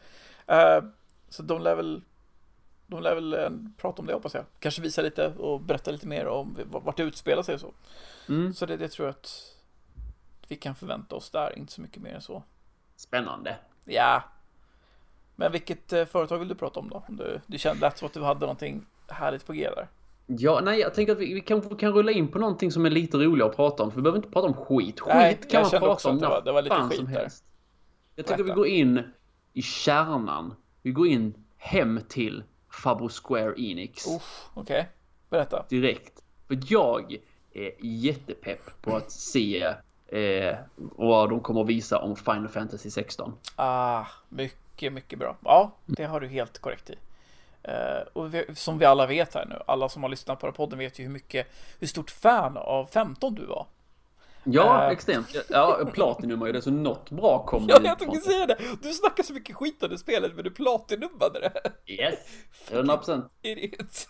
Eh, 0.46 0.84
så 1.28 1.42
de 1.42 1.62
lär 1.62 1.74
väl 1.76 2.02
de 2.86 3.02
lär 3.02 3.14
väl 3.14 3.34
eh, 3.34 3.50
prata 3.76 4.02
om 4.02 4.06
det 4.06 4.12
hoppas 4.14 4.34
jag. 4.34 4.44
Kanske 4.58 4.82
visa 4.82 5.02
lite 5.02 5.28
och 5.28 5.60
berätta 5.60 5.90
lite 5.90 6.06
mer 6.06 6.26
om 6.26 6.58
vart 6.66 6.96
det 6.96 7.02
utspelar 7.02 7.42
sig 7.42 7.54
och 7.54 7.60
så. 7.60 7.72
Mm. 8.28 8.54
Så 8.54 8.66
det, 8.66 8.76
det 8.76 8.88
tror 8.88 9.08
jag 9.08 9.12
att 9.12 9.52
vi 10.48 10.56
kan 10.56 10.74
förvänta 10.74 11.16
oss 11.16 11.30
där, 11.30 11.58
inte 11.58 11.72
så 11.72 11.80
mycket 11.80 12.02
mer 12.02 12.14
än 12.14 12.20
så. 12.20 12.42
Spännande. 12.96 13.56
Ja. 13.84 14.22
Men 15.36 15.52
vilket 15.52 15.92
eh, 15.92 16.04
företag 16.04 16.38
vill 16.38 16.48
du 16.48 16.54
prata 16.54 16.80
om 16.80 16.88
då? 16.88 17.04
Om 17.08 17.16
du, 17.16 17.40
du 17.46 17.58
kände 17.58 17.86
att 17.86 18.12
du 18.12 18.22
hade 18.22 18.40
någonting 18.40 18.86
härligt 19.08 19.46
på 19.46 19.52
G 19.52 19.70
där. 19.76 19.88
Ja, 20.26 20.60
nej, 20.64 20.80
jag 20.80 20.94
tänker 20.94 21.12
att 21.12 21.18
vi, 21.18 21.34
vi 21.34 21.40
kanske 21.40 21.74
kan 21.76 21.92
rulla 21.92 22.12
in 22.12 22.28
på 22.28 22.38
någonting 22.38 22.72
som 22.72 22.86
är 22.86 22.90
lite 22.90 23.16
roligare 23.16 23.50
att 23.50 23.56
prata 23.56 23.82
om. 23.82 23.90
För 23.90 23.96
vi 23.96 24.02
behöver 24.02 24.18
inte 24.18 24.30
prata 24.30 24.46
om 24.46 24.54
skit. 24.54 25.00
Skit 25.00 25.14
Nej, 25.14 25.38
kan 25.50 25.62
man 25.62 25.70
prata 25.70 26.08
om 26.08 26.14
att 26.16 26.20
det 26.22 26.28
var- 26.28 26.42
det 26.42 26.52
var 26.52 26.62
lite 26.62 26.74
skit 26.76 26.96
som 26.96 27.06
där. 27.06 27.12
helst. 27.12 27.44
Jag 28.14 28.26
tycker 28.26 28.36
vi 28.36 28.42
Berätta. 28.44 28.56
går 28.56 28.66
in 28.66 29.02
i 29.52 29.62
kärnan. 29.62 30.54
Vi 30.82 30.90
går 30.90 31.06
in 31.06 31.44
hem 31.56 32.00
till 32.08 32.42
Fabo 32.76 33.08
Square 33.08 33.54
Enix 33.56 34.06
okej. 34.54 34.88
Berätta. 35.30 35.64
direkt. 35.68 36.22
För 36.48 36.58
jag 36.66 37.16
är 37.52 37.72
jättepepp 37.80 38.82
på 38.82 38.96
att 38.96 39.10
se 39.10 39.74
eh, 40.06 40.56
vad 40.76 41.30
de 41.30 41.40
kommer 41.40 41.60
att 41.60 41.66
visa 41.66 41.98
om 41.98 42.16
Final 42.16 42.48
Fantasy 42.48 42.90
16. 42.90 43.32
Ah, 43.56 44.04
mycket, 44.28 44.92
mycket 44.92 45.18
bra. 45.18 45.36
Ja, 45.44 45.72
det 45.86 46.04
har 46.04 46.20
du 46.20 46.28
helt 46.28 46.58
korrekt 46.58 46.90
i. 46.90 46.96
Eh, 47.62 48.00
och 48.12 48.34
vi, 48.34 48.44
som 48.54 48.78
vi 48.78 48.84
alla 48.84 49.06
vet 49.06 49.34
här 49.34 49.46
nu, 49.46 49.62
alla 49.66 49.88
som 49.88 50.02
har 50.02 50.10
lyssnat 50.10 50.40
på 50.40 50.46
den 50.46 50.54
podden 50.54 50.78
vet 50.78 50.98
ju 50.98 51.04
hur 51.04 51.10
mycket, 51.10 51.46
hur 51.80 51.86
stort 51.86 52.10
fan 52.10 52.56
av 52.56 52.86
15 52.86 53.34
du 53.34 53.46
var. 53.46 53.66
Ja, 54.48 54.84
Eh. 54.84 54.90
extremt. 54.90 55.36
Ja, 55.48 55.90
Platinum 55.92 56.42
är 56.42 56.46
ju 56.46 56.52
det, 56.52 56.62
så 56.62 56.70
något 56.70 57.10
bra 57.10 57.44
kommer 57.46 57.68
Ja, 57.70 57.78
jag 57.84 57.98
tänkte 57.98 58.20
säga 58.20 58.46
det. 58.46 58.58
Du 58.82 58.92
snackar 58.92 59.22
så 59.22 59.32
mycket 59.32 59.56
skit 59.56 59.82
om 59.82 59.90
det 59.90 59.98
spelet, 59.98 60.34
men 60.34 60.44
du 60.44 60.50
platinummade 60.50 61.40
det. 61.40 61.72
Yes, 61.92 62.18
100%. 62.70 63.28
Idiot. 63.42 64.08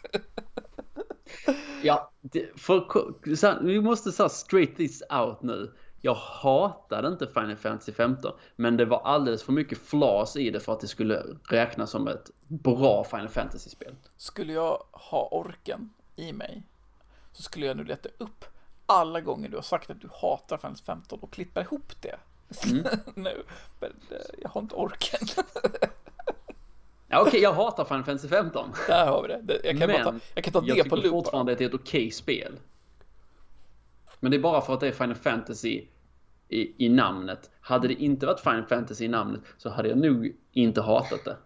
Ja, 1.83 2.13
det, 2.21 2.61
för, 2.61 3.35
så 3.37 3.55
vi 3.63 3.81
måste 3.81 4.13
så 4.13 4.23
här 4.23 4.29
straight 4.31 4.77
this 4.77 5.03
out 5.11 5.43
nu. 5.43 5.73
jag 6.01 6.15
hatade 6.15 7.09
inte 7.09 7.27
Final 7.27 7.57
Fantasy 7.57 7.93
15. 7.93 8.33
Men 8.57 8.77
det 8.77 8.85
var 8.85 9.01
alldeles 9.05 9.43
för 9.43 9.53
mycket 9.53 9.79
flas 9.79 10.37
i 10.37 10.51
det 10.51 10.61
för 10.61 10.73
att 10.73 10.81
det 10.81 10.87
skulle 10.89 11.23
räknas 11.51 11.91
som 11.91 12.09
ett 12.09 12.31
bra 12.49 13.05
Final 13.05 13.29
Fantasy-spel. 13.29 13.95
Skulle 14.17 14.53
jag 14.53 14.83
ha 14.93 15.29
orken 15.33 15.91
i 16.17 16.33
mig 16.33 16.63
så 17.33 17.43
skulle 17.43 17.67
jag 17.67 17.77
nu 17.77 17.85
leta 17.85 18.09
upp 18.19 18.45
alla 18.87 19.21
gånger 19.21 19.49
du 19.49 19.57
har 19.57 19.63
sagt 19.63 19.91
att 19.91 20.01
du 20.01 20.09
hatar 20.13 20.57
Final 20.57 20.77
Fantasy 20.77 20.85
15 20.85 21.19
och 21.21 21.33
klippa 21.33 21.61
ihop 21.61 21.93
det. 22.01 22.17
Mm. 22.65 22.85
nu, 23.15 23.43
men 23.81 23.91
eh, 24.11 24.17
jag 24.43 24.49
har 24.49 24.61
inte 24.61 24.75
orken. 24.75 25.21
Ja, 27.09 27.21
Okej, 27.21 27.29
okay, 27.29 27.41
jag 27.41 27.53
hatar 27.53 27.85
Final 27.85 28.05
Fantasy 28.05 28.29
15. 28.29 28.73
Där 28.87 29.07
har 29.07 29.23
vi 29.23 29.29
det. 29.29 29.61
Jag 29.65 29.79
kan, 29.79 29.89
men, 29.89 30.05
ta, 30.05 30.15
jag 30.35 30.45
kan 30.45 30.53
ta 30.53 30.61
det 30.61 30.67
på 30.67 30.73
loop. 30.73 30.79
Jag 30.79 30.85
tycker 30.85 31.11
fortfarande 31.11 31.53
att 31.53 31.59
det 31.59 31.65
är 31.65 31.69
ett 31.69 31.75
okej 31.75 32.01
okay 32.01 32.11
spel. 32.11 32.59
Men 34.21 34.31
det 34.31 34.37
är 34.37 34.41
bara 34.41 34.61
för 34.61 34.75
att 34.75 34.81
det 34.81 34.89
är 34.89 34.93
Final 34.93 35.15
Fantasy 35.15 35.85
i, 36.49 36.87
i 36.87 36.89
namnet. 36.89 37.51
Hade 37.61 37.89
det 37.89 37.95
inte 37.95 38.27
varit 38.27 38.41
Final 38.41 38.67
Fantasy 38.67 39.05
i 39.05 39.09
namnet 39.09 39.41
så 39.57 39.71
hade 39.71 39.89
jag 39.89 39.99
nog 39.99 40.33
inte 40.53 40.83
hatat 40.83 41.25
det. 41.25 41.37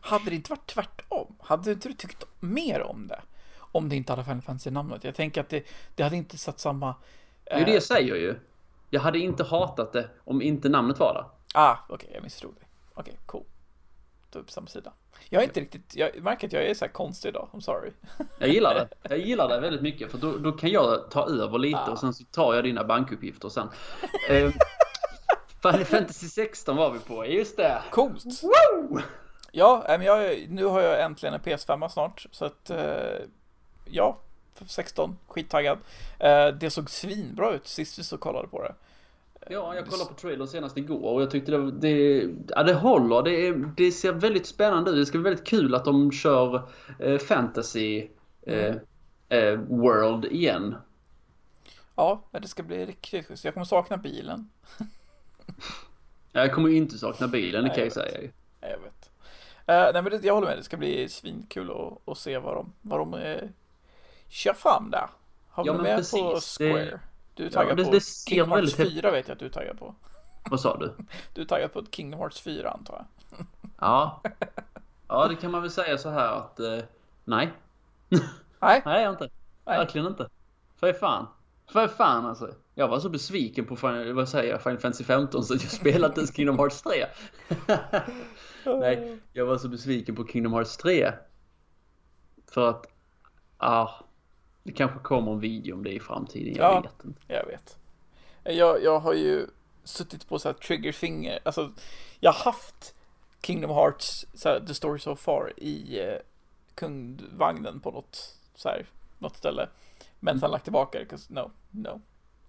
Hade 0.00 0.30
det 0.30 0.36
inte 0.36 0.50
varit 0.50 0.66
tvärtom? 0.66 1.36
Hade 1.40 1.72
inte 1.72 1.88
du 1.88 1.94
tyckt 1.94 2.24
mer 2.40 2.82
om 2.82 3.06
det? 3.06 3.20
Om 3.76 3.88
det 3.88 3.96
inte 3.96 4.12
hade 4.12 4.24
Final 4.24 4.42
Fantasy 4.42 4.70
i 4.70 4.72
namnet. 4.72 5.04
Jag 5.04 5.14
tänker 5.14 5.40
att 5.40 5.48
det, 5.48 5.64
det 5.94 6.02
hade 6.02 6.16
inte 6.16 6.38
satt 6.38 6.60
samma... 6.60 6.88
Eh... 7.44 7.56
Det 7.56 7.62
är 7.62 7.64
det 7.64 7.72
jag 7.72 7.82
säger 7.82 8.14
ju. 8.14 8.38
Jag 8.90 9.00
hade 9.00 9.18
inte 9.18 9.44
hatat 9.44 9.92
det 9.92 10.08
om 10.24 10.42
inte 10.42 10.68
namnet 10.68 10.98
var 10.98 11.14
där. 11.14 11.24
Ah, 11.54 11.76
okej, 11.88 11.94
okay, 11.94 12.14
jag 12.14 12.22
misstog 12.22 12.54
dig. 12.54 12.64
Okej, 12.94 13.12
okay, 13.12 13.14
cool. 13.26 13.44
Då 14.30 14.38
är 14.38 14.42
på 14.42 14.52
samma 14.52 14.66
sida. 14.66 14.92
Jag 15.28 15.42
är 15.42 15.46
inte 15.46 15.60
riktigt, 15.60 15.96
jag 15.96 16.22
märker 16.22 16.46
att 16.46 16.52
jag 16.52 16.64
är 16.64 16.74
så 16.74 16.84
här 16.84 16.92
konstig 16.92 17.28
idag, 17.28 17.48
I'm 17.52 17.60
sorry. 17.60 17.90
Jag 18.38 18.48
gillar 18.48 18.74
det. 18.74 18.88
Jag 19.08 19.18
gillar 19.18 19.48
det 19.48 19.60
väldigt 19.60 19.82
mycket 19.82 20.10
för 20.10 20.18
då, 20.18 20.36
då 20.36 20.52
kan 20.52 20.70
jag 20.70 21.10
ta 21.10 21.28
över 21.28 21.58
lite 21.58 21.78
ah. 21.78 21.90
och 21.90 21.98
sen 21.98 22.14
så 22.14 22.24
tar 22.24 22.54
jag 22.54 22.64
dina 22.64 22.84
bankuppgifter 22.84 23.48
sen. 23.48 23.68
eh, 24.28 24.50
Final 25.62 25.84
Fantasy 25.84 26.26
16 26.26 26.76
var 26.76 26.90
vi 26.90 26.98
på, 26.98 27.26
just 27.26 27.56
det. 27.56 27.82
Coolt. 27.90 28.24
Woo! 28.42 29.00
Ja, 29.52 29.84
men 29.88 30.02
jag, 30.02 30.46
nu 30.48 30.64
har 30.64 30.80
jag 30.80 31.04
äntligen 31.04 31.34
en 31.34 31.40
PS5 31.40 31.88
snart 31.88 32.26
så 32.30 32.44
att 32.44 32.70
eh, 32.70 32.78
ja, 33.90 34.18
16, 34.66 35.18
skittaggad. 35.26 35.78
Eh, 36.18 36.48
det 36.48 36.70
såg 36.70 36.90
svinbra 36.90 37.54
ut 37.54 37.66
sist 37.66 37.98
vi 37.98 38.02
så 38.02 38.18
kollade 38.18 38.48
på 38.48 38.62
det. 38.62 38.74
Ja, 39.50 39.74
jag 39.74 39.86
kollade 39.86 40.08
på 40.10 40.14
trailern 40.14 40.48
senast 40.48 40.76
igår 40.76 41.12
och 41.12 41.22
jag 41.22 41.30
tyckte 41.30 41.52
det, 41.52 41.70
det, 41.70 42.28
ja, 42.48 42.62
det 42.62 42.74
håller. 42.74 43.22
Det, 43.22 43.52
det 43.76 43.92
ser 43.92 44.12
väldigt 44.12 44.46
spännande 44.46 44.90
ut. 44.90 44.96
Det 44.96 45.06
ska 45.06 45.18
bli 45.18 45.30
väldigt 45.30 45.46
kul 45.46 45.74
att 45.74 45.84
de 45.84 46.12
kör 46.12 46.68
eh, 46.98 47.18
fantasy 47.18 48.08
eh, 48.42 48.74
eh, 49.28 49.58
world 49.58 50.24
igen. 50.24 50.76
Ja, 51.96 52.22
det 52.30 52.48
ska 52.48 52.62
bli 52.62 52.86
riktigt 52.86 53.26
schysst. 53.26 53.44
Jag 53.44 53.54
kommer 53.54 53.64
sakna 53.64 53.96
bilen. 53.96 54.50
jag 56.32 56.52
kommer 56.52 56.68
inte 56.68 56.98
sakna 56.98 57.28
bilen, 57.28 57.64
det 57.64 57.68
kan 57.68 57.78
jag, 57.78 57.86
jag 57.86 57.92
säga. 57.92 58.30
Ja, 58.60 58.68
jag 58.68 58.78
vet. 58.78 59.10
Uh, 59.68 59.92
nej, 59.92 60.02
men 60.02 60.04
det, 60.04 60.24
jag 60.24 60.34
håller 60.34 60.46
med. 60.46 60.58
Det 60.58 60.62
ska 60.62 60.76
bli 60.76 61.08
svinkul 61.08 61.70
att, 61.70 62.08
att 62.08 62.18
se 62.18 62.38
vad 62.38 62.54
de, 62.56 62.72
vad 62.82 63.00
de 63.00 63.14
uh, 63.14 63.48
kör 64.28 64.52
fram 64.52 64.90
där. 64.90 65.08
Har 65.50 65.66
ja, 65.66 65.72
med 65.72 65.96
precis. 65.96 66.20
på 66.20 66.40
Square? 66.40 67.00
Du 67.34 67.46
är 67.46 67.50
taggad 67.50 67.70
ja, 67.70 67.74
det, 67.74 67.84
på 67.84 67.90
det 67.90 68.00
Kingdom 68.00 68.52
Hearts 68.52 68.74
4 68.74 69.10
vet 69.10 69.28
jag 69.28 69.34
att 69.34 69.38
du 69.38 69.46
är 69.46 69.50
taggad 69.50 69.78
på. 69.78 69.94
Vad 70.50 70.60
sa 70.60 70.76
du? 70.76 70.94
Du 71.34 71.40
är 71.40 71.46
taggad 71.46 71.72
på 71.72 71.84
Kingdom 71.90 72.20
Hearts 72.20 72.40
4 72.40 72.70
antar 72.70 72.94
jag. 72.94 73.46
Ja. 73.78 74.22
Ja, 75.08 75.28
det 75.28 75.36
kan 75.36 75.50
man 75.50 75.62
väl 75.62 75.70
säga 75.70 75.98
så 75.98 76.10
här 76.10 76.32
att 76.32 76.60
eh, 76.60 76.78
nej. 77.24 77.52
Nej. 78.60 78.82
nej, 78.84 79.02
jag 79.02 79.12
inte. 79.12 79.30
Nej. 79.64 79.78
Verkligen 79.78 80.06
inte. 80.06 80.28
För 80.76 80.92
fan. 80.92 81.26
För 81.72 81.88
fan 81.88 82.26
alltså. 82.26 82.54
Jag 82.74 82.88
var 82.88 83.00
så 83.00 83.08
besviken 83.08 83.66
på 83.66 83.76
Final, 83.76 84.12
vad 84.12 84.28
säger 84.28 84.52
jag, 84.52 84.62
Final 84.62 84.78
Fantasy 84.78 85.04
15 85.04 85.44
så 85.44 85.54
jag 85.54 85.60
spelade 85.60 86.06
inte 86.06 86.20
ens 86.20 86.36
Kingdom 86.36 86.58
Hearts 86.58 86.82
3. 86.82 87.06
nej, 88.64 89.18
jag 89.32 89.46
var 89.46 89.58
så 89.58 89.68
besviken 89.68 90.16
på 90.16 90.26
Kingdom 90.26 90.52
Hearts 90.52 90.76
3. 90.76 91.12
För 92.50 92.68
att, 92.70 92.86
ah, 93.58 93.88
det 94.66 94.72
kanske 94.72 94.98
kommer 94.98 95.32
en 95.32 95.40
video 95.40 95.74
om 95.74 95.84
det 95.84 95.92
i 95.92 96.00
framtiden, 96.00 96.54
jag 96.56 96.72
ja, 96.72 96.80
vet 96.80 97.04
inte. 97.04 97.20
jag 97.26 97.46
vet. 97.46 97.78
Jag, 98.44 98.82
jag 98.82 99.00
har 99.00 99.12
ju 99.12 99.46
suttit 99.84 100.28
på 100.28 100.38
så 100.38 100.48
här 100.48 100.54
triggerfinger, 100.54 101.38
alltså 101.44 101.72
jag 102.20 102.32
har 102.32 102.44
haft 102.44 102.94
Kingdom 103.42 103.70
Hearts, 103.70 104.26
så 104.34 104.48
här, 104.48 104.60
The 104.60 104.74
Story 104.74 104.98
So 104.98 105.16
Far 105.16 105.52
i 105.56 106.00
eh, 106.00 106.18
kundvagnen 106.74 107.80
på 107.80 107.90
något, 107.90 108.36
så 108.54 108.68
här, 108.68 108.86
något 109.18 109.36
ställe. 109.36 109.68
Men 110.20 110.34
sen 110.34 110.44
mm. 110.44 110.50
lagt 110.50 110.64
tillbaka 110.64 110.98
det, 110.98 111.30
no, 111.30 111.50
no. 111.70 112.00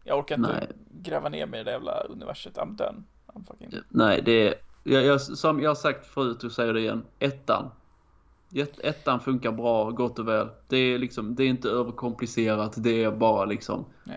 Jag 0.03 0.19
orkar 0.19 0.35
inte 0.35 0.51
Nej. 0.51 0.67
gräva 0.89 1.29
ner 1.29 1.45
mig 1.45 1.61
i 1.61 1.63
det 1.63 1.71
jävla 1.71 1.99
universet, 2.01 2.57
I'm 2.57 2.75
done. 2.75 3.03
I'm 3.27 3.47
fucking... 3.47 3.81
Nej, 3.89 4.21
det 4.21 4.47
är, 4.47 4.55
jag, 4.83 5.03
jag, 5.03 5.21
som 5.21 5.61
jag 5.61 5.69
har 5.69 5.75
sagt 5.75 6.05
förut 6.05 6.43
och 6.43 6.51
säger 6.51 6.73
det 6.73 6.79
igen, 6.79 7.05
ettan 7.19 7.71
Ettan 8.83 9.19
funkar 9.19 9.51
bra, 9.51 9.91
gott 9.91 10.19
och 10.19 10.27
väl. 10.27 10.47
Det 10.67 10.77
är 10.77 10.97
liksom, 10.97 11.35
det 11.35 11.43
är 11.43 11.47
inte 11.47 11.69
överkomplicerat. 11.69 12.73
Det 12.77 13.03
är 13.03 13.11
bara 13.11 13.45
liksom. 13.45 13.85
Ja. 14.03 14.13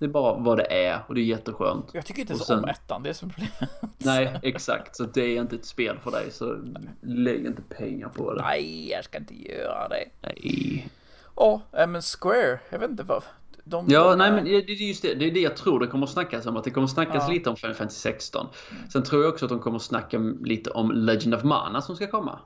Det 0.00 0.06
är 0.06 0.08
bara 0.08 0.38
vad 0.38 0.58
det 0.58 0.86
är 0.86 1.02
och 1.06 1.14
det 1.14 1.20
är 1.20 1.24
jätteskönt. 1.24 1.90
Jag 1.92 2.06
tycker 2.06 2.20
inte 2.20 2.34
så 2.34 2.44
sen, 2.44 2.58
om 2.58 2.64
ettan, 2.64 3.02
det 3.02 3.08
är 3.10 3.14
som 3.14 3.30
problemet. 3.30 3.70
Nej, 3.98 4.38
exakt. 4.42 4.96
Så 4.96 5.04
det 5.04 5.22
är 5.22 5.40
inte 5.40 5.56
ett 5.56 5.64
spel 5.64 5.98
för 6.02 6.10
dig. 6.10 6.30
Så 6.30 6.44
nej. 6.44 6.82
lägg 7.00 7.46
inte 7.46 7.62
pengar 7.62 8.08
på 8.08 8.34
det. 8.34 8.42
Nej, 8.42 8.90
jag 8.90 9.04
ska 9.04 9.18
inte 9.18 9.34
göra 9.34 9.88
det. 9.88 10.04
Nej. 10.20 10.88
Ja, 11.36 11.62
oh, 11.72 11.86
men 11.86 12.02
Square, 12.02 12.58
jag 12.70 12.78
vet 12.78 12.90
inte 12.90 13.02
vad. 13.02 13.22
De, 13.64 13.86
ja, 13.88 14.14
nej 14.16 14.32
men 14.32 14.44
det 14.44 14.50
är 14.50 14.88
just 14.88 15.02
det. 15.02 15.14
Det 15.14 15.24
är 15.24 15.30
det 15.30 15.40
jag 15.40 15.56
tror 15.56 15.80
det 15.80 15.86
kommer 15.86 16.06
att 16.06 16.12
snackas 16.12 16.46
om. 16.46 16.56
Att 16.56 16.64
det 16.64 16.70
kommer 16.70 16.84
att 16.84 16.90
snackas 16.90 17.24
ja. 17.28 17.32
lite 17.32 17.50
om 17.50 17.56
Final 17.56 17.74
Fantasy 17.74 18.00
16. 18.00 18.46
Mm. 18.70 18.90
Sen 18.90 19.02
tror 19.02 19.22
jag 19.22 19.32
också 19.32 19.44
att 19.44 19.50
de 19.50 19.60
kommer 19.60 19.76
att 19.76 19.82
snacka 19.82 20.18
lite 20.40 20.70
om 20.70 20.90
Legend 20.90 21.34
of 21.34 21.42
Mana 21.42 21.82
som 21.82 21.96
ska 21.96 22.06
komma. 22.06 22.38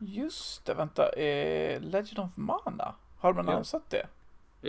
Just 0.00 0.64
det, 0.64 0.74
vänta. 0.74 1.08
Eh, 1.12 1.80
Legend 1.80 2.18
of 2.18 2.36
Mana? 2.36 2.94
Har 3.18 3.32
man 3.32 3.46
ja. 3.46 3.64
sett 3.64 3.90
det? 3.90 4.06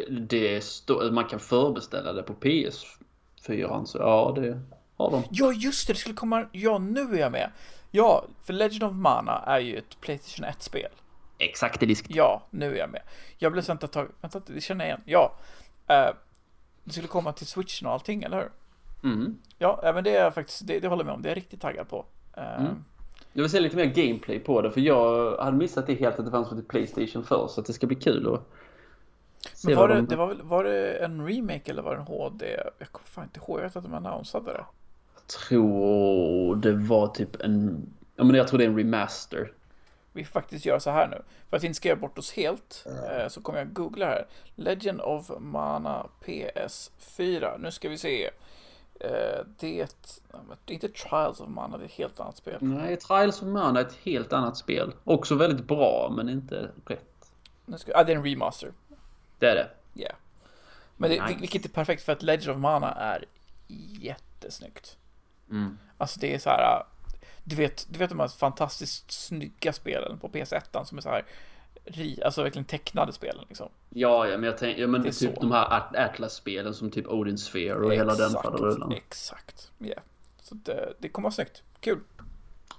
Det 0.10 0.64
står, 0.64 1.12
man 1.12 1.26
kan 1.26 1.40
förbeställa 1.40 2.14
det 2.14 2.24
på 2.24 2.34
PS4 2.34 3.86
så 3.86 3.98
ja 3.98 4.34
det 4.36 4.62
har 4.98 5.12
de. 5.12 5.24
Ja 5.32 5.54
just 5.54 5.88
det, 5.88 5.94
det 5.94 6.00
skulle 6.00 6.16
komma, 6.16 6.46
ja 6.52 6.78
nu 6.78 7.02
är 7.02 7.20
jag 7.20 7.32
med. 7.32 7.52
Ja, 7.92 8.26
för 8.44 8.54
Legend 8.54 8.84
of 8.84 8.94
Mana 8.94 9.44
är 9.46 9.60
ju 9.60 9.78
ett 9.78 10.02
Playstation 10.02 10.46
1-spel. 10.46 10.92
Exakt, 11.38 11.80
det 11.80 11.86
är 11.86 11.98
Ja, 12.08 12.44
nu 12.50 12.74
är 12.74 12.80
jag 12.80 12.90
med. 12.90 13.02
Jag 13.38 13.52
blev 13.52 13.62
sånt 13.62 13.84
ett 13.84 13.92
tag, 13.92 14.08
vänta, 14.22 14.42
det 14.46 14.62
känner 14.62 14.86
jag 14.86 14.90
igen. 14.90 15.02
Ja, 15.06 15.38
uh, 15.90 16.16
det 16.84 16.92
skulle 16.92 17.08
komma 17.08 17.34
till 17.34 17.48
Switchen 17.48 17.88
och 17.88 17.94
allting, 17.94 18.24
eller 18.24 18.38
hur? 18.38 18.52
Mm. 19.12 19.38
Ja, 19.58 19.80
även 19.84 20.04
det 20.04 20.16
är 20.16 20.32
faktiskt, 20.32 20.68
det, 20.68 20.80
det 20.80 20.88
håller 20.88 21.04
jag 21.04 21.06
med 21.06 21.16
om, 21.16 21.22
det 21.22 21.28
är 21.28 21.32
jag 21.32 21.38
riktigt 21.38 21.62
taggad 21.62 21.90
på. 21.90 22.06
Uh, 22.38 22.62
mm. 22.62 22.86
Jag 23.34 23.42
vill 23.42 23.52
se 23.52 23.60
lite 23.60 23.76
mer 23.76 23.86
gameplay 23.86 24.40
på 24.40 24.62
det 24.62 24.72
för 24.72 24.82
jag 24.82 25.38
hade 25.38 25.58
missat 25.58 25.88
det 25.88 25.94
helt 25.94 26.20
att 26.20 26.26
det 26.26 26.32
fanns 26.32 26.50
på 26.50 26.62
Playstation 26.62 27.24
förr 27.24 27.48
så 27.48 27.62
att 27.62 27.68
det 27.68 27.74
ska 27.74 27.88
bli 27.88 27.96
kul 27.96 28.34
att 28.34 28.48
se 29.54 29.68
Men 29.68 29.78
var 29.78 29.88
det, 29.88 29.96
de... 29.96 30.06
det 30.06 30.16
var, 30.16 30.36
var 30.44 30.64
det 30.64 30.92
en 30.92 31.28
remake 31.28 31.72
eller 31.72 31.82
var 31.82 31.96
det 31.96 32.02
en 32.02 32.08
HD? 32.08 32.46
Jag 32.80 32.92
kommer 32.92 33.08
fan 33.08 33.24
inte 33.24 33.40
ihåg, 33.40 33.60
jag 33.60 33.64
vet 33.64 33.76
att 33.76 33.84
de 33.84 33.94
annonsade 33.94 34.54
det. 34.54 34.66
Jag 35.16 35.28
tror 35.28 36.56
det 36.56 36.74
var 36.74 37.08
typ 37.08 37.42
en, 37.42 37.86
ja 38.16 38.24
men 38.24 38.36
jag 38.36 38.48
tror 38.48 38.58
det 38.58 38.66
är 38.66 38.70
en 38.70 38.78
remaster. 38.78 39.52
Vi 40.14 40.26
får 40.26 40.32
faktiskt 40.32 40.66
göra 40.66 40.80
så 40.80 40.90
här 40.90 41.08
nu. 41.08 41.22
För 41.50 41.58
att 41.58 41.64
vi 41.64 41.68
inte 41.68 41.78
ska 41.78 41.90
göra 41.90 42.00
bort 42.00 42.18
oss 42.18 42.32
helt 42.32 42.86
mm. 42.88 43.30
så 43.30 43.42
kommer 43.42 43.60
jag 43.60 43.74
googla 43.74 44.06
här. 44.06 44.26
Legend 44.56 45.02
of 45.02 45.32
Mana 45.40 46.08
PS4. 46.26 47.60
Nu 47.60 47.72
ska 47.72 47.90
vi 47.90 47.98
se. 47.98 48.30
Eh, 49.04 49.46
det, 49.60 49.80
är 49.80 49.84
ett, 49.84 50.22
det 50.66 50.74
är 50.74 50.74
inte 50.74 50.90
Trials 50.90 51.40
of 51.40 51.50
Mana, 51.50 51.78
det 51.78 51.84
är 51.84 51.86
ett 51.86 51.92
helt 51.92 52.20
annat 52.20 52.38
spel. 52.38 52.58
Nej, 52.62 52.98
Trials 52.98 53.42
of 53.42 53.48
Mana 53.48 53.80
är 53.80 53.86
ett 53.86 53.98
helt 54.04 54.34
annat 54.34 54.58
spel. 54.58 54.94
Också 55.04 55.36
väldigt 55.36 55.68
bra, 55.68 56.14
men 56.16 56.30
inte 56.30 56.70
rätt. 56.86 57.32
Nu 57.66 57.78
ska, 57.78 57.92
ah, 57.96 58.04
det 58.04 58.12
är 58.12 58.16
en 58.16 58.26
remaster. 58.26 58.72
Det 59.40 59.50
är 59.50 59.56
det. 59.56 59.70
Ja. 59.94 60.02
Yeah. 60.02 60.16
Men 60.98 61.10
det, 61.10 61.26
nice. 61.26 61.40
vilket 61.40 61.66
är 61.66 61.70
perfekt 61.70 62.04
för 62.04 62.12
att 62.12 62.24
Legend 62.24 62.50
of 62.50 62.58
Mana 62.58 62.92
är 62.92 63.26
jättesnyggt. 64.00 64.98
Mm. 65.50 65.78
Alltså 65.98 66.20
det 66.20 66.36
är 66.36 66.40
så 66.40 66.50
här, 66.50 66.84
du 67.44 67.56
vet, 67.56 67.88
du 67.90 68.00
vet 68.00 68.10
de 68.10 68.20
här 68.20 68.28
fantastiskt 68.28 69.12
snygga 69.12 69.74
spelen 69.74 70.20
på 70.20 70.30
PS1 70.30 70.84
som 70.84 70.98
är 70.98 71.02
så 71.02 71.10
här 71.10 71.26
alltså 72.24 72.44
verkligen 72.44 72.66
tecknade 72.66 73.14
spelen 73.14 73.46
liksom. 73.48 73.70
Ja, 73.90 74.28
ja 74.28 74.38
men 74.38 74.44
jag 74.44 74.58
tänker, 74.58 74.82
ja, 74.82 74.88
men 74.88 75.04
typ 75.04 75.14
så. 75.14 75.32
de 75.42 75.52
här 75.52 75.84
Atlas-spelen 75.94 76.74
som 76.74 76.92
typ 76.92 77.08
Odin 77.08 77.38
Sphere 77.38 77.74
och 77.74 77.94
exakt, 77.94 78.12
hela 78.12 78.28
den 78.28 78.42
faderullan. 78.44 78.92
Exakt, 78.92 79.72
ja. 79.78 79.86
Yeah. 79.88 80.02
Så 80.42 80.56
det, 80.56 80.94
det 81.00 81.10
kommer 81.10 81.24
vara 81.24 81.34
snyggt. 81.34 81.64
Kul. 81.80 82.00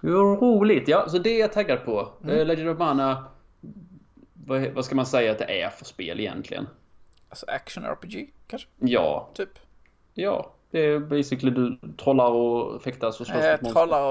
Jo, 0.00 0.36
roligt, 0.36 0.88
ja. 0.88 1.08
Så 1.08 1.18
det 1.18 1.30
är 1.30 1.40
jag 1.40 1.52
taggad 1.52 1.84
på. 1.84 2.08
Mm. 2.22 2.36
Uh, 2.36 2.46
Legend 2.46 2.68
of 2.68 2.78
Mana, 2.78 3.24
vad, 4.32 4.66
vad 4.66 4.84
ska 4.84 4.94
man 4.94 5.06
säga 5.06 5.32
att 5.32 5.38
det 5.38 5.62
är 5.62 5.70
för 5.70 5.84
spel 5.84 6.20
egentligen? 6.20 6.68
Alltså 7.28 7.46
action 7.48 7.84
RPG 7.84 8.30
kanske? 8.46 8.68
Ja. 8.78 9.30
Typ. 9.34 9.58
Ja. 10.14 10.52
Det 10.72 10.86
är 10.86 10.98
basically 10.98 11.50
du 11.50 11.78
trollar 11.96 12.30
och 12.30 12.82
fäktas 12.82 13.20
och 13.20 13.26
slåss 13.26 13.44
eh, 13.44 13.58
mot 13.62 13.72
Trollar 13.72 14.02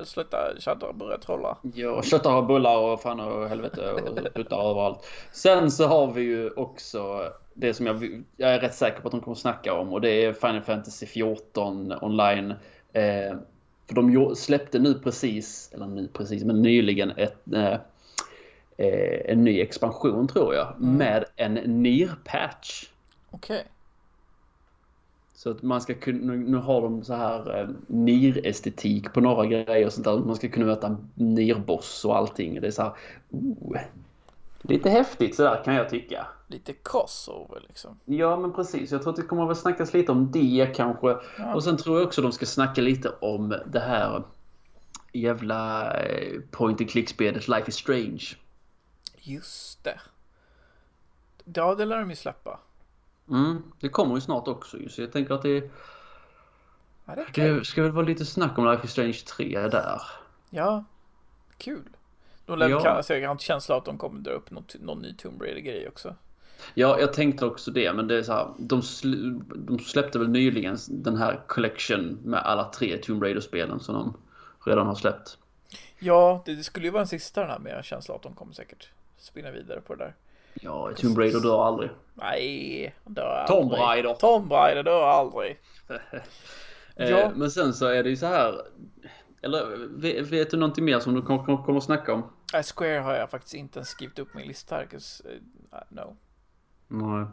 och 0.00 0.06
sluta 0.06 0.36
tjatta 0.58 0.86
och 0.86 0.94
börja 0.94 1.18
trolla. 1.18 1.58
Ja, 1.74 2.02
köttar 2.02 2.36
och 2.36 2.46
bullar 2.46 2.78
och 2.78 3.00
fan 3.00 3.20
och 3.20 3.48
helvete 3.48 3.92
och 3.92 4.34
puttar 4.34 4.70
överallt. 4.70 5.06
Sen 5.32 5.70
så 5.70 5.86
har 5.86 6.12
vi 6.12 6.22
ju 6.22 6.50
också 6.50 7.32
Det 7.54 7.74
som 7.74 7.86
jag, 7.86 8.24
jag 8.36 8.54
är 8.54 8.60
rätt 8.60 8.74
säker 8.74 9.00
på 9.00 9.08
att 9.08 9.12
de 9.12 9.20
kommer 9.20 9.34
snacka 9.34 9.74
om 9.74 9.92
och 9.92 10.00
det 10.00 10.24
är 10.24 10.32
Final 10.32 10.62
Fantasy 10.62 11.06
14 11.06 11.94
online. 12.00 12.50
Eh, 12.92 13.36
för 13.86 13.94
de 13.94 14.36
släppte 14.36 14.78
nu 14.78 14.94
precis, 14.94 15.70
eller 15.74 15.86
nu 15.86 16.08
precis, 16.12 16.44
men 16.44 16.62
nyligen 16.62 17.10
ett, 17.10 17.52
eh, 17.54 17.72
eh 18.76 19.30
en 19.30 19.44
ny 19.44 19.60
expansion 19.60 20.28
tror 20.28 20.54
jag. 20.54 20.68
Mm. 20.76 20.96
Med 20.96 21.24
en 21.36 21.54
NIR-patch. 21.54 22.84
Okej. 23.30 23.56
Okay. 23.56 23.68
Så 25.42 25.50
att 25.50 25.62
man 25.62 25.80
ska 25.80 25.94
kunna, 25.94 26.32
nu 26.32 26.56
har 26.56 26.82
de 26.82 27.04
så 27.04 27.14
här 27.14 27.60
eh, 27.60 27.68
NIR-estetik 27.86 29.12
på 29.12 29.20
några 29.20 29.46
grejer 29.46 29.86
och 29.86 29.92
sånt 29.92 30.04
där. 30.04 30.16
Man 30.16 30.36
ska 30.36 30.48
kunna 30.48 30.66
möta 30.66 30.96
NIR-boss 31.14 32.04
och 32.04 32.16
allting. 32.16 32.60
Det 32.60 32.66
är 32.66 32.70
så 32.70 32.82
här, 32.82 32.92
oh, 33.30 33.76
Lite 34.62 34.90
häftigt 34.90 35.36
sådär 35.36 35.62
kan 35.64 35.74
jag 35.74 35.88
tycka. 35.88 36.26
Lite 36.46 36.72
crossover 36.72 37.64
liksom. 37.68 37.98
Ja 38.04 38.36
men 38.36 38.52
precis. 38.52 38.92
Jag 38.92 39.02
tror 39.02 39.10
att 39.12 39.16
det 39.16 39.22
kommer 39.22 39.50
att 39.50 39.58
snackas 39.58 39.94
lite 39.94 40.12
om 40.12 40.30
det 40.30 40.72
kanske. 40.76 41.16
Ja. 41.38 41.54
Och 41.54 41.64
sen 41.64 41.76
tror 41.76 41.98
jag 41.98 42.06
också 42.06 42.22
de 42.22 42.32
ska 42.32 42.46
snacka 42.46 42.80
lite 42.80 43.08
om 43.20 43.54
det 43.66 43.80
här 43.80 44.22
jävla 45.12 45.92
eh, 46.00 46.40
point 46.50 46.80
and 46.80 46.90
click-spelet 46.90 47.48
Life 47.48 47.68
is 47.68 47.76
Strange. 47.76 48.22
Just 49.18 49.84
det. 49.84 50.00
Ja, 51.54 51.74
det 51.74 51.84
lär 51.84 51.98
de 51.98 52.10
ju 52.10 52.16
släppa. 52.16 52.58
Mm, 53.28 53.62
det 53.80 53.88
kommer 53.88 54.14
ju 54.14 54.20
snart 54.20 54.48
också 54.48 54.76
så 54.88 55.02
jag 55.02 55.12
tänker 55.12 55.34
att 55.34 55.42
det... 55.42 55.70
Ja, 57.04 57.14
det, 57.14 57.42
det 57.42 57.64
ska 57.64 57.82
väl 57.82 57.92
vara 57.92 58.06
lite 58.06 58.24
snack 58.24 58.58
om 58.58 58.64
Life 58.64 58.84
is 58.84 58.90
Strange 58.90 59.12
3 59.12 59.68
där. 59.68 60.02
Ja, 60.50 60.84
kul. 61.58 61.88
De 62.46 62.58
lär 62.58 62.68
ja. 62.68 63.02
säkert 63.02 63.26
ha 63.26 63.32
en 63.32 63.38
känsla 63.38 63.76
att 63.76 63.84
de 63.84 63.98
kommer 63.98 64.20
dra 64.20 64.30
upp 64.30 64.50
något, 64.50 64.74
någon 64.80 64.98
ny 64.98 65.14
Tomb 65.14 65.42
Raider-grej 65.42 65.88
också. 65.88 66.14
Ja, 66.74 67.00
jag 67.00 67.12
tänkte 67.12 67.46
också 67.46 67.70
det, 67.70 67.92
men 67.92 68.06
det 68.06 68.18
är 68.18 68.22
så 68.22 68.32
här, 68.32 68.48
de, 68.58 68.82
sl 68.82 69.14
de 69.54 69.78
släppte 69.78 70.18
väl 70.18 70.28
nyligen 70.28 70.78
den 70.88 71.16
här 71.16 71.40
collection 71.46 72.18
med 72.24 72.40
alla 72.40 72.64
tre 72.64 72.98
Tomb 72.98 73.22
Raider-spelen 73.22 73.80
som 73.80 73.94
de 73.94 74.16
redan 74.70 74.86
har 74.86 74.94
släppt. 74.94 75.38
Ja, 75.98 76.42
det, 76.44 76.54
det 76.54 76.64
skulle 76.64 76.86
ju 76.86 76.90
vara 76.90 77.02
en 77.02 77.08
sista 77.08 77.40
den 77.40 77.50
här, 77.50 77.58
men 77.58 77.70
jag 77.70 77.78
har 77.78 77.82
känsla 77.82 78.14
att 78.14 78.22
de 78.22 78.34
kommer 78.34 78.52
säkert 78.52 78.88
spinna 79.18 79.50
vidare 79.50 79.80
på 79.80 79.94
det 79.94 80.04
där. 80.04 80.14
Ja, 80.54 80.92
Tomb 80.96 81.18
Raider 81.18 81.40
dör 81.40 81.66
aldrig. 81.66 81.90
Nej, 82.14 82.94
dör 83.04 83.26
aldrig. 83.26 83.58
Tomb 83.58 83.72
Raider. 83.72 84.14
Tomb 84.14 84.52
Raider 84.52 84.82
dör 84.82 85.06
aldrig. 85.06 85.60
Eh, 86.96 87.10
ja. 87.10 87.32
Men 87.34 87.50
sen 87.50 87.74
så 87.74 87.86
är 87.86 88.02
det 88.02 88.10
ju 88.10 88.16
så 88.16 88.26
här. 88.26 88.60
Eller 89.42 89.88
vet, 90.00 90.26
vet 90.26 90.50
du 90.50 90.56
någonting 90.56 90.84
mer 90.84 91.00
som 91.00 91.14
du 91.14 91.22
kommer, 91.22 91.64
kommer, 91.64 91.78
att 91.78 91.84
snacka 91.84 92.14
om? 92.14 92.22
Square 92.74 92.98
har 92.98 93.14
jag 93.14 93.30
faktiskt 93.30 93.54
inte 93.54 93.78
ens 93.78 93.88
skrivit 93.88 94.18
upp 94.18 94.34
min 94.34 94.46
lista 94.46 94.76
här. 94.76 94.82
Uh, 94.84 94.98
no. 95.88 96.16
Nej. 96.88 97.26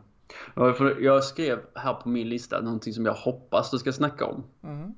Jag 0.99 1.23
skrev 1.23 1.59
här 1.75 1.93
på 1.93 2.09
min 2.09 2.29
lista 2.29 2.61
någonting 2.61 2.93
som 2.93 3.05
jag 3.05 3.13
hoppas 3.13 3.71
du 3.71 3.77
ska 3.77 3.93
snacka 3.93 4.25
om. 4.25 4.43
Mm. 4.63 4.93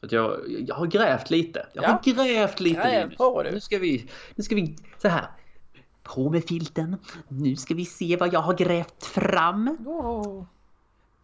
För 0.00 0.06
att 0.06 0.12
jag, 0.12 0.40
jag 0.48 0.74
har 0.74 0.86
grävt 0.86 1.30
lite. 1.30 1.66
Jag 1.72 1.84
ja. 1.84 1.88
har 1.88 2.14
grävt 2.14 2.60
lite. 2.60 2.80
Gräv 2.80 3.16
på, 3.16 3.42
nu 3.52 3.60
ska 3.60 3.78
vi, 3.78 4.10
nu 4.34 4.44
ska 4.44 4.54
vi, 4.54 4.76
så 4.98 5.08
här. 5.08 5.26
På 6.14 6.30
med 6.30 6.44
filten. 6.44 6.96
Nu 7.28 7.56
ska 7.56 7.74
vi 7.74 7.84
se 7.84 8.16
vad 8.16 8.32
jag 8.32 8.40
har 8.40 8.54
grävt 8.54 9.04
fram. 9.04 9.68
Oh. 9.86 10.44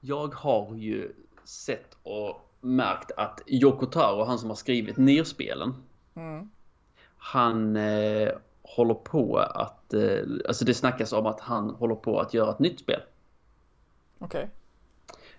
Jag 0.01 0.35
har 0.35 0.75
ju 0.77 1.13
sett 1.45 1.97
och 2.03 2.51
märkt 2.61 3.11
att 3.17 3.41
Yoko 3.47 3.87
Taro, 3.87 4.25
han 4.25 4.39
som 4.39 4.49
har 4.49 4.57
skrivit 4.57 4.97
NIR-spelen. 4.97 5.75
Mm. 6.15 6.51
Han 7.19 7.77
eh, 7.77 8.29
håller 8.63 8.95
på 8.95 9.39
att, 9.39 9.95
eh, 9.95 10.21
alltså 10.49 10.65
det 10.65 10.75
snackas 10.75 11.13
om 11.13 11.27
att 11.27 11.41
han 11.41 11.71
håller 11.71 11.95
på 11.95 12.21
att 12.21 12.35
göra 12.35 12.51
ett 12.51 12.59
nytt 12.59 12.81
spel. 12.81 13.01
Okej. 14.19 14.51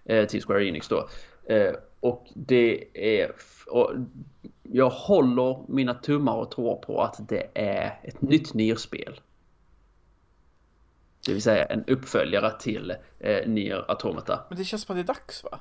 Okay. 0.05 0.17
Eh, 0.17 0.27
till 0.27 0.43
Square 0.43 0.67
Enix 0.67 0.87
då. 0.87 1.07
Eh, 1.45 1.73
och 1.99 2.27
det 2.33 2.87
är, 2.93 3.31
och 3.67 3.91
jag 4.63 4.89
håller 4.89 5.59
mina 5.67 5.93
tummar 5.93 6.35
och 6.35 6.51
tår 6.51 6.75
på 6.75 7.01
att 7.01 7.29
det 7.29 7.49
är 7.53 7.99
ett 8.03 8.21
nytt 8.21 8.53
NIR-spel. 8.53 9.19
Det 11.29 11.33
vill 11.33 11.43
säga 11.43 11.65
en 11.65 11.85
uppföljare 11.87 12.51
till 12.59 12.95
eh, 13.19 13.47
Nier 13.47 13.85
Automata. 13.87 14.39
Men 14.49 14.57
det 14.57 14.63
känns 14.63 14.83
som 14.83 14.93
att 14.93 14.97
det 14.97 15.11
är 15.11 15.15
dags 15.15 15.43
va? 15.43 15.59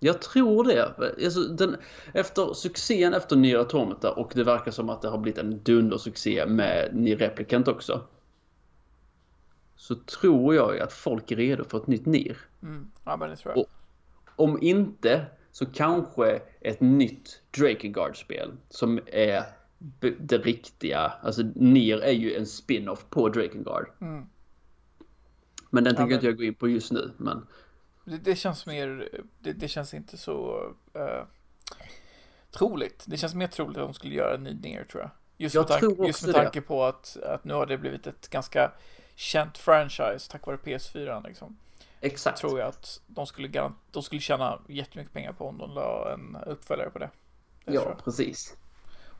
Jag 0.00 0.22
tror 0.22 0.64
det. 0.64 0.98
Alltså, 1.24 1.40
den, 1.40 1.76
efter 2.14 2.54
succén 2.54 3.14
efter 3.14 3.36
Nier 3.36 3.58
Automata 3.58 4.12
och 4.12 4.32
det 4.34 4.44
verkar 4.44 4.70
som 4.70 4.90
att 4.90 5.02
det 5.02 5.08
har 5.08 5.18
blivit 5.18 5.38
en 5.38 5.62
dundersuccé 5.62 6.46
med 6.46 6.94
Nier 6.94 7.16
Replicant 7.16 7.68
också. 7.68 8.00
Så 9.76 9.94
tror 9.94 10.54
jag 10.54 10.80
att 10.80 10.92
folk 10.92 11.30
är 11.30 11.36
redo 11.36 11.64
för 11.64 11.78
ett 11.78 11.86
nytt 11.86 12.06
Nier. 12.06 12.38
Mm. 12.62 12.90
Ja, 13.04 13.16
men 13.16 13.30
det 13.30 13.36
tror 13.36 13.54
jag. 13.54 13.58
Och, 13.58 13.68
om 14.36 14.58
inte 14.62 15.26
så 15.50 15.66
kanske 15.66 16.42
ett 16.60 16.80
nytt 16.80 17.42
Drakengard-spel 17.50 18.52
som 18.68 19.00
är 19.06 19.42
det 20.18 20.38
riktiga. 20.38 21.12
Alltså 21.22 21.42
Nier 21.54 21.98
är 21.98 22.12
ju 22.12 22.34
en 22.34 22.46
spin-off 22.46 23.06
på 23.10 23.28
Drakengard. 23.28 23.86
Mm. 24.00 24.26
Men 25.74 25.84
den 25.84 25.92
ja, 25.94 25.96
tänker 25.96 26.08
men... 26.08 26.14
inte 26.14 26.26
jag 26.26 26.36
gå 26.36 26.44
in 26.44 26.54
på 26.54 26.68
just 26.68 26.92
nu. 26.92 27.12
Men... 27.16 27.46
Det, 28.04 28.16
det 28.16 28.36
känns 28.36 28.66
mer, 28.66 29.08
det, 29.38 29.52
det, 29.52 29.68
känns 29.68 29.94
inte 29.94 30.16
så 30.16 30.66
uh, 30.96 31.24
troligt. 32.50 33.04
Det 33.06 33.16
känns 33.16 33.34
mer 33.34 33.46
troligt 33.46 33.78
att 33.78 33.84
de 33.84 33.94
skulle 33.94 34.14
göra 34.14 34.34
en 34.34 34.44
ny 34.44 34.54
ner 34.54 34.84
tror 34.84 35.02
jag. 35.02 35.10
Just 35.36 35.54
jag 35.54 35.70
med, 35.70 35.80
tanke, 35.80 36.06
just 36.06 36.26
med 36.26 36.34
tanke 36.34 36.60
på 36.60 36.84
att, 36.84 37.16
att 37.16 37.44
nu 37.44 37.54
har 37.54 37.66
det 37.66 37.78
blivit 37.78 38.06
ett 38.06 38.28
ganska 38.28 38.72
känt 39.14 39.58
franchise 39.58 40.30
tack 40.30 40.46
vare 40.46 40.56
PS4. 40.56 41.26
Liksom. 41.26 41.56
Exakt. 42.00 42.38
Tror 42.38 42.58
jag 42.58 42.68
att 42.68 43.00
de 43.06 43.26
skulle, 43.26 43.70
de 43.90 44.02
skulle 44.02 44.20
tjäna 44.20 44.58
jättemycket 44.68 45.12
pengar 45.12 45.32
på 45.32 45.48
om 45.48 45.58
de 45.58 45.74
la 45.74 46.12
en 46.14 46.36
uppföljare 46.46 46.90
på 46.90 46.98
det. 46.98 47.10
det 47.64 47.74
ja, 47.74 47.96
precis. 48.04 48.56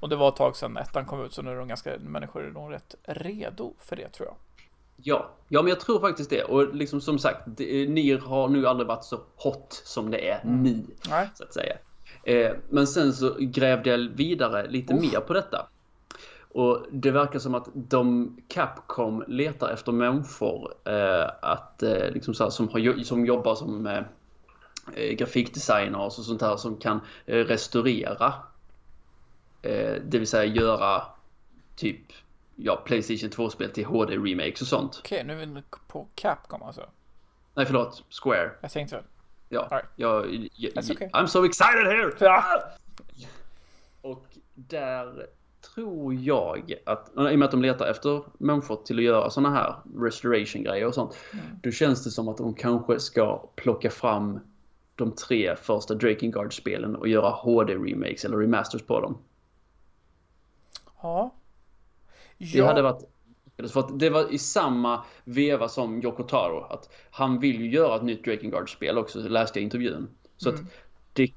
Och 0.01 0.09
det 0.09 0.17
var 0.17 0.29
ett 0.29 0.37
tag 0.37 0.57
sedan 0.57 0.77
ettan 0.77 1.07
kom 1.07 1.25
ut 1.25 1.33
så 1.33 1.43
nu 1.43 1.51
är 1.51 1.57
de 1.57 1.69
ganska, 1.69 1.99
människor 1.99 2.45
är 2.45 2.51
nog 2.51 2.73
rätt 2.73 2.95
redo 3.03 3.75
för 3.79 3.97
det 3.97 4.09
tror 4.09 4.29
jag. 4.29 4.37
Ja, 5.03 5.31
ja 5.49 5.63
men 5.63 5.69
jag 5.69 5.81
tror 5.81 6.01
faktiskt 6.01 6.31
det. 6.31 6.43
Och 6.45 6.75
liksom 6.75 7.01
som 7.01 7.19
sagt, 7.19 7.41
det, 7.47 7.89
NIR 7.89 8.19
har 8.19 8.49
nu 8.49 8.67
aldrig 8.67 8.87
varit 8.87 9.05
så 9.05 9.21
hot 9.37 9.83
som 9.85 10.11
det 10.11 10.29
är 10.29 10.41
mm. 10.45 10.63
nu. 10.63 10.87
Nej. 11.09 11.31
Så 11.35 11.45
att 11.45 11.55
säga. 11.55 11.77
Eh, 12.25 12.53
men 12.69 12.87
sen 12.87 13.13
så 13.13 13.37
grävde 13.39 13.91
jag 13.91 13.99
vidare 13.99 14.69
lite 14.69 14.95
oh. 14.95 15.01
mer 15.01 15.21
på 15.21 15.33
detta. 15.33 15.67
Och 16.55 16.87
det 16.91 17.11
verkar 17.11 17.39
som 17.39 17.55
att 17.55 17.69
de 17.75 18.37
Capcom 18.49 19.25
letar 19.27 19.71
efter 19.71 19.93
människor 19.93 20.75
eh, 20.85 21.31
att, 21.43 21.83
eh, 21.83 22.11
liksom 22.11 22.35
så 22.35 22.45
här, 22.45 22.51
som, 22.51 22.69
har, 22.69 23.03
som 23.05 23.27
jobbar 23.27 23.55
som 23.55 23.87
eh, 23.87 24.03
eh 24.95 25.13
grafikdesigners 25.13 26.19
och 26.19 26.25
sånt 26.25 26.43
här 26.43 26.57
som 26.57 26.77
kan 26.77 27.01
eh, 27.27 27.37
restaurera. 27.39 28.35
Eh, 29.63 29.95
det 30.05 30.19
vill 30.19 30.27
säga 30.27 30.45
göra 30.45 31.03
typ 31.77 32.03
ja, 32.57 32.77
Playstation 32.77 33.31
2-spel 33.31 33.71
till 33.71 33.85
HD-remakes 33.85 34.61
och 34.61 34.67
sånt. 34.67 34.97
Okej, 34.99 35.25
nu 35.25 35.43
är 35.43 35.47
vi 35.47 35.63
på 35.89 36.09
Capcom 36.15 36.63
alltså? 36.63 36.89
Nej, 37.55 37.67
förlåt. 37.67 38.05
Square. 38.23 38.51
Jag 38.61 38.71
tänkte 38.71 38.97
väl. 38.97 39.05
Ja, 39.49 39.69
right. 39.71 39.87
jag, 39.97 40.49
jag, 40.57 40.85
okay. 40.91 41.09
I'm 41.09 41.27
so 41.27 41.45
excited 41.45 41.87
here! 41.87 42.13
Ja. 42.19 42.45
Och 44.01 44.27
där 44.55 45.27
tror 45.75 46.15
jag 46.15 46.75
att, 46.87 47.09
i 47.09 47.35
och 47.35 47.39
med 47.39 47.43
att 47.43 47.51
de 47.51 47.63
letar 47.63 47.87
efter 47.87 48.23
människor 48.39 48.77
till 48.77 48.99
att 48.99 49.05
göra 49.05 49.31
sådana 49.31 49.57
här 49.57 49.75
restoration-grejer 49.97 50.87
och 50.87 50.95
sånt. 50.95 51.17
Mm. 51.33 51.45
Då 51.63 51.71
känns 51.71 52.05
det 52.05 52.11
som 52.11 52.29
att 52.29 52.37
de 52.37 52.55
kanske 52.55 53.01
ska 53.01 53.47
plocka 53.57 53.91
fram 53.91 54.41
de 54.95 55.13
tre 55.13 55.57
första 55.57 55.95
Drakengard-spelen 55.95 56.97
och 56.97 57.09
göra 57.09 57.31
HD-remakes 57.31 58.25
eller 58.25 58.37
remasters 58.37 58.83
på 58.83 59.01
dem. 59.01 59.19
Ja, 61.03 61.35
det 62.53 62.67
hade 62.67 62.83
varit... 62.83 63.03
För 63.73 63.81
att 63.81 63.99
det 63.99 64.11
var 64.11 64.33
i 64.33 64.39
samma 64.39 65.05
veva 65.25 65.69
som 65.69 66.03
Yoko 66.03 66.23
Taro. 66.23 66.67
Att 66.71 66.91
han 67.11 67.41
vill 67.41 67.61
ju 67.61 67.71
göra 67.71 67.97
ett 67.97 68.03
nytt 68.03 68.25
Drakengard-spel 68.25 68.99
också, 68.99 69.19
läste 69.19 69.59
jag 69.59 69.63
i 69.63 69.65
intervjun. 69.65 70.09
Så 70.37 70.51
mm. 70.51 70.61
att 70.61 70.71
det, 71.13 71.33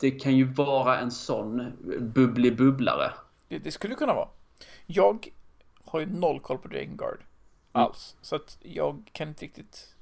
det 0.00 0.10
kan 0.10 0.36
ju 0.36 0.44
vara 0.44 0.98
en 0.98 1.10
sån 1.10 1.72
bubblig 2.00 2.56
bubblare. 2.56 3.12
Det, 3.48 3.58
det, 3.58 3.70
skulle 3.70 3.94
kunna 3.94 4.14
vara. 4.14 4.28
Jag 4.86 5.28
har 5.84 6.00
ju 6.00 6.06
noll 6.06 6.40
koll 6.40 6.58
på 6.58 6.68
Drakengard. 6.68 7.18
Mm. 7.18 7.26
Alls. 7.72 8.16
Så 8.22 8.36
att 8.36 8.58
jag 8.62 9.10
kan 9.12 9.28
inte 9.28 9.44
riktigt 9.44 9.94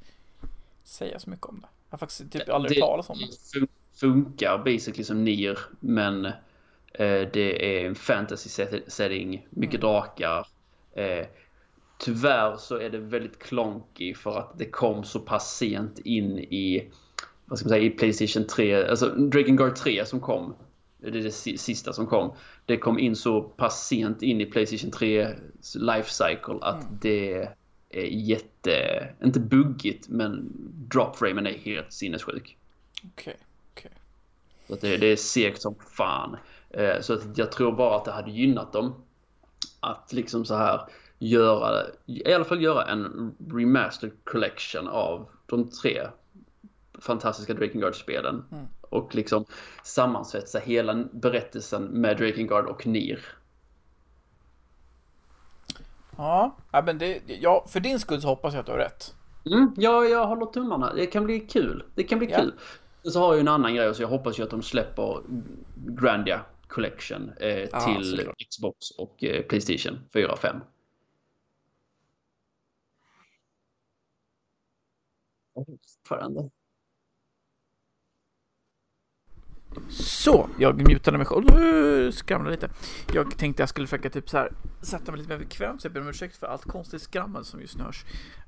säga 0.84 1.18
så 1.18 1.30
mycket 1.30 1.46
om 1.46 1.60
det. 1.60 1.68
Jag 1.90 1.92
har 1.92 1.98
faktiskt 1.98 2.32
typ 2.32 2.48
aldrig 2.48 2.78
hört 2.78 2.88
talas 2.88 3.10
om 3.10 3.18
det. 3.18 3.60
Det 3.60 3.66
funkar 4.00 4.58
basically 4.58 5.04
som 5.04 5.24
Nier, 5.24 5.58
men 5.80 6.32
det 7.32 7.80
är 7.80 7.86
en 7.86 7.94
fantasy 7.94 8.66
setting, 8.86 9.46
mycket 9.50 9.80
mm. 9.80 9.92
drakar. 9.92 10.46
Eh, 10.92 11.26
tyvärr 11.98 12.56
så 12.56 12.76
är 12.76 12.90
det 12.90 12.98
väldigt 12.98 13.38
klonky 13.38 14.14
för 14.14 14.38
att 14.38 14.58
det 14.58 14.64
kom 14.64 15.04
så 15.04 15.20
pass 15.20 15.56
sent 15.56 15.98
in 15.98 16.38
i 16.38 16.90
vad 17.44 17.58
ska 17.58 17.68
man 17.68 17.70
säga, 17.70 17.84
i 17.84 17.90
Playstation 17.90 18.46
3, 18.46 18.88
alltså 18.88 19.08
Drakengard 19.08 19.76
3 19.76 20.06
som 20.06 20.20
kom. 20.20 20.54
Det 20.98 21.08
är 21.08 21.12
det 21.12 21.32
sista 21.58 21.92
som 21.92 22.06
kom. 22.06 22.34
Det 22.66 22.76
kom 22.76 22.98
in 22.98 23.16
så 23.16 23.42
pass 23.42 23.86
sent 23.86 24.22
in 24.22 24.40
i 24.40 24.46
Playstation 24.46 24.90
3 24.90 25.28
life 25.74 26.10
cycle 26.10 26.58
att 26.60 26.82
mm. 26.82 26.98
det 27.02 27.48
är 27.90 28.04
jätte, 28.04 29.08
inte 29.24 29.40
buggigt, 29.40 30.08
men 30.08 30.52
dropframen 30.88 31.46
är 31.46 31.58
helt 31.58 31.92
sinnessjuk. 31.92 32.56
Okej, 33.04 33.36
okej. 33.72 33.90
Så 34.66 34.74
att 34.74 34.80
det, 34.80 34.96
det 34.96 35.06
är 35.06 35.16
segt 35.16 35.62
som 35.62 35.74
fan. 35.96 36.36
Eh, 36.70 37.00
så 37.00 37.14
att 37.14 37.38
jag 37.38 37.52
tror 37.52 37.72
bara 37.72 37.96
att 37.96 38.04
det 38.04 38.12
hade 38.12 38.30
gynnat 38.30 38.72
dem 38.72 38.94
att 39.80 40.12
liksom 40.12 40.44
så 40.44 40.54
här 40.54 40.80
göra, 41.18 41.82
i 42.06 42.34
alla 42.34 42.44
fall 42.44 42.62
göra 42.62 42.84
en 42.86 43.34
remastered 43.50 44.12
collection 44.24 44.88
av 44.88 45.28
de 45.46 45.70
tre 45.70 46.06
fantastiska 46.98 47.54
Drakengard-spelen. 47.54 48.44
Mm. 48.52 48.66
Och 48.80 49.14
liksom 49.14 49.44
sammansvetsa 49.84 50.58
hela 50.58 51.04
berättelsen 51.12 51.84
med 51.84 52.16
Drakengard 52.16 52.66
och 52.66 52.86
Nir. 52.86 53.24
Ja, 56.16 56.56
ja, 56.72 56.82
men 56.82 56.98
det, 56.98 57.20
ja, 57.26 57.64
för 57.68 57.80
din 57.80 57.98
skull 58.00 58.20
så 58.20 58.28
hoppas 58.28 58.54
jag 58.54 58.60
att 58.60 58.66
du 58.66 58.72
har 58.72 58.78
rätt. 58.78 59.14
Mm, 59.46 59.72
ja, 59.76 60.04
jag 60.04 60.26
håller 60.26 60.46
tummarna. 60.46 60.94
Det 60.94 61.06
kan 61.06 61.24
bli 61.24 61.40
kul. 61.40 61.84
Det 61.94 62.02
kan 62.02 62.18
bli 62.18 62.30
Ja. 62.30 62.38
kul. 62.40 62.52
Så 63.02 63.20
har 63.20 63.26
jag 63.26 63.34
ju 63.34 63.40
en 63.40 63.48
annan 63.48 63.74
grej 63.74 63.94
så 63.94 64.02
jag 64.02 64.08
hoppas 64.08 64.38
ju 64.38 64.42
att 64.42 64.50
de 64.50 64.62
släpper 64.62 65.20
Grandia 65.74 66.40
Collection 66.70 67.32
eh, 67.40 67.48
Ja, 67.48 67.80
till 67.80 68.16
såklart. 68.16 68.36
Xbox 68.50 68.90
och 68.90 69.24
eh, 69.24 69.42
Playstation 69.42 69.98
4 70.12 70.32
och 70.32 70.38
5. 70.38 70.56
Fortfarande. 75.54 76.50
Så, 79.88 80.50
jag 80.58 80.88
mutade 80.88 81.18
mig 81.18 81.26
själv. 81.26 82.12
Skramlade 82.12 82.50
lite. 82.50 82.70
Jag 83.14 83.38
tänkte 83.38 83.62
jag 83.62 83.68
skulle 83.68 83.86
försöka 83.86 84.10
typ 84.10 84.30
så 84.30 84.36
här 84.36 84.52
sätta 84.82 85.12
mig 85.12 85.20
lite 85.20 85.30
mer 85.32 85.38
bekvämt. 85.38 85.82
Så 85.82 85.86
jag 85.86 85.92
ber 85.92 86.00
om 86.00 86.08
ursäkt 86.08 86.36
för 86.36 86.46
allt 86.46 86.64
konstigt 86.64 87.02
skrammel 87.02 87.44
som 87.44 87.60
just 87.60 87.76
nu 87.76 87.84
hörs. 87.84 88.04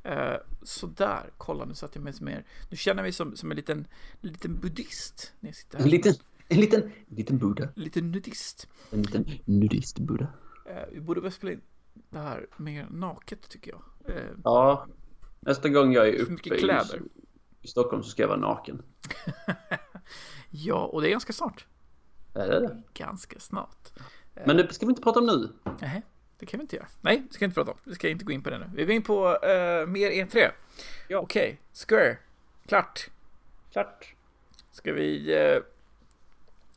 Uh, 0.06 0.36
så 0.62 0.86
där, 0.86 1.30
kolla 1.38 1.64
nu 1.64 1.74
satte 1.74 1.98
jag 1.98 2.04
mig 2.04 2.12
som 2.12 2.26
mer. 2.26 2.44
Nu 2.70 2.76
känner 2.76 2.98
jag 2.98 3.04
mig 3.04 3.12
som, 3.12 3.36
som 3.36 3.50
en 3.50 3.56
liten, 3.56 3.86
liten 4.20 4.60
buddhist. 4.60 5.32
När 5.40 5.48
jag 5.48 5.56
sitter 5.56 5.78
här. 5.78 5.84
En 5.84 5.90
liten, 5.90 6.14
en 6.52 6.60
liten, 6.60 6.82
en 6.82 7.16
liten 7.16 7.38
Buddha. 7.38 7.64
En 7.64 7.82
liten 7.82 8.10
nudist. 8.10 8.68
En 8.90 9.02
liten 9.02 9.26
nudist 9.44 9.98
Buddha. 9.98 10.26
Uh, 10.66 10.92
vi 10.92 11.00
borde 11.00 11.20
väl 11.20 11.32
spela 11.32 11.52
in 11.52 11.60
det 12.10 12.18
här 12.18 12.46
mer 12.56 12.86
naket 12.90 13.48
tycker 13.48 13.70
jag. 13.70 13.82
Uh, 14.16 14.22
Ja, 14.44 14.86
nästa 15.40 15.68
gång 15.68 15.92
jag 15.92 16.08
är 16.08 16.20
uppe 16.20 16.32
mycket 16.32 16.52
i, 16.52 16.58
kläder. 16.58 17.02
i 17.60 17.68
Stockholm 17.68 18.02
så 18.02 18.10
ska 18.10 18.22
jag 18.22 18.28
vara 18.28 18.40
naken. 18.40 18.82
ja, 20.50 20.86
och 20.86 21.02
det 21.02 21.08
är 21.08 21.10
ganska 21.10 21.32
snart. 21.32 21.66
Är 22.34 22.48
det 22.48 22.60
det? 22.60 22.82
Ganska 22.94 23.40
snart. 23.40 23.92
Men 24.46 24.56
det 24.56 24.74
ska 24.74 24.86
vi 24.86 24.90
inte 24.90 25.02
prata 25.02 25.20
om 25.20 25.26
nu. 25.26 25.48
Nej, 25.80 26.02
det 26.38 26.46
kan 26.46 26.58
vi 26.58 26.62
inte 26.62 26.76
göra. 26.76 26.86
Nej, 27.00 27.22
det 27.28 27.34
ska 27.34 27.40
vi 27.40 27.44
inte 27.44 27.54
prata 27.54 27.70
om. 27.70 27.78
Vi 27.84 27.94
ska 27.94 28.08
inte 28.08 28.24
gå 28.24 28.32
in 28.32 28.42
på 28.42 28.50
det 28.50 28.58
nu. 28.58 28.70
Vi 28.74 28.84
går 28.84 28.94
in 28.94 29.02
på 29.02 29.28
uh, 29.28 29.86
mer 29.88 30.10
E3. 30.10 30.50
Ja. 31.08 31.18
Okej, 31.18 31.60
Square. 31.88 32.16
Klart. 32.66 33.10
Klart. 33.72 34.14
Ska 34.70 34.92
vi... 34.92 35.34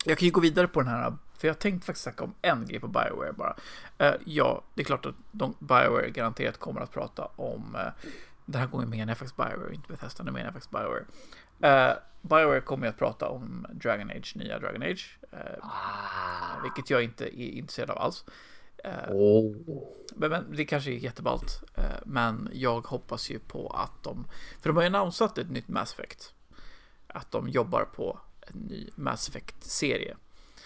jag 0.05 0.17
kan 0.17 0.25
ju 0.25 0.31
gå 0.31 0.41
vidare 0.41 0.67
på 0.67 0.81
den 0.81 0.89
här, 0.89 1.13
för 1.37 1.47
jag 1.47 1.59
tänkte 1.59 1.85
faktiskt 1.85 2.03
snacka 2.03 2.23
om 2.23 2.33
en 2.41 2.67
grej 2.67 2.79
på 2.79 2.87
Bioware 2.87 3.33
bara. 3.33 3.55
Eh, 3.97 4.13
ja, 4.25 4.63
det 4.73 4.81
är 4.81 4.85
klart 4.85 5.05
att 5.05 5.15
de, 5.31 5.55
Bioware 5.59 6.09
garanterat 6.09 6.57
kommer 6.57 6.81
att 6.81 6.91
prata 6.91 7.25
om... 7.25 7.75
eh, 7.75 8.07
den 8.45 8.61
här 8.61 8.67
gången 8.67 8.89
menar 8.89 9.07
jag 9.07 9.17
faktiskt 9.17 9.37
Bioware, 9.37 9.73
inte 9.73 9.87
Bethesda, 9.87 10.23
nu 10.23 10.31
menar 10.31 10.45
jag 10.45 10.53
faktiskt 10.53 10.71
Bioware. 10.71 11.05
Uh, 11.63 11.97
Bioware 12.21 12.61
kommer 12.61 12.85
ju 12.85 12.89
att 12.89 12.97
prata 12.97 13.29
om 13.29 13.65
Dragon 13.73 14.09
Age, 14.09 14.33
nya 14.35 14.59
Dragon 14.59 14.83
Age. 14.83 15.19
Ah. 15.61 16.61
vilket 16.63 16.89
jag 16.89 17.03
inte 17.03 17.41
är 17.41 17.49
intresserad 17.49 17.89
av 17.89 17.97
alls. 17.97 18.25
Åh. 19.07 19.55
men, 20.15 20.31
men 20.31 20.55
det 20.55 20.65
kanske 20.65 20.91
är 20.91 20.97
jätteballt. 20.97 21.63
Men 22.03 22.49
jag 22.53 22.81
hoppas 22.81 23.29
ju 23.29 23.39
på 23.39 23.67
att 23.67 24.03
de... 24.03 24.27
För 24.61 24.69
de 24.69 24.75
har 24.75 24.83
ju 24.83 24.87
annonsat 24.87 25.37
ett 25.37 25.49
nytt 25.49 25.67
Mass 25.67 25.93
Effect. 25.93 26.33
Att 27.07 27.31
de 27.31 27.49
jobbar 27.49 27.85
på 27.85 28.19
en 28.53 28.59
ny 28.59 28.89
Mass 28.95 29.29
Effect-serie. 29.29 30.15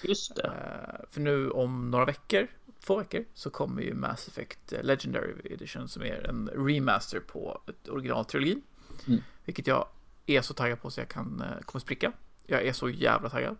Just 0.03 0.35
det. 0.35 0.43
Eh, 0.43 1.05
för 1.11 1.21
nu 1.21 1.49
om 1.51 1.91
några 1.91 2.05
veckor, 2.05 2.47
två 2.85 2.97
veckor, 2.97 3.25
så 3.33 3.49
kommer 3.49 3.81
ju 3.81 3.93
Mass 3.93 4.27
Effect 4.27 4.73
eh, 4.73 4.83
Legendary 4.83 5.33
Edition 5.53 5.87
som 5.87 6.01
är 6.03 6.27
en 6.29 6.49
remaster 6.55 7.19
på 7.19 7.61
ett 7.67 7.89
originaltrilogin. 7.89 8.61
Mm. 9.07 9.19
Vilket 9.45 9.67
jag 9.67 9.87
är 10.25 10.41
så 10.41 10.53
taggad 10.53 10.81
på 10.81 10.89
så 10.91 11.01
jag 11.01 11.09
kan 11.09 11.41
eh, 11.41 11.61
kommer 11.65 11.79
spricka. 11.81 12.11
Jag 12.45 12.61
är 12.65 12.73
så 12.73 12.89
jävla 12.89 13.29
taggad. 13.29 13.57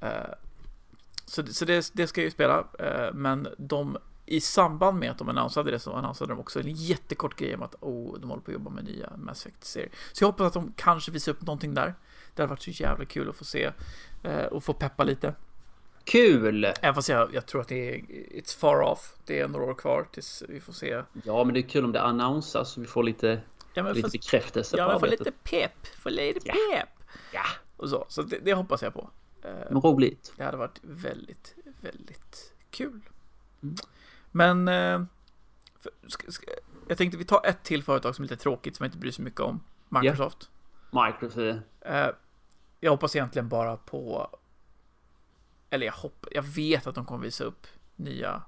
Eh, 0.00 0.10
så 1.26 1.42
det- 1.42 1.52
så 1.52 1.64
det, 1.64 1.90
det 1.94 2.06
ska 2.06 2.20
jag 2.20 2.24
ju 2.24 2.30
spela, 2.30 2.66
eh, 2.78 3.12
men 3.14 3.48
de 3.58 3.98
i 4.26 4.40
samband 4.40 4.98
med 4.98 5.10
att 5.10 5.18
de 5.18 5.28
annonsade 5.28 5.70
det 5.70 5.78
så 5.78 5.92
annonsade 5.92 6.32
de 6.32 6.40
också 6.40 6.60
en 6.60 6.70
jättekort 6.70 7.36
grej 7.36 7.54
om 7.54 7.62
att 7.62 7.74
oh, 7.80 8.18
de 8.20 8.30
håller 8.30 8.42
på 8.42 8.50
att 8.50 8.52
jobba 8.52 8.70
med 8.70 8.84
nya 8.84 9.12
Mass 9.16 9.46
Effect-serier. 9.46 9.90
Så 10.12 10.24
jag 10.24 10.28
hoppas 10.28 10.46
att 10.46 10.52
de 10.52 10.72
kanske 10.76 11.10
visar 11.12 11.32
upp 11.32 11.40
någonting 11.42 11.74
där. 11.74 11.94
Det 12.34 12.42
hade 12.42 12.50
varit 12.50 12.62
så 12.62 12.70
jävla 12.70 13.04
kul 13.04 13.28
att 13.28 13.36
få 13.36 13.44
se 13.44 13.72
eh, 14.22 14.44
och 14.44 14.64
få 14.64 14.72
peppa 14.72 15.04
lite. 15.04 15.34
Kul! 16.04 16.64
Även 16.64 16.94
fast 16.94 17.08
jag, 17.08 17.34
jag 17.34 17.46
tror 17.46 17.60
att 17.60 17.68
det 17.68 17.94
är 17.94 17.98
It's 18.40 18.58
far 18.58 18.80
off. 18.80 19.16
Det 19.24 19.40
är 19.40 19.48
några 19.48 19.64
år 19.64 19.74
kvar 19.74 20.06
tills 20.12 20.42
vi 20.48 20.60
får 20.60 20.72
se. 20.72 21.02
Ja, 21.24 21.44
men 21.44 21.54
det 21.54 21.60
är 21.60 21.68
kul 21.68 21.84
om 21.84 21.92
det 21.92 22.02
annonsas 22.02 22.70
så 22.70 22.80
vi 22.80 22.86
får 22.86 23.02
lite, 23.02 23.40
Ja 23.74 23.82
lite 23.88 24.00
fast, 24.00 24.12
bekräftelse 24.12 24.76
ja, 24.76 24.84
på 24.84 24.90
men 24.90 25.00
få 25.00 25.06
lite 25.06 25.32
pepp. 25.32 25.86
Få 25.86 26.08
lite 26.08 26.40
Ja. 26.44 26.54
pepp. 26.72 26.88
Ja, 27.32 27.42
Och 27.76 27.88
så. 27.88 28.04
Så 28.08 28.22
det, 28.22 28.38
det 28.38 28.54
hoppas 28.54 28.82
jag 28.82 28.94
på. 28.94 29.10
Eh, 29.42 29.50
men 29.70 29.80
roligt. 29.80 30.32
det 30.36 30.44
hade 30.44 30.56
varit 30.56 30.78
väldigt, 30.82 31.54
väldigt 31.80 32.52
kul. 32.70 33.00
Mm. 33.62 33.74
Men 34.30 34.68
eh, 34.68 35.04
för, 35.80 35.92
ska, 36.06 36.32
ska, 36.32 36.46
jag 36.88 36.98
tänkte 36.98 37.18
vi 37.18 37.24
tar 37.24 37.46
ett 37.46 37.62
till 37.62 37.82
företag 37.82 38.14
som 38.14 38.24
är 38.24 38.28
lite 38.28 38.42
tråkigt 38.42 38.76
som 38.76 38.84
jag 38.84 38.88
inte 38.88 38.98
bryr 38.98 39.10
sig 39.10 39.24
mycket 39.24 39.40
om. 39.40 39.60
Microsoft. 39.88 40.50
Microsoft. 40.90 41.60
Jag 42.84 42.90
hoppas 42.90 43.16
egentligen 43.16 43.48
bara 43.48 43.76
på... 43.76 44.28
Eller 45.70 45.86
jag 45.86 45.92
hoppas... 45.92 46.30
Jag 46.32 46.42
vet 46.42 46.86
att 46.86 46.94
de 46.94 47.04
kommer 47.04 47.24
visa 47.24 47.44
upp 47.44 47.66
nya 47.96 48.42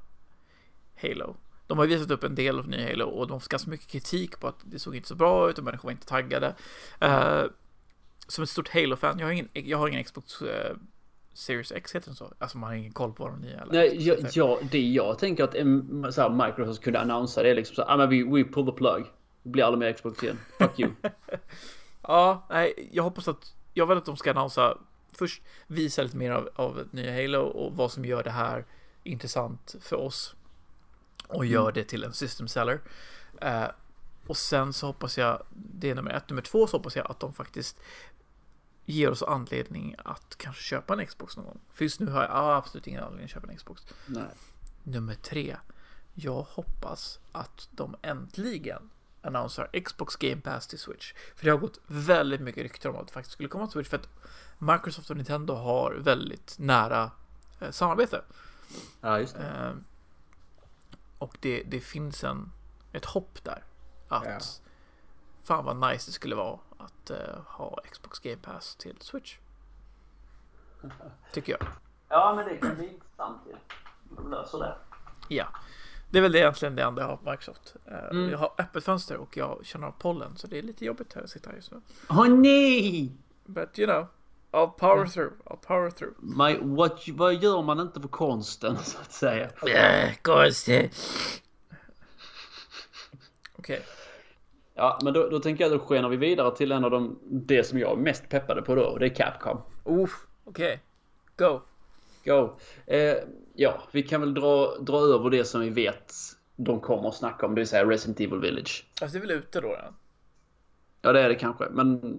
Halo. 1.02 1.36
De 1.66 1.78
har 1.78 1.84
ju 1.84 1.96
visat 1.96 2.10
upp 2.10 2.24
en 2.24 2.34
del 2.34 2.58
av 2.58 2.68
nya 2.68 2.88
Halo 2.88 3.04
och 3.04 3.26
de 3.26 3.40
fick 3.40 3.50
ganska 3.50 3.70
mycket 3.70 3.88
kritik 3.88 4.40
på 4.40 4.48
att 4.48 4.56
det 4.64 4.78
såg 4.78 4.96
inte 4.96 5.08
så 5.08 5.14
bra 5.14 5.50
ut 5.50 5.58
och 5.58 5.64
människor 5.64 5.88
var 5.88 5.92
inte 5.92 6.06
taggade. 6.06 6.54
Eh, 7.00 7.44
som 8.26 8.44
ett 8.44 8.50
stort 8.50 8.68
Halo-fan, 8.68 9.18
jag 9.18 9.26
har 9.26 9.32
ingen, 9.32 9.48
jag 9.52 9.78
har 9.78 9.88
ingen 9.88 10.04
Xbox 10.04 10.42
eh, 10.42 10.76
Series 11.32 11.72
X 11.72 11.94
heter 11.94 12.08
den 12.08 12.16
så? 12.16 12.32
Alltså 12.38 12.58
man 12.58 12.68
har 12.68 12.76
ingen 12.76 12.92
koll 12.92 13.12
på 13.12 13.28
de 13.28 13.40
nya. 13.40 13.60
Eller 13.60 13.72
Nej, 13.72 14.08
jag, 14.08 14.18
jag, 14.32 14.58
det 14.70 14.80
jag 14.80 15.18
tänker 15.18 15.44
att 15.44 15.52
så 16.14 16.22
här, 16.22 16.46
Microsoft 16.46 16.82
kunde 16.82 17.00
annonsera 17.00 17.44
det 17.44 17.50
är 17.50 17.54
liksom 17.54 17.74
så 17.74 17.82
ah, 17.82 17.96
men 17.96 18.08
vi, 18.08 18.22
we 18.22 18.44
pull 18.52 18.66
the 18.66 18.72
plug. 18.72 19.06
Det 19.42 19.48
blir 19.48 19.64
aldrig 19.64 19.78
mer 19.78 19.92
Xbox 19.92 20.22
igen. 20.22 20.38
Fuck 20.58 20.80
you. 20.80 20.90
Ja, 22.08 22.46
nej, 22.50 22.90
jag 22.92 23.02
hoppas 23.02 23.28
att, 23.28 23.55
jag 23.76 23.86
vill 23.86 23.98
att 23.98 24.04
de 24.04 24.16
ska 24.16 24.30
annonsa, 24.30 24.78
först 25.12 25.42
visa 25.66 26.02
lite 26.02 26.16
mer 26.16 26.30
av, 26.30 26.48
av 26.54 26.88
nya 26.90 27.22
Halo 27.22 27.40
och 27.40 27.76
vad 27.76 27.92
som 27.92 28.04
gör 28.04 28.22
det 28.22 28.30
här 28.30 28.64
intressant 29.02 29.76
för 29.80 29.96
oss. 29.96 30.34
Och 31.28 31.46
gör 31.46 31.72
det 31.72 31.84
till 31.84 32.04
en 32.04 32.12
system 32.12 32.48
seller. 32.48 32.80
Eh, 33.40 33.66
och 34.26 34.36
sen 34.36 34.72
så 34.72 34.86
hoppas 34.86 35.18
jag, 35.18 35.42
det 35.50 35.90
är 35.90 35.94
nummer 35.94 36.10
ett. 36.10 36.30
Nummer 36.30 36.42
två 36.42 36.66
så 36.66 36.76
hoppas 36.76 36.96
jag 36.96 37.10
att 37.10 37.20
de 37.20 37.32
faktiskt 37.32 37.78
ger 38.84 39.10
oss 39.10 39.22
anledning 39.22 39.94
att 39.98 40.38
kanske 40.38 40.62
köpa 40.62 40.94
en 40.94 41.06
Xbox 41.06 41.36
någon 41.36 41.46
gång. 41.46 41.60
För 41.72 41.84
just 41.84 42.00
nu 42.00 42.06
har 42.06 42.22
jag 42.22 42.56
absolut 42.56 42.86
ingen 42.86 43.02
anledning 43.02 43.24
att 43.24 43.30
köpa 43.30 43.48
en 43.50 43.56
Xbox. 43.56 43.86
Nej. 44.06 44.22
Nummer 44.82 45.14
tre. 45.14 45.56
Jag 46.14 46.46
hoppas 46.50 47.18
att 47.32 47.68
de 47.70 47.96
äntligen 48.02 48.90
annonserar 49.26 49.80
Xbox 49.80 50.16
Game 50.16 50.40
Pass 50.40 50.66
till 50.66 50.78
Switch. 50.78 51.12
För 51.36 51.44
det 51.44 51.50
har 51.50 51.58
gått 51.58 51.80
väldigt 51.86 52.40
mycket 52.40 52.62
rykten 52.62 52.90
om 52.94 53.00
att 53.00 53.06
det 53.06 53.12
faktiskt 53.12 53.32
skulle 53.32 53.48
komma 53.48 53.66
till 53.66 53.72
Switch. 53.72 53.88
För 53.88 53.96
att 53.96 54.08
Microsoft 54.58 55.10
och 55.10 55.16
Nintendo 55.16 55.54
har 55.54 55.92
väldigt 55.92 56.56
nära 56.58 57.10
eh, 57.60 57.70
samarbete. 57.70 58.22
Ja, 59.00 59.18
just 59.18 59.36
det. 59.36 59.42
Eh, 59.46 59.72
och 61.18 61.36
det, 61.40 61.62
det 61.66 61.80
finns 61.80 62.24
en, 62.24 62.52
ett 62.92 63.04
hopp 63.04 63.44
där. 63.44 63.64
Att 64.08 64.24
Ja. 64.24 64.38
fan 65.44 65.64
vad 65.64 65.76
nice 65.90 66.08
det 66.08 66.12
skulle 66.12 66.34
vara 66.34 66.58
att 66.78 67.10
eh, 67.10 67.38
ha 67.46 67.80
Xbox 67.90 68.18
Game 68.18 68.36
Pass 68.36 68.76
till 68.76 68.96
Switch. 69.00 69.38
Tycker 71.32 71.52
jag. 71.52 71.68
Ja, 72.08 72.34
men 72.36 72.44
det 72.48 72.56
kan 72.56 72.76
bli 72.76 72.88
intressant 72.88 73.42
ju. 73.46 73.56
De 74.16 74.30
löser 74.30 74.58
det. 74.58 74.76
Ja, 75.28 75.46
det 76.10 76.18
är 76.18 76.22
väl 76.22 76.32
det 76.32 76.38
egentligen 76.38 76.76
det 76.76 76.82
enda 76.82 77.02
jag 77.02 77.08
har 77.08 77.16
på 77.16 77.30
Microsoft. 77.30 77.76
Eh, 77.86 78.10
Mm. 78.10 78.30
Jag 78.30 78.38
har 78.38 78.52
öppet 78.58 78.84
fönster 78.84 79.16
och 79.16 79.36
jag 79.36 79.60
känner 79.64 79.86
av 79.86 79.94
pollen 79.98 80.36
så 80.36 80.46
det 80.46 80.58
är 80.58 80.62
lite 80.62 80.84
jobbigt 80.84 81.14
här 81.14 81.22
att 81.22 81.30
sitta 81.30 81.50
här 81.50 81.56
just 81.56 81.70
nu. 81.72 81.80
Åh 82.08 82.28
nej! 82.28 83.12
But 83.46 83.78
you 83.78 83.86
know, 83.88 84.06
I'll 84.52 84.70
power 84.78 85.06
through, 85.06 85.32
I'll 85.44 85.66
power 85.66 85.90
through. 85.90 86.14
My, 86.18 86.58
what, 86.76 87.08
vad 87.08 87.34
gör 87.34 87.62
man 87.62 87.80
inte 87.80 88.00
för 88.00 88.08
konsten 88.08 88.76
så 88.84 88.98
att 88.98 89.12
säga? 89.12 89.48
Yeah, 89.66 90.14
konstigt. 90.22 90.96
Okej, 93.58 93.82
Ja, 94.74 94.98
men 95.02 95.12
då, 95.12 95.28
då 95.28 95.40
tänker 95.40 95.64
jag 95.64 95.72
att 95.74 95.80
då 95.80 95.86
skenar 95.86 96.08
vi 96.08 96.16
vidare 96.16 96.56
till 96.56 96.72
en 96.72 96.84
av 96.84 96.90
de, 96.90 97.18
det 97.22 97.64
som 97.64 97.78
jag 97.78 97.92
är 97.92 97.96
mest 97.96 98.28
peppade 98.28 98.62
på 98.62 98.74
då, 98.74 98.82
och 98.82 98.98
det 98.98 99.06
är 99.06 99.14
Capcom. 99.14 99.60
Oof, 99.84 100.26
okej. 100.44 100.80
Go. 101.36 101.60
Go! 102.24 102.56
Eh, 102.86 103.16
ja, 103.56 103.82
vi 103.92 104.02
kan 104.02 104.20
väl 104.20 104.34
dra, 104.34 104.78
dra 104.78 104.98
över 104.98 105.30
det 105.30 105.44
som 105.44 105.60
vi 105.60 105.70
vet 105.70 106.12
de 106.56 106.80
kommer 106.80 107.08
att 107.08 107.14
snacka 107.14 107.46
om, 107.46 107.54
det 107.54 107.60
vill 107.60 107.68
säga 107.68 107.84
Resident 107.84 108.20
Evil 108.20 108.40
Village. 108.40 108.86
Alltså 109.00 109.18
det 109.18 109.24
är 109.24 109.28
väl 109.28 109.38
ute 109.38 109.60
då? 109.60 109.68
Ja, 109.68 109.92
Ja, 111.06 111.12
det 111.12 111.20
är 111.20 111.28
det 111.28 111.34
kanske, 111.34 111.68
men 111.70 112.18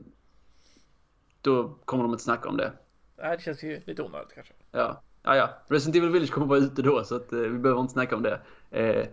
då 1.41 1.77
kommer 1.85 2.03
de 2.03 2.11
inte 2.11 2.23
snacka 2.23 2.49
om 2.49 2.57
det. 2.57 2.71
Nej, 3.17 3.37
det 3.37 3.43
känns 3.43 3.63
ju 3.63 3.81
lite 3.85 4.03
onödigt 4.03 4.33
kanske. 4.33 4.53
Ja, 4.71 5.01
ja, 5.23 5.35
ja. 5.35 5.49
Resident 5.67 5.95
Evil 5.95 6.09
Village 6.09 6.31
kommer 6.31 6.47
vara 6.47 6.59
ute 6.59 6.81
då 6.81 7.03
så 7.03 7.15
att 7.15 7.33
eh, 7.33 7.39
vi 7.39 7.57
behöver 7.57 7.81
inte 7.81 7.93
snacka 7.93 8.15
om 8.15 8.23
det. 8.23 8.39
Eh, 8.71 9.07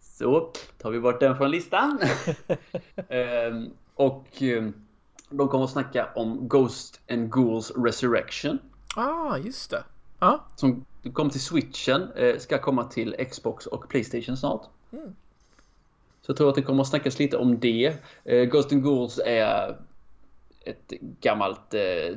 så 0.00 0.52
tar 0.78 0.90
vi 0.90 1.00
bort 1.00 1.20
den 1.20 1.36
från 1.36 1.50
listan. 1.50 1.98
eh, 3.08 3.62
och 3.94 4.28
de 5.30 5.48
kommer 5.48 5.64
att 5.64 5.70
snacka 5.70 6.08
om 6.14 6.48
Ghost 6.48 7.00
and 7.10 7.32
Ghouls 7.32 7.72
Resurrection. 7.76 8.58
Ah, 8.96 9.36
just 9.36 9.70
det. 9.70 9.84
Ja. 10.18 10.44
Som 10.56 10.84
kom 11.12 11.30
till 11.30 11.40
switchen, 11.40 12.12
eh, 12.16 12.38
ska 12.38 12.58
komma 12.58 12.84
till 12.84 13.16
Xbox 13.30 13.66
och 13.66 13.88
Playstation 13.88 14.36
snart. 14.36 14.62
Mm. 14.92 15.14
Så 16.20 16.30
jag 16.30 16.36
tror 16.36 16.48
att 16.48 16.54
det 16.54 16.62
kommer 16.62 16.82
att 16.82 16.88
snackas 16.88 17.18
lite 17.18 17.36
om 17.36 17.58
det. 17.58 17.96
Eh, 18.24 18.44
Ghost 18.44 18.72
and 18.72 18.82
Ghouls 18.82 19.20
är 19.24 19.76
ett 20.64 20.92
gammalt 21.20 21.74
eh, 21.74 22.16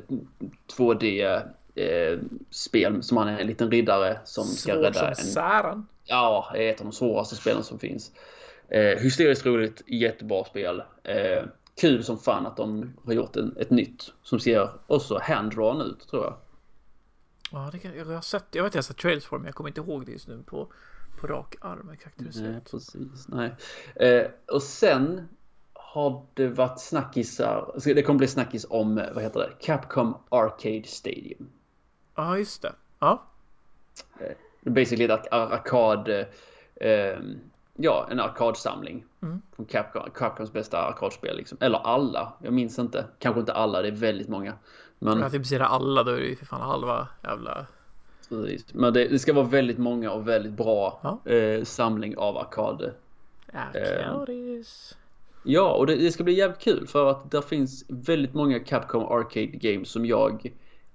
2D 0.76 1.42
eh, 1.74 2.18
spel 2.50 3.02
som 3.02 3.14
man 3.14 3.28
är 3.28 3.38
en 3.38 3.46
liten 3.46 3.70
riddare 3.70 4.18
som 4.24 4.44
ska 4.44 4.72
Svårt 4.72 4.84
rädda 4.84 4.98
som 4.98 5.08
en... 5.08 5.14
sären. 5.14 5.86
Ja, 6.04 6.50
det 6.52 6.68
är 6.68 6.72
ett 6.72 6.80
av 6.80 6.86
de 6.86 6.92
svåraste 6.92 7.36
spelen 7.36 7.62
som 7.62 7.78
finns. 7.78 8.12
Eh, 8.68 8.98
hysteriskt 8.98 9.46
roligt, 9.46 9.82
jättebra 9.86 10.44
spel. 10.44 10.82
Eh, 11.02 11.44
kul 11.80 12.04
som 12.04 12.18
fan 12.18 12.46
att 12.46 12.56
de 12.56 12.92
har 13.04 13.12
gjort 13.12 13.36
en, 13.36 13.56
ett 13.60 13.70
nytt 13.70 14.12
som 14.22 14.40
ser 14.40 14.70
också 14.86 15.18
hand-drawn 15.22 15.80
ut 15.80 16.08
tror 16.10 16.24
jag. 16.24 16.34
Ja, 17.52 17.68
det 17.72 17.78
kan, 17.78 17.96
jag 17.96 18.04
har 18.04 18.20
sett. 18.20 18.44
Jag 18.50 18.62
vet 18.62 18.70
att 18.70 18.74
jag 18.74 18.78
har 18.78 18.82
sett 18.82 18.96
trailers 18.96 19.26
för 19.26 19.38
men 19.38 19.46
jag 19.46 19.54
kommer 19.54 19.70
inte 19.70 19.80
ihåg 19.80 20.06
det 20.06 20.12
just 20.12 20.28
nu 20.28 20.42
på, 20.46 20.72
på 21.20 21.26
rak 21.26 21.54
arm 21.60 21.96
Nej, 22.16 22.60
precis. 22.70 23.28
Nej. 23.28 23.54
Eh, 23.94 24.26
och 24.46 24.62
sen 24.62 25.28
har 25.72 26.26
det 26.34 26.48
varit 26.48 26.80
snackisar. 26.80 27.70
alltså 27.74 27.94
Det 27.94 28.02
kommer 28.02 28.18
bli 28.18 28.28
snackis 28.28 28.66
om, 28.70 28.98
eh, 28.98 29.12
vad 29.14 29.22
heter 29.22 29.40
det? 29.40 29.50
Capcom 29.60 30.14
Arcade 30.28 30.86
Stadium. 30.86 31.48
Ja, 32.14 32.38
just 32.38 32.62
det. 32.62 32.72
Ja. 32.98 33.22
Det 34.60 34.70
är 34.70 34.74
basically 34.74 35.04
ett 35.04 35.32
ar- 35.32 35.50
arkad... 35.52 36.08
Eh, 36.74 37.18
ja, 37.76 38.08
en 38.10 38.20
arkadsamling. 38.20 39.04
Mm. 39.22 39.42
Från 39.56 39.66
Capcom, 39.66 40.10
Capcoms 40.14 40.52
bästa 40.52 40.78
arkadspel 40.78 41.36
liksom. 41.36 41.58
Eller 41.60 41.78
alla. 41.78 42.32
Jag 42.42 42.52
minns 42.52 42.78
inte. 42.78 43.04
Kanske 43.18 43.40
inte 43.40 43.52
alla, 43.52 43.82
det 43.82 43.88
är 43.88 43.92
väldigt 43.92 44.28
många. 44.28 44.54
Men, 45.02 45.20
Jag 45.20 45.32
typ 45.32 45.46
ser 45.46 45.60
alla, 45.60 46.02
då 46.02 46.10
är 46.10 46.20
det 46.20 46.26
ju 46.26 46.36
för 46.36 46.46
fan 46.46 46.60
halva 46.60 47.08
jävla... 47.22 47.66
precis. 48.28 48.74
Men 48.74 48.92
det, 48.92 49.08
det 49.08 49.18
ska 49.18 49.32
vara 49.32 49.46
väldigt 49.46 49.78
många 49.78 50.10
och 50.12 50.28
väldigt 50.28 50.52
bra 50.52 51.00
Ja. 51.24 51.30
eh, 51.32 51.64
samling 51.64 52.16
av 52.16 52.36
arkad. 52.38 52.92
Arcadis. 53.52 54.96
Ja, 55.44 55.72
och 55.72 55.86
det, 55.86 55.96
det 55.96 56.12
ska 56.12 56.24
bli 56.24 56.32
jävligt 56.34 56.60
kul 56.60 56.86
för 56.86 57.10
att 57.10 57.30
det 57.30 57.42
finns 57.42 57.84
väldigt 57.88 58.34
många 58.34 58.60
Capcom 58.60 59.02
Arcade 59.02 59.46
Games 59.46 59.88
som 59.88 60.06
jag 60.06 60.52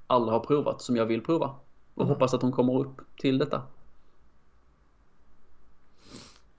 aldrig 0.07 0.33
har 0.33 0.39
provat, 0.39 0.81
som 0.81 0.95
jag 0.95 1.05
vill 1.05 1.21
prova. 1.21 1.55
Och 1.93 2.03
Mm. 2.03 2.13
hoppas 2.13 2.33
att 2.33 2.41
de 2.41 2.51
kommer 2.51 2.79
upp 2.79 3.01
till 3.17 3.37
detta. 3.37 3.61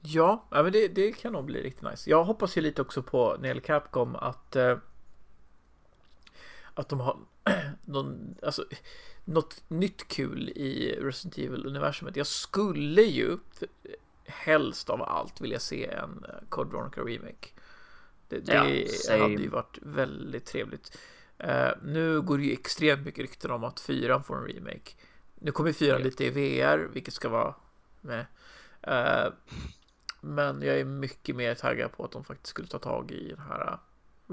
Ja, 0.01 0.44
ja 0.51 0.62
men 0.62 0.72
det, 0.72 0.88
det 0.88 1.12
kan 1.12 1.32
nog 1.32 1.44
bli 1.44 1.62
riktigt 1.62 1.82
nice. 1.90 2.11
Jag 2.11 2.24
hoppas 2.24 2.57
ju 2.57 2.61
lite 2.61 2.82
också 2.82 3.03
på 3.03 3.28
när 3.34 3.42
det 3.42 3.49
gäller 3.49 3.61
Capcom 3.61 4.16
att 4.16 4.57
eh, 4.57 4.76
att 6.74 6.88
de 6.88 7.01
har 7.01 7.16
någon, 7.84 8.34
alltså, 8.42 8.64
något 9.24 9.62
nytt 9.68 10.09
kul 10.09 10.49
i 10.49 10.99
Resident 11.01 11.38
Evil-universumet. 11.38 12.16
Jag 12.16 12.26
skulle 12.26 13.03
ju 13.03 13.38
för- 13.53 13.68
helst 14.24 14.90
av 14.90 15.03
allt 15.03 15.40
vilja 15.40 15.59
se 15.59 15.86
en 15.86 16.24
eh, 16.28 16.49
Code 16.49 16.70
Veronica 16.72 17.01
remake. 17.01 17.49
Det, 18.28 18.38
det 18.38 18.53
Ja, 19.09 19.18
hade 19.18 19.42
ju 19.42 19.49
varit 19.49 19.78
väldigt 19.82 20.46
trevligt. 20.46 20.99
Eh, 21.38 21.70
nu 21.82 22.20
går 22.20 22.38
det 22.38 22.44
ju 22.44 22.53
extremt 22.53 23.05
mycket 23.07 23.20
rykten 23.22 23.51
om 23.51 23.64
att 23.64 23.80
fyran 23.80 24.24
får 24.24 24.36
en 24.36 24.55
remake. 24.55 24.90
Nu 25.38 25.53
kommer 25.53 25.72
fyran 25.72 26.03
lite 26.03 26.24
i 26.24 26.30
VR, 26.30 26.78
vilket 26.78 27.14
ska 27.14 27.28
vara 27.28 27.55
med. 28.01 28.26
Eh, 28.82 29.32
men 30.20 30.62
jag 30.62 30.80
är 30.80 30.84
mycket 30.84 31.36
mer 31.36 31.55
taggad 31.55 31.92
på 31.92 32.05
att 32.05 32.12
de 32.12 32.24
faktiskt 32.24 32.46
skulle 32.46 32.68
ta 32.68 32.78
tag 32.78 33.11
i 33.11 33.28
den 33.28 33.38
här 33.38 33.72
uh, 33.72 33.78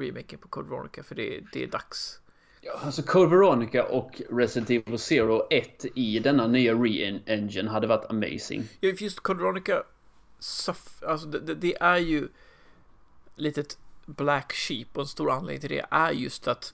remaken 0.01 0.39
på 0.39 0.47
Code 0.47 0.70
Veronica 0.70 1.03
för 1.03 1.16
det, 1.16 1.43
det 1.53 1.63
är 1.63 1.68
dags. 1.68 2.20
Ja, 2.68 2.80
alltså 2.84 3.03
Code 3.03 3.30
Veronica 3.30 3.84
och 3.84 4.22
Resident 4.30 4.70
Evil 4.70 4.99
Zero 4.99 5.47
1 5.49 5.86
i 5.95 6.20
denna 6.20 6.47
nya 6.47 6.74
re-engine 6.74 7.68
hade 7.68 7.88
varit 7.88 8.09
amazing. 8.09 8.68
Ja, 8.80 8.89
just 8.89 9.20
Code 9.20 9.39
Veronica, 9.39 9.84
alltså 11.07 11.28
det, 11.28 11.55
det, 11.55 11.76
är 11.82 11.97
ju 11.97 12.28
litet 13.36 13.78
black 14.05 14.53
sheep 14.53 14.86
och 14.93 15.01
en 15.01 15.07
stor 15.07 15.32
anledning 15.32 15.61
till 15.61 15.70
det 15.70 15.86
är 15.91 16.11
just 16.11 16.47
att 16.47 16.74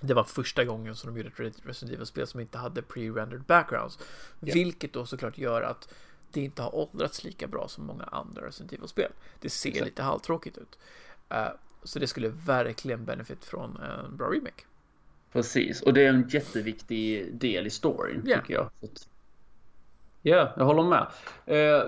det 0.00 0.14
var 0.14 0.24
första 0.24 0.64
gången 0.64 0.96
som 0.96 1.14
de 1.14 1.20
gjorde 1.20 1.46
ett 1.46 1.66
Resident 1.66 1.94
Evil-spel 1.94 2.26
som 2.26 2.40
inte 2.40 2.58
hade 2.58 2.82
pre-rendered 2.82 3.44
backgrounds. 3.44 3.98
Ja. 4.40 4.54
Vilket 4.54 4.92
då 4.92 5.06
såklart 5.06 5.38
gör 5.38 5.62
att 5.62 5.88
det 6.32 6.40
inte 6.40 6.62
har 6.62 6.74
åldrats 6.74 7.24
lika 7.24 7.46
bra 7.46 7.68
som 7.68 7.86
många 7.86 8.04
andra 8.04 8.46
Resident 8.46 8.72
Evil-spel. 8.72 9.12
Det 9.40 9.50
ser 9.50 9.68
Exakt. 9.68 9.86
lite 9.86 10.02
halvtråkigt 10.02 10.58
ut. 10.58 10.78
Eh, 11.28 11.48
så 11.86 11.98
det 11.98 12.06
skulle 12.06 12.28
verkligen 12.28 13.04
benefit 13.04 13.44
från 13.44 13.76
en 13.76 14.16
bra 14.16 14.26
remake. 14.26 14.64
Precis, 15.32 15.82
och 15.82 15.92
det 15.94 16.04
är 16.04 16.08
en 16.08 16.28
jätteviktig 16.28 17.34
del 17.34 17.66
i 17.66 17.70
storyn 17.70 18.22
Ja. 18.26 18.36
tycker 18.40 18.54
jag. 18.54 18.70
Ja, 20.22 20.52
jag 20.56 20.64
håller 20.64 20.82
med. 20.82 21.06
Eh, 21.46 21.82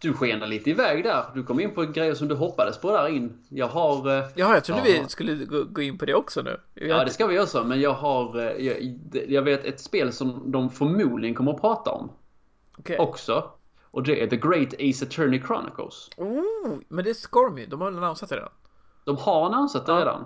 du 0.00 0.12
skenar 0.12 0.46
lite 0.46 0.70
iväg 0.70 1.04
där. 1.04 1.24
Du 1.34 1.42
kom 1.42 1.60
in 1.60 1.74
på 1.74 1.82
grejer 1.82 2.14
som 2.14 2.28
du 2.28 2.34
hoppades 2.34 2.78
på 2.78 2.90
där 2.92 3.08
in. 3.08 3.38
Jag 3.48 3.66
har... 3.68 4.18
eh, 4.18 4.24
Jaha, 4.34 4.54
jag 4.54 4.64
trodde 4.64 4.90
Ja. 4.90 5.02
vi 5.02 5.08
skulle 5.08 5.44
gå, 5.64 5.82
in 5.82 5.98
på 5.98 6.04
det 6.06 6.14
också 6.14 6.42
nu. 6.42 6.60
Ja, 6.74 7.04
det 7.04 7.10
ska 7.10 7.26
vi 7.26 7.40
också, 7.40 7.64
men 7.64 7.80
jag 7.80 7.92
har... 7.92 8.38
eh, 8.38 8.66
Jag, 8.66 8.98
jag 9.28 9.42
vet 9.42 9.64
ett 9.64 9.80
spel 9.80 10.12
som 10.12 10.52
de 10.52 10.70
förmodligen 10.70 11.34
kommer 11.34 11.52
att 11.54 11.60
prata 11.60 11.90
om 11.90 12.10
Okej. 12.78 12.98
också. 12.98 13.50
Och 13.90 14.02
det 14.02 14.22
är 14.22 14.26
The 14.26 14.36
Great 14.36 14.74
Ace 14.74 15.04
Attorney 15.06 15.40
Chronicles. 15.46 16.10
Oh, 16.16 16.78
men 16.88 17.04
det 17.04 17.14
ska 17.14 17.42
de 17.42 17.58
ju. 17.58 17.66
De 17.66 17.80
har 17.80 17.90
väl 17.90 18.02
annonsat 18.04 18.28
det 18.28 18.36
redan. 18.36 18.50
De 19.06 19.16
har 19.16 19.46
annonsat 19.46 19.86
det 19.86 19.92
Ja. 19.92 19.98
redan. 20.00 20.24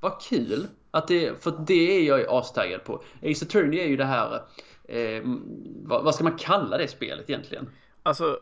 Vad 0.00 0.20
kul! 0.20 0.66
Att 0.90 1.08
det, 1.08 1.42
för 1.42 1.52
det 1.66 1.96
är 1.96 2.02
jag 2.02 2.26
astaggad 2.28 2.84
på. 2.84 3.02
Ace 3.22 3.44
Attorney 3.46 3.80
är 3.80 3.86
ju 3.86 3.96
det 3.96 4.04
här... 4.04 4.42
Eh, 4.84 5.22
vad, 5.82 6.04
vad 6.04 6.14
ska 6.14 6.24
man 6.24 6.36
kalla 6.38 6.78
det 6.78 6.88
spelet 6.88 7.30
egentligen? 7.30 7.70
Alltså 8.02 8.38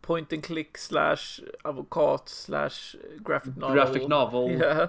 point 0.00 0.32
and 0.32 0.44
click 0.44 0.78
slash 0.78 1.16
advokat 1.64 2.28
slash 2.28 2.96
graphic 3.18 3.56
novel. 3.56 3.76
Graphic 3.76 4.08
novel. 4.08 4.58
Ja, 4.60 4.88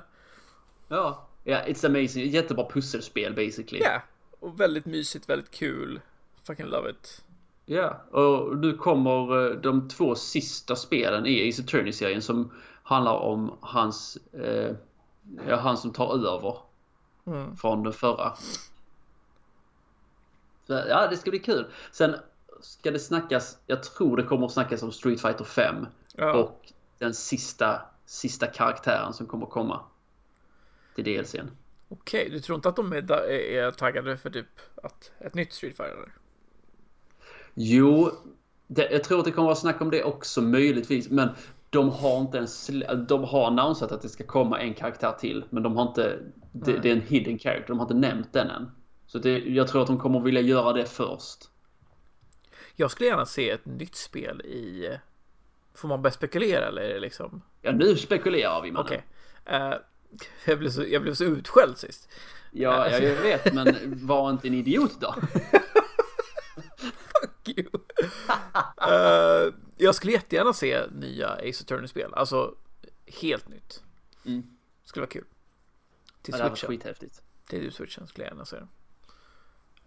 Ja, 0.87 1.27
ja 1.43 1.57
it's 1.67 1.85
amazing. 1.85 2.25
Jättebra 2.29 2.69
pusselspel 2.69 3.33
basically. 3.33 3.81
Ja, 3.83 4.01
och 4.39 4.59
väldigt 4.59 4.85
mysigt, 4.85 5.29
väldigt 5.29 5.51
kul. 5.51 5.99
Fucking 6.43 6.65
love 6.65 6.89
it. 6.89 7.23
Ja, 7.65 8.01
och 8.11 8.57
nu 8.57 8.73
kommer 8.73 9.45
eh, 9.49 9.55
de 9.55 9.87
två 9.87 10.15
sista 10.15 10.75
spelen 10.75 11.25
i 11.25 11.49
Ace 11.49 11.61
Attorney-serien 11.63 12.21
som 12.21 12.51
handlar 12.87 13.13
om 13.13 13.57
hans... 13.61 14.17
Eh, 14.33 14.75
ja, 15.47 15.55
han 15.55 15.77
som 15.77 15.93
tar 15.93 16.13
över 16.15 16.57
Mm. 17.27 17.55
från 17.57 17.83
den 17.83 17.93
förra. 17.93 18.33
Ja, 20.67 21.07
det 21.09 21.17
ska 21.17 21.29
bli 21.29 21.39
kul. 21.39 21.71
Sen 21.91 22.15
ska 22.61 22.91
det 22.91 22.99
snackas, 22.99 23.57
jag 23.67 23.83
tror 23.83 24.17
det 24.17 24.23
kommer 24.23 24.45
att 24.45 24.51
snackas 24.51 24.83
om 24.83 24.91
Street 24.91 25.21
Fighter 25.21 25.43
5 25.43 25.85
Ja, 26.15 26.33
och 26.33 26.71
den 26.97 27.13
sista, 27.13 27.81
sista 28.05 28.47
karaktären 28.47 29.13
som 29.13 29.25
kommer 29.27 29.45
komma 29.45 29.79
till 30.95 31.03
DLCn. 31.03 31.51
okej. 31.89 32.29
Du 32.29 32.39
tror 32.39 32.55
inte 32.55 32.69
att 32.69 32.75
de 32.75 32.93
är, 32.93 33.11
är 33.29 33.71
taggade 33.71 34.17
för 34.17 34.29
typ 34.29 34.59
att 34.83 35.11
ett 35.19 35.33
nytt 35.35 35.53
Street 35.53 35.77
Fighter? 35.77 36.11
Jo, 37.53 38.11
det, 38.67 38.91
jag 38.91 39.03
tror 39.03 39.19
att 39.19 39.25
det 39.25 39.31
kommer 39.31 39.45
att 39.47 39.55
vara 39.57 39.73
snack 39.73 39.81
om 39.81 39.89
det 39.89 40.03
också 40.03 40.41
möjligtvis, 40.41 41.09
men 41.09 41.29
de 41.69 41.89
har 41.89 42.19
inte 42.19 42.37
ens 42.37 42.69
slä- 42.69 43.05
de 43.07 43.23
har 43.23 43.47
annonsat 43.47 43.91
att 43.91 44.01
det 44.01 44.09
ska 44.09 44.23
komma 44.23 44.59
en 44.59 44.73
karaktär 44.73 45.11
till, 45.19 45.45
men 45.49 45.63
de 45.63 45.75
har 45.77 45.87
inte 45.87 46.19
det, 46.51 46.77
det 46.77 46.89
är 46.89 46.93
en 46.95 47.01
hidden 47.01 47.39
character, 47.39 47.67
de 47.67 47.79
har 47.79 47.85
inte 47.85 48.07
nämnt 48.07 48.33
den 48.33 48.49
än. 48.49 48.71
Så 49.07 49.17
det, 49.19 49.39
jag 49.39 49.67
tror 49.67 49.81
att 49.81 49.87
de 49.87 49.99
kommer 49.99 50.19
vilja 50.19 50.41
göra 50.41 50.73
det 50.73 50.85
först. 50.85 51.37
Jag 52.75 52.91
skulle 52.91 53.09
gärna 53.09 53.25
se 53.25 53.49
ett 53.49 53.65
nytt 53.65 53.95
spel 53.95 54.41
i... 54.41 54.89
Får 55.73 55.87
man 55.87 56.01
börja 56.01 56.13
spekulera 56.13 56.67
eller 56.67 56.81
är 56.81 56.93
det 56.93 56.99
liksom... 56.99 57.41
Ja, 57.61 57.71
nu 57.71 57.95
spekulerar 57.95 58.61
vi 58.61 58.71
mannen. 58.71 58.85
Okej. 58.85 59.05
Eh, 59.45 59.73
jag, 60.45 60.59
blev 60.59 60.69
så, 60.69 60.83
jag 60.87 61.01
blev 61.01 61.13
så 61.13 61.23
utskälld 61.23 61.77
sist. 61.77 62.09
Ja, 62.51 62.89
ja, 62.89 62.97
jag 62.97 63.15
vet, 63.15 63.53
men 63.53 63.75
var 64.07 64.29
inte 64.29 64.47
en 64.47 64.53
idiot 64.53 65.01
då. 65.01 65.15
Fuck 66.77 67.57
you. 67.57 67.67
Eh, 68.81 69.53
jag 69.77 69.95
skulle 69.95 70.13
jättegärna 70.13 70.53
se 70.53 70.83
nya 70.91 71.27
Ace 71.29 71.63
Attorney-spel. 71.63 72.13
Alltså, 72.13 72.55
helt 73.21 73.49
nytt. 73.49 73.83
Mm. 74.25 74.43
Skulle 74.83 75.01
vara 75.01 75.11
kul. 75.11 75.25
Till 76.21 76.31
Ja, 76.31 76.37
det 76.37 76.43
hade 76.43 76.49
varit 76.49 76.59
skithäftigt. 76.59 77.21
Till 77.47 77.71
switchen 77.71 78.07
skulle 78.07 78.25
jag 78.25 78.31
gärna 78.31 78.45
se 78.45 78.55
det. 78.55 78.67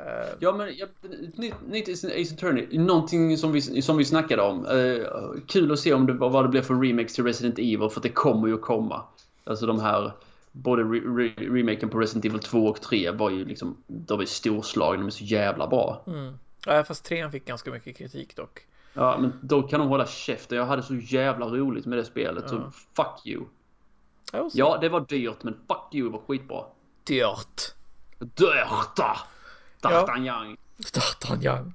Eh, 0.05 0.29
Ja, 0.39 0.53
men 0.53 0.77
ja, 0.77 0.87
nytt, 1.35 1.55
nytt 1.69 1.89
Ace 1.89 2.35
Attorney. 2.35 2.79
Någonting 2.79 3.39
som 3.39 3.53
vi, 3.53 3.83
som 3.83 3.97
vi 3.97 4.05
snackade 4.05 4.43
om. 4.43 4.67
Eh, 4.67 5.07
kul 5.47 5.73
att 5.73 5.79
se 5.79 5.95
om 5.95 6.07
det, 6.07 6.13
vad 6.13 6.45
det 6.45 6.49
blir 6.49 6.63
för 6.63 6.75
remakes 6.75 7.15
till 7.15 7.25
Resident 7.25 7.59
Evil, 7.59 7.89
för 7.91 8.01
det 8.01 8.09
kommer 8.09 8.49
ju 8.49 8.55
att 8.55 8.61
komma. 8.61 9.03
Alltså 9.45 9.67
de 9.67 9.81
här, 9.81 10.13
både 10.53 10.83
re, 10.83 11.01
re, 11.01 11.35
remaken 11.39 11.89
på 11.89 11.99
Resident 11.99 12.25
Evil 12.25 12.41
2 12.41 12.67
och 12.67 12.81
3 12.81 13.11
var 13.11 13.31
ju 13.31 13.45
liksom, 13.45 13.77
de 13.87 14.17
var 14.17 14.23
ju 14.23 14.27
storslagna, 14.27 14.99
de 14.99 15.07
är 15.07 15.11
så 15.11 15.25
jävla 15.25 15.67
bra. 15.67 16.03
mm. 16.07 16.39
ja, 16.67 16.85
fast 16.85 17.05
trean 17.05 17.33
fick 17.33 17.45
ganska 17.45 17.71
mycket 17.71 17.97
kritik 17.97 18.37
dock. 18.37 18.67
Ja, 18.95 19.19
men 19.19 19.33
då 19.43 19.63
kan 19.63 19.81
de 19.81 19.89
hålla 19.89 20.07
käften. 20.07 20.59
Jag 20.59 20.67
hade 20.67 20.83
så 20.83 20.95
jävla 20.95 21.47
roligt 21.47 21.87
med 21.87 21.99
det 21.99 22.05
spelet, 22.05 22.49
så 22.49 22.55
Ja. 22.55 22.71
fuck 22.97 23.27
you. 23.27 23.45
Ja, 24.33 24.51
så 24.51 24.59
Ja, 24.59 24.79
det 24.81 24.89
var 24.89 25.01
dyrt, 25.01 25.43
men 25.43 25.55
fuck 25.55 25.95
you, 25.95 26.11
var 26.11 26.21
skitbra. 26.29 26.65
dyrt. 27.05 27.75
Dörta! 28.19 29.17
D'Artagnan. 29.83 30.57
D'Artagnan. 30.79 31.73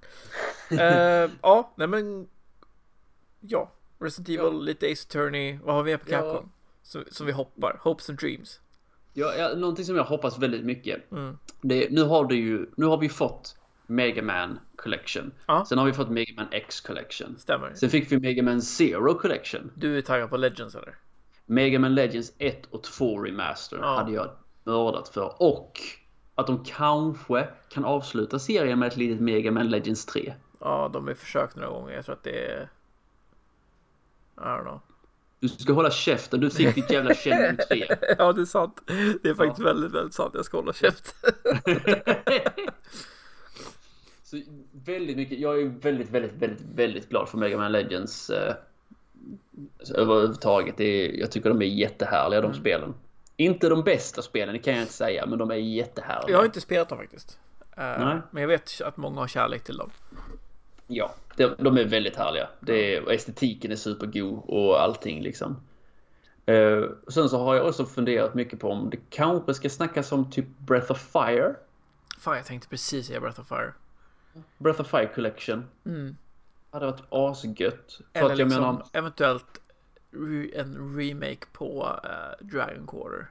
uh, 0.72 1.32
ja, 1.41 1.72
nej 1.76 1.88
men. 1.88 2.28
Ja, 3.39 3.72
Resident 3.99 4.30
Evil, 4.30 4.39
Ja. 4.39 4.49
lite 4.51 4.91
Ace 4.91 5.05
Attorney. 5.09 5.59
Vad 5.63 5.76
har 5.76 5.84
vi 5.84 5.97
på 5.97 6.11
Ja. 6.11 6.20
Capcom? 6.22 6.51
Som, 6.84 7.03
som 7.11 7.26
vi 7.26 7.32
hoppar. 7.32 7.80
Hopes 7.84 8.09
and 8.09 8.20
Dreams. 8.20 8.59
Ja, 9.13 9.34
ja, 9.36 9.55
någonting 9.55 9.86
som 9.86 9.95
jag 9.95 10.03
hoppas 10.03 10.38
väldigt 10.38 10.66
mycket. 10.66 11.11
Mm. 11.11 11.38
Det, 11.61 11.88
nu 11.91 12.03
har 12.03 12.26
du 12.26 12.36
ju, 12.36 12.66
nu 12.78 12.86
har 12.86 12.97
vi 12.97 13.09
fått 13.09 13.55
Mega 13.88 14.21
Man 14.21 14.59
Collection. 14.75 15.31
Ja. 15.45 15.65
Sen 15.65 15.77
har 15.77 15.86
vi 15.86 15.93
fått 15.93 16.09
Mega 16.09 16.33
Man 16.38 16.47
X 16.51 16.81
Collection. 16.81 17.36
Stämmer. 17.39 17.73
Sen 17.73 17.89
fick 17.89 18.11
vi 18.11 18.19
Mega 18.19 18.43
Man 18.43 18.61
Zero 18.61 19.13
Collection. 19.19 19.71
Du 19.75 19.97
är 19.97 20.01
taggad 20.01 20.29
på 20.29 20.38
Legends 20.38 20.75
eller? 20.75 20.95
Mega 21.45 21.79
Man 21.79 21.95
Legends 21.95 22.33
1 22.38 22.65
och 22.65 22.83
2 22.83 23.19
Remaster 23.23 23.77
Ja. 23.81 23.95
hade 23.97 24.11
jag 24.11 24.29
mördat 24.63 25.09
för. 25.09 25.41
Och 25.41 25.79
att 26.36 26.47
de 26.47 26.63
kanske 26.63 27.47
kan 27.69 27.86
avsluta 27.86 28.39
serien 28.39 28.79
med 28.79 28.88
ett 28.88 28.97
litet 28.97 29.19
Mega 29.21 29.51
Man 29.51 29.69
Legends 29.69 30.05
3. 30.05 30.33
Ja, 30.59 30.89
de 30.93 31.07
har 31.07 31.13
försökt 31.13 31.55
några 31.55 31.69
gånger. 31.69 31.93
Jag 31.93 32.05
tror 32.05 32.15
att 32.15 32.23
det 32.23 32.45
är... 32.51 32.69
I 34.38 34.41
don't 34.41 34.61
know. 34.61 34.79
Du 35.39 35.47
ska 35.49 35.73
hålla 35.73 35.91
käften, 35.91 36.39
du 36.39 36.49
fick 36.49 36.75
ditt 36.75 36.91
jävla 36.91 37.13
Shenmue 37.13 37.55
3. 37.57 37.86
Ja, 38.17 38.33
det 38.33 38.41
är 38.41 38.45
sant. 38.45 38.81
Det 39.23 39.29
är 39.29 39.33
faktiskt 39.33 39.65
väldigt, 39.67 39.91
väldigt 39.91 40.13
sant. 40.13 40.31
Jag 40.36 40.45
ska 40.45 40.57
hålla 40.57 40.73
käft. 40.73 41.15
Så 44.36 44.51
väldigt 44.86 45.17
mycket, 45.17 45.39
jag 45.39 45.61
är 45.61 45.65
väldigt, 45.65 46.09
väldigt, 46.09 46.33
väldigt, 46.33 46.61
väldigt 46.75 47.09
glad 47.09 47.29
för 47.29 47.38
Mega 47.38 47.57
Man 47.57 47.71
Legends 47.71 48.29
eh, 48.29 48.55
alltså, 49.79 49.93
överhuvudtaget. 49.93 50.79
Är, 50.79 51.19
jag 51.19 51.31
tycker 51.31 51.49
de 51.49 51.61
är 51.61 51.65
jättehärliga 51.65 52.41
de 52.41 52.53
spelen. 52.53 52.93
Inte 53.38 53.69
de 53.69 53.83
bästa 53.83 54.21
spelen, 54.21 54.53
det 54.53 54.59
kan 54.59 54.73
jag 54.73 54.83
inte 54.83 54.93
säga, 54.93 55.25
men 55.25 55.39
de 55.39 55.51
är 55.51 55.55
jättehärliga. 55.55 56.31
Jag 56.31 56.38
har 56.38 56.45
inte 56.45 56.61
spelat 56.61 56.89
dem 56.89 56.97
faktiskt. 56.97 57.39
Nej. 57.77 58.17
Men 58.31 58.41
jag 58.41 58.47
vet 58.47 58.81
att 58.81 58.97
många 58.97 59.19
har 59.19 59.27
kärlek 59.27 59.63
till 59.63 59.77
dem. 59.77 59.89
Ja, 60.88 61.15
de, 61.36 61.55
de 61.57 61.77
är 61.77 61.86
väldigt 61.86 62.15
härliga. 62.15 62.49
Det 62.59 62.95
är, 62.95 63.11
estetiken 63.11 63.71
är 63.71 63.75
supergod 63.75 64.43
och 64.47 64.81
allting 64.81 65.21
liksom. 65.21 65.57
Och 67.05 67.13
sen 67.13 67.29
så 67.29 67.38
har 67.38 67.55
jag 67.55 67.67
också 67.67 67.86
funderat 67.86 68.33
mycket 68.33 68.59
på 68.59 68.69
om 68.69 68.89
det 68.89 68.97
kanske 69.09 69.53
ska 69.53 69.69
snackas 69.69 70.11
om 70.11 70.31
typ 70.31 70.45
Breath 70.57 70.91
of 70.91 71.11
Fire. 71.11 71.55
Fan, 72.19 72.38
jag 72.38 72.45
tänkte 72.45 72.69
precis 72.69 73.07
säga 73.07 73.19
Breath 73.19 73.39
of 73.39 73.47
Fire. 73.47 73.73
Breath 74.57 74.81
of 74.81 74.88
Fire 74.88 75.07
Collection. 75.15 75.65
Mm. 75.86 76.17
Hade 76.71 76.86
varit 76.86 77.03
asgött. 77.09 78.01
För 78.13 78.19
Eller 78.19 78.31
att 78.31 78.38
jag 78.39 78.47
liksom 78.47 78.61
menar, 78.61 78.86
eventuellt 78.93 79.61
re- 80.11 80.59
en 80.59 80.97
remake 80.97 81.45
på 81.51 81.99
eh, 82.03 82.45
Dragon 82.45 82.88
Quarter. 82.88 83.27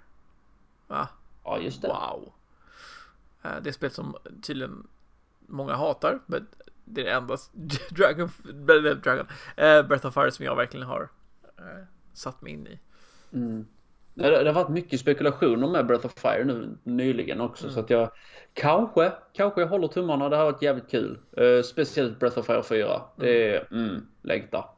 Va? 0.87 1.09
ja 1.45 1.59
just 1.59 1.83
det. 1.83 1.89
Wow. 1.89 2.33
Eh, 3.43 3.51
det 3.63 3.67
är 3.67 3.69
ett 3.69 3.75
spel 3.75 3.91
som 3.91 4.17
tydligen 4.43 4.87
många 5.47 5.75
hatar. 5.75 6.21
Men 6.27 6.47
det 6.85 7.01
är 7.01 7.05
det 7.05 7.11
enda 7.11 7.37
Dragon, 7.91 8.31
Dragon 9.03 9.27
eh, 9.57 9.83
Breath 9.83 10.07
of 10.07 10.15
Fire 10.15 10.31
som 10.31 10.45
jag 10.45 10.57
verkligen 10.57 10.87
har 10.87 11.09
eh, 11.59 11.85
satt 12.13 12.43
mig 12.43 12.53
in 12.53 12.67
i. 12.67 12.79
Mm. 13.33 13.67
Det, 14.15 14.47
har 14.47 14.53
varit 14.53 14.69
mycket 14.69 15.01
spekulationer 15.01 15.69
med 15.69 15.87
Breath 15.87 16.07
of 16.07 16.15
Fire 16.15 16.45
nu 16.45 16.79
nyligen 16.83 17.41
också 17.41 17.71
så 17.71 17.81
att 17.81 17.91
jag 17.91 18.11
kanske, 18.53 19.13
kanske 19.33 19.61
jag 19.61 19.69
håller 19.69 19.89
tummarna. 19.89 20.29
Det 20.29 20.37
har 20.37 20.45
varit 20.45 20.63
jävligt 20.63 20.91
kul. 20.91 21.19
Eh, 21.37 21.63
speciellt 21.63 22.19
Breath 22.19 22.39
of 22.39 22.47
Fire 22.47 22.63
4. 22.63 23.03
Det 23.17 23.55
är, 23.55 23.69
mm, 23.73 24.07
längtar. 24.23 24.71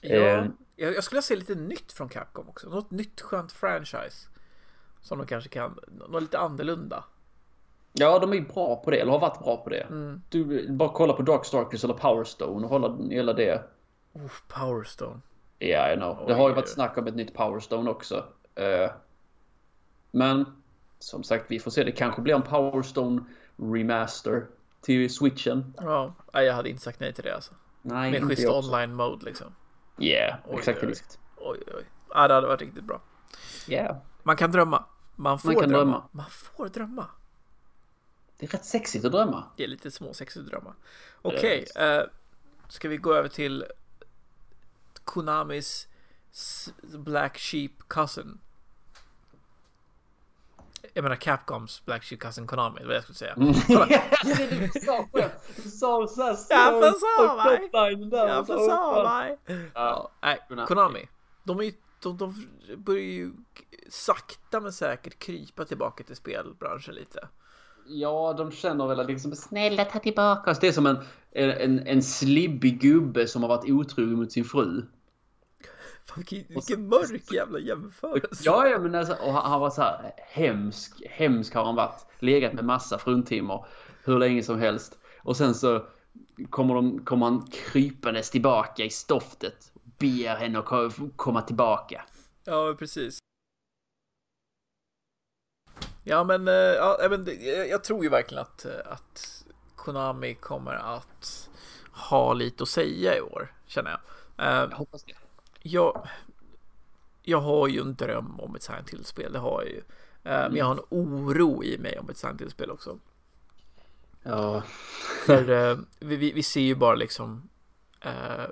Ja, 0.00 0.16
Eh. 0.16 0.46
jag, 0.76 1.04
skulle 1.04 1.22
se 1.22 1.36
lite 1.36 1.54
nytt 1.54 1.92
från 1.92 2.08
Capcom 2.08 2.48
också. 2.48 2.68
Något 2.68 2.90
nytt 2.90 3.20
skönt 3.20 3.52
franchise. 3.52 4.28
Som 5.00 5.18
de 5.18 5.26
kanske 5.26 5.50
kan, 5.50 5.78
något 6.08 6.22
lite 6.22 6.38
annorlunda. 6.38 7.04
Ja, 7.92 8.18
de 8.18 8.32
är 8.32 8.40
bra 8.40 8.76
på 8.76 8.90
det, 8.90 9.00
eller 9.00 9.12
har 9.12 9.18
varit 9.18 9.38
bra 9.44 9.56
på 9.56 9.70
det. 9.70 9.80
Mm. 9.80 10.22
Du, 10.28 10.72
bara 10.72 10.88
kolla 10.88 11.12
på 11.12 11.22
Darkstalkers 11.22 11.84
eller 11.84 11.94
Power 11.94 12.24
Stone 12.24 12.64
och 12.64 12.70
hålla 12.70 12.96
hela 13.10 13.32
det. 13.32 13.62
Oh, 14.12 14.30
Power 14.48 14.84
Stone. 14.84 15.20
Ja, 15.58 15.66
yeah, 15.66 15.94
I 15.94 15.96
know. 15.96 16.24
Det 16.26 16.34
har 16.34 16.48
ju 16.48 16.54
varit 16.54 16.68
snack 16.68 16.98
om 16.98 17.06
ett 17.06 17.14
nytt 17.16 17.34
Power 17.34 17.60
Stone 17.60 17.90
också. 17.90 18.24
Eh, 18.58 18.90
men 20.10 20.44
som 20.98 21.24
sagt, 21.24 21.44
vi 21.48 21.60
får 21.60 21.70
se. 21.70 21.84
Det 21.84 21.92
kanske 21.92 22.22
blir 22.22 22.34
en 22.34 22.42
Power 22.42 22.82
Stone 22.82 23.24
remaster 23.56 24.46
till 24.80 25.14
switchen. 25.14 25.74
Ja, 25.76 26.14
jag 26.32 26.54
hade 26.54 26.68
inte 26.68 26.82
sagt 26.82 27.00
nej 27.00 27.12
till 27.12 27.24
det 27.24 27.34
alltså. 27.34 27.54
Nej, 27.82 28.10
Med 28.10 28.28
schysst 28.28 28.48
online 28.48 28.94
mode 28.94 29.24
liksom. 29.24 29.54
Yeah, 29.98 30.38
Oj, 30.46 30.58
exakt. 30.58 30.82
oj, 30.82 30.94
oj. 31.36 31.62
Oj. 31.76 31.84
Ja, 32.14 32.28
det 32.28 32.34
hade 32.34 32.46
varit 32.46 32.60
riktigt 32.60 32.84
bra. 32.84 33.00
Yeah. 33.68 33.96
Man 34.22 34.36
kan 34.36 34.52
drömma. 34.52 34.84
Man 35.16 35.38
får 35.38 35.52
kan 35.52 35.58
drömma. 35.58 35.74
drömma. 35.74 36.08
Man 36.12 36.30
får 36.30 36.68
drömma. 36.68 37.06
Det 38.38 38.46
är 38.46 38.50
rätt 38.50 38.64
sexigt 38.64 39.04
att 39.04 39.12
drömma. 39.12 39.44
Det 39.56 39.64
är 39.64 39.68
lite 39.68 39.90
småsexigt 39.90 40.44
att 40.44 40.50
drömma. 40.50 40.74
Okej, 41.22 41.66
eh, 41.76 42.02
ska 42.68 42.88
vi 42.88 42.96
gå 42.96 43.14
över 43.14 43.28
till 43.28 43.64
Konamis 45.04 45.88
Black 46.82 47.38
Sheep 47.38 47.72
Cousin. 47.88 48.40
Jag 50.94 51.02
menar 51.02 51.16
Capcoms 51.16 51.84
Black 51.84 52.04
Sheep 52.04 52.20
Cousin 52.20 52.46
Konami, 52.46 52.80
det 52.80 52.86
var 52.86 52.92
det 52.92 52.94
jag 52.94 53.02
skulle 53.02 53.16
säga. 53.16 53.34
du 54.72 54.80
sa 54.80 55.08
själv. 55.12 55.30
Du 55.64 55.70
sa 55.70 56.06
såhär 56.06 56.36
Jag 56.50 56.94
försade 56.94 57.36
mig. 57.36 57.68
Jag 58.10 58.46
försade 58.46 59.08
mig. 59.08 59.38
Ja, 59.74 60.10
nej, 60.22 60.38
Konami. 60.48 60.66
Konami. 60.66 61.08
De, 61.44 61.58
är 61.58 61.64
ju, 61.64 61.72
de, 62.02 62.16
de 62.16 62.46
börjar 62.76 63.02
ju 63.02 63.32
sakta 63.88 64.60
men 64.60 64.72
säkert 64.72 65.18
krypa 65.18 65.64
tillbaka 65.64 66.04
till 66.04 66.16
spelbranschen 66.16 66.94
lite. 66.94 67.28
Ja, 67.86 68.34
de 68.38 68.50
känner 68.50 68.86
väl 68.86 69.00
att 69.00 69.06
liksom 69.06 69.36
snälla 69.36 69.84
ta 69.84 69.98
tillbaka 69.98 70.50
oss. 70.50 70.58
Det 70.58 70.68
är 70.68 70.72
som 70.72 70.86
en, 70.86 70.98
en, 71.32 71.86
en 71.86 72.02
slibbig 72.02 72.80
gubbe 72.80 73.26
som 73.26 73.42
har 73.42 73.48
varit 73.48 73.70
otrogen 73.70 74.14
mot 74.14 74.32
sin 74.32 74.44
fru. 74.44 74.82
Vilken, 76.16 76.44
vilken 76.48 76.88
mörk 76.88 77.32
jävla 77.32 77.58
jämförelse. 77.58 78.42
Ja, 78.44 78.66
ja, 78.68 78.78
men 78.78 78.94
alltså, 78.94 79.14
och 79.14 79.32
han, 79.32 79.50
han 79.50 79.60
var 79.60 79.70
så 79.70 79.82
här 79.82 80.12
hemsk. 80.16 81.02
Hemsk 81.10 81.54
har 81.54 81.64
han 81.64 81.74
varit. 81.76 82.06
Legat 82.18 82.52
med 82.52 82.64
massa 82.64 82.98
fruntimmer 82.98 83.66
hur 84.04 84.18
länge 84.18 84.42
som 84.42 84.58
helst. 84.58 84.98
Och 85.22 85.36
sen 85.36 85.54
så 85.54 85.86
kommer, 86.50 86.74
de, 86.74 87.04
kommer 87.04 87.26
han 87.26 87.46
krypandes 87.50 88.30
tillbaka 88.30 88.84
i 88.84 88.90
stoftet. 88.90 89.72
Ber 89.98 90.36
henne 90.36 90.58
att 90.58 90.64
ko- 90.64 91.10
komma 91.16 91.42
tillbaka. 91.42 92.04
Ja, 92.44 92.76
precis. 92.78 93.18
Ja, 96.04 96.24
men, 96.24 96.48
eh, 96.48 96.54
ja, 96.54 97.06
men 97.10 97.26
jag 97.70 97.84
tror 97.84 98.02
ju 98.04 98.08
verkligen 98.10 98.42
att, 98.42 98.64
eh, 98.64 98.72
att 98.92 99.44
Konami 99.76 100.34
kommer 100.34 100.72
att 100.74 101.48
ha 101.92 102.32
lite 102.32 102.62
att 102.62 102.68
säga 102.68 103.16
i 103.16 103.20
år, 103.20 103.54
känner 103.66 103.90
jag. 103.90 104.00
Eh, 104.46 104.54
Jag 104.70 104.76
hoppas 104.76 105.04
det. 105.04 105.14
Jag, 105.70 106.08
jag 107.22 107.40
har 107.40 107.68
ju 107.68 107.80
en 107.80 107.94
dröm 107.94 108.40
om 108.40 108.54
ett 108.54 108.62
Silent 108.62 108.90
Hill-spel, 108.90 109.32
det 109.32 109.38
har 109.38 109.62
jag 109.62 109.70
ju. 109.70 109.78
Eh, 110.24 110.48
Men 110.48 110.56
jag 110.56 110.64
har 110.64 110.74
en 110.74 110.82
oro 110.88 111.64
i 111.64 111.78
mig 111.78 111.98
om 111.98 112.10
ett 112.10 112.16
Silent 112.16 112.40
Hill-spel 112.40 112.70
också. 112.70 112.98
Ja. 114.22 114.62
För 115.26 115.50
eh, 115.50 115.78
vi, 115.98 116.16
vi, 116.16 116.32
vi 116.32 116.42
ser 116.42 116.60
ju 116.60 116.74
bara 116.74 116.94
liksom 116.94 117.48
eh, 118.00 118.50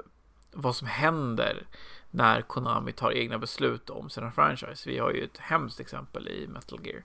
vad 0.53 0.77
som 0.77 0.89
händer 0.89 1.67
när 2.11 2.43
Konami 2.43 2.93
tar 2.93 3.13
egna 3.13 3.39
beslut 3.39 3.91
om 3.91 4.11
sina 4.11 4.31
franchise. 4.33 4.91
Vi 4.91 4.99
har 4.99 5.11
ju 5.11 5.25
ett 5.25 5.39
hemskt 5.39 5.81
exempel 5.81 6.29
i 6.29 6.47
Metal 6.49 6.81
Gear. 6.87 7.05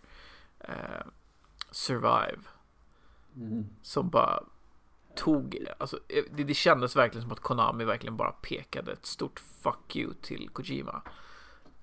Eh, 0.59 1.05
Survive. 1.71 2.41
Mm. 3.35 3.65
Som 3.81 4.09
bara 4.09 4.43
tog, 5.15 5.65
alltså 5.77 5.99
eh, 6.07 6.23
det, 6.31 6.43
det 6.43 6.53
kändes 6.53 6.95
verkligen 6.95 7.21
som 7.21 7.31
att 7.31 7.39
Konami 7.39 7.83
verkligen 7.83 8.17
bara 8.17 8.31
pekade 8.31 8.91
ett 8.91 9.05
stort 9.05 9.39
fuck 9.39 9.95
you 9.95 10.13
till 10.21 10.49
Kojima. 10.49 11.01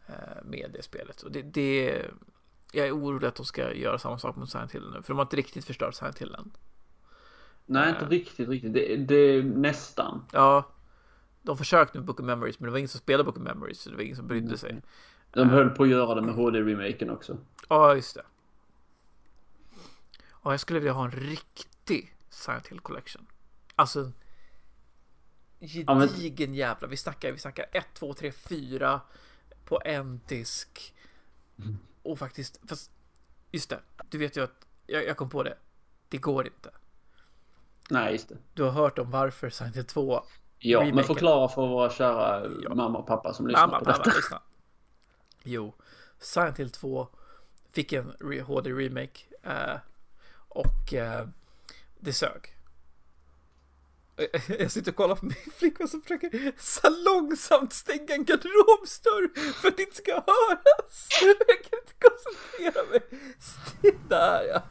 Eh, 0.09 0.45
med 0.45 0.71
det 0.73 0.83
spelet. 0.83 1.23
Och 1.23 1.33
det, 1.33 1.43
det, 1.43 2.07
jag 2.73 2.87
är 2.87 2.97
orolig 2.97 3.29
att 3.29 3.35
de 3.35 3.47
ska 3.47 3.75
göra 3.75 3.99
samma 3.99 4.19
sak 4.19 4.37
mot 4.37 4.51
Silent 4.51 4.75
Hill 4.75 4.91
nu. 4.95 5.03
För 5.03 5.09
de 5.09 5.17
har 5.17 5.25
inte 5.25 5.37
riktigt 5.37 5.65
förstört 5.65 5.95
Silent 5.95 6.19
Hill 6.19 6.35
än. 6.35 6.51
Nej, 7.67 7.91
inte 7.91 8.05
riktigt, 8.05 8.49
riktigt. 8.49 8.75
Det, 8.75 8.97
det 8.97 9.43
nästan. 9.43 10.25
Ja, 10.33 10.65
de 11.43 11.57
försökte 11.57 11.99
med 11.99 12.05
Book 12.05 12.21
of 12.21 12.27
Memories, 12.27 12.61
men 12.61 12.67
det 12.67 12.71
var 12.71 12.79
ingen 12.79 12.89
som 12.89 13.01
spelade 13.01 13.25
Book 13.25 13.37
of 13.37 13.43
Memories, 13.43 13.81
så 13.81 13.91
det 13.91 13.97
var 13.97 14.03
ingen 14.03 14.17
som 14.17 14.27
brydde 14.27 14.59
sig. 14.59 14.83
De 15.31 15.51
höll 15.51 15.71
på 15.71 15.83
att 15.83 15.89
göra 15.89 16.15
det 16.15 16.23
med 16.23 16.35
HD-remaken 16.35 17.11
också. 17.11 17.37
Ja, 17.69 17.95
just 17.95 18.15
det. 18.15 18.23
Ja, 20.45 20.51
jag 20.51 20.61
skulle 20.61 20.79
vilja 20.79 20.93
ha 20.93 21.05
en 21.05 21.11
riktig 21.11 21.78
Silent 22.31 22.67
Hill 22.67 22.81
Collection. 22.81 23.27
Alltså 23.75 24.01
en 24.01 24.13
Ja, 25.59 25.95
men- 25.95 26.09
gedigen 26.09 26.55
jävla. 26.55 26.89
Vi 26.89 26.97
snackar, 26.97 27.33
vi 27.33 27.39
snackar 27.39 27.67
1, 27.73 27.87
2, 27.95 28.15
3, 28.15 28.33
4 28.33 29.01
på 29.65 29.81
en 29.85 30.21
disk. 30.29 30.95
Och 32.03 32.19
faktiskt, 32.19 32.61
fast 32.69 32.91
just 33.51 33.71
det, 33.71 33.81
du 34.11 34.19
vet 34.19 34.37
ju 34.37 34.45
att 34.45 34.67
jag, 34.87 35.07
jag 35.07 35.17
kom 35.17 35.31
på 35.31 35.43
det. 35.43 35.59
Det 36.09 36.19
går 36.19 36.47
inte. 36.47 36.71
Nej, 37.91 38.13
just 38.13 38.29
det. 38.29 38.37
Du 38.55 38.63
har 38.63 38.71
hört 38.71 38.99
om 38.99 39.11
varför 39.11 39.51
Silent 39.51 39.77
Hill 39.77 39.85
2 39.87 40.23
Ja, 40.59 40.79
men 40.79 40.89
Remaken. 40.89 41.07
förklara 41.07 41.49
för 41.49 41.67
våra 41.67 41.91
kära 41.91 42.51
Ja. 42.63 42.75
mamma 42.75 42.99
och 42.99 43.07
pappa 43.07 43.35
som 43.35 43.47
lyssnar 43.47 43.67
Mamma, 43.67 43.79
på 43.79 43.85
mamma, 43.85 43.99
detta. 44.05 44.17
lyssna. 44.17 44.43
Jo, 45.43 45.75
Silent 46.19 46.59
Hill 46.59 46.71
2 46.71 47.09
fick 47.73 47.93
en 47.93 48.13
re- 48.13 48.43
HD-remake 48.43 49.21
eh, 49.43 49.77
och 50.49 50.95
eh, 50.95 51.29
det 52.01 52.13
sög. 52.13 52.55
Jag 54.59 54.71
sitter 54.71 54.91
och 54.91 54.97
kollar 54.97 55.15
på 55.15 55.27
min 55.27 55.53
flickvän 55.57 55.89
som 55.89 56.03
försöker 56.03 56.53
så 56.59 56.91
långsamt 56.91 57.73
stänga 57.73 58.15
en 58.15 58.25
garderobsdörr 58.25 59.53
för 59.53 59.69
att 59.69 59.77
det 59.77 59.83
inte 59.83 59.97
ska 59.97 60.13
höras. 60.13 61.09
Jag 61.21 61.65
kan 61.65 61.79
inte 61.79 61.95
koncentrera 61.99 62.91
mig. 62.91 63.01
Där 64.09 64.45
ja. 64.45 64.63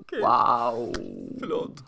Okej. 0.00 0.20
Wow! 0.20 0.92
Förlåt. 1.38 1.80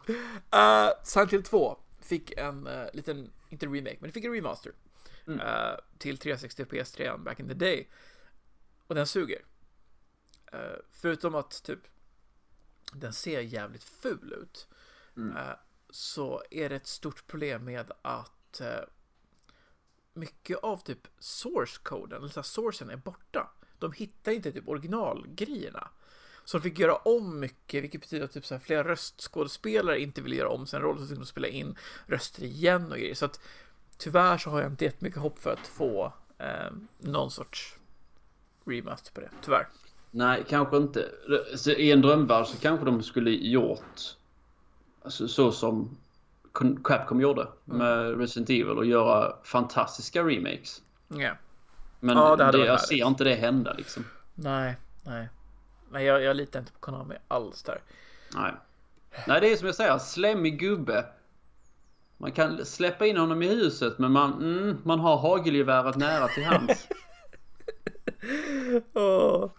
Uh, 0.54 1.04
Silent 1.04 1.32
Hill 1.32 1.42
2 1.42 1.78
fick 2.00 2.32
en 2.38 2.66
uh, 2.66 2.86
liten, 2.92 3.30
inte 3.48 3.66
remake, 3.66 3.96
men 4.00 4.08
det 4.08 4.12
fick 4.12 4.24
en 4.24 4.32
remaster. 4.32 4.72
eh, 5.26 5.78
till 5.98 6.18
360 6.18 6.62
och 6.62 6.68
PS3 6.68 7.24
back 7.24 7.40
in 7.40 7.48
the 7.48 7.54
day. 7.54 7.88
Och 8.86 8.94
den 8.94 9.06
suger. 9.06 9.44
Eh, 10.52 10.58
förutom 10.90 11.34
att 11.34 11.62
typ 11.62 11.78
den 12.92 13.12
ser 13.12 13.40
jävligt 13.40 13.84
ful 13.84 14.34
ut. 14.42 14.68
eh, 15.36 15.52
så 15.90 16.42
är 16.50 16.68
det 16.68 16.76
ett 16.76 16.86
stort 16.86 17.26
problem 17.26 17.64
med 17.64 17.92
att 18.02 18.60
eh, 18.60 18.80
mycket 20.14 20.58
av 20.58 20.76
typ 20.76 21.08
source-koden, 21.18 22.22
eller 22.22 22.42
sourcen 22.42 22.90
är 22.90 22.96
borta. 22.96 23.50
De 23.78 23.92
hittar 23.92 24.32
inte 24.32 24.52
typ 24.52 24.68
originalgrejerna. 24.68 25.88
Så 26.44 26.58
de 26.58 26.62
fick 26.62 26.78
göra 26.78 26.96
om 26.96 27.40
mycket, 27.40 27.82
vilket 27.82 28.00
betyder 28.00 28.24
att 28.24 28.32
typ 28.32 28.46
så 28.46 28.54
här, 28.54 28.60
flera 28.60 28.84
röstskådespelare 28.84 30.00
inte 30.00 30.22
vill 30.22 30.32
göra 30.32 30.48
om 30.48 30.66
sin 30.66 30.80
roll, 30.80 30.98
så 30.98 31.06
fick 31.06 31.18
de 31.18 31.26
spela 31.26 31.48
in 31.48 31.76
röster 32.06 32.42
igen 32.42 32.92
och 32.92 32.98
grejer. 32.98 33.14
Så 33.14 33.24
att 33.24 33.40
tyvärr 33.96 34.38
så 34.38 34.50
har 34.50 34.62
jag 34.62 34.72
inte 34.72 34.84
jättemycket 34.84 35.20
hopp 35.20 35.38
för 35.38 35.52
att 35.52 35.66
få 35.66 36.12
eh, 36.38 36.70
någon 36.98 37.30
sorts 37.30 37.78
remaster 38.64 39.12
på 39.12 39.20
det, 39.20 39.30
tyvärr. 39.42 39.68
Nej, 40.10 40.44
kanske 40.48 40.76
inte. 40.76 41.08
Så 41.54 41.70
I 41.70 41.92
en 41.92 42.02
drömvärld 42.02 42.46
så 42.46 42.56
kanske 42.56 42.86
de 42.86 43.02
skulle 43.02 43.30
gjort 43.30 44.00
alltså, 45.02 45.28
så 45.28 45.52
som 45.52 45.96
Capcom 46.84 47.20
gjorde 47.20 47.48
med 47.64 48.18
Resident 48.18 48.50
Evil 48.50 48.78
och 48.78 48.86
göra 48.86 49.36
fantastiska 49.42 50.22
remakes. 50.22 50.82
Ja. 51.08 51.30
Men 52.00 52.16
Ja, 52.16 52.36
det 52.36 52.44
jag 52.44 52.52
härligt. 52.52 52.88
ser 52.88 53.06
inte 53.06 53.24
det 53.24 53.34
hända 53.34 53.72
liksom. 53.72 54.04
Nej, 54.34 54.76
nej. 55.06 55.28
Nej, 55.92 56.04
jag, 56.04 56.22
jag 56.22 56.36
litar 56.36 56.60
inte 56.60 56.72
på 56.72 56.78
Konami 56.78 57.14
alls 57.28 57.62
där. 57.62 57.80
Nej. 58.34 58.52
Nej, 59.26 59.40
det 59.40 59.52
är 59.52 59.56
som 59.56 59.66
jag 59.66 59.74
säger. 59.74 59.98
Slemmig 59.98 60.58
gubbe. 60.58 61.04
Man 62.16 62.32
kan 62.32 62.64
släppa 62.64 63.06
in 63.06 63.16
honom 63.16 63.42
i 63.42 63.48
huset 63.48 63.98
men 63.98 64.12
man, 64.12 64.32
mm, 64.32 64.78
man 64.82 65.00
har 65.00 65.16
hagelgeväret 65.16 65.96
nära 65.96 66.28
till 66.28 66.44
hands. 66.44 66.88
Åh. 68.94 69.50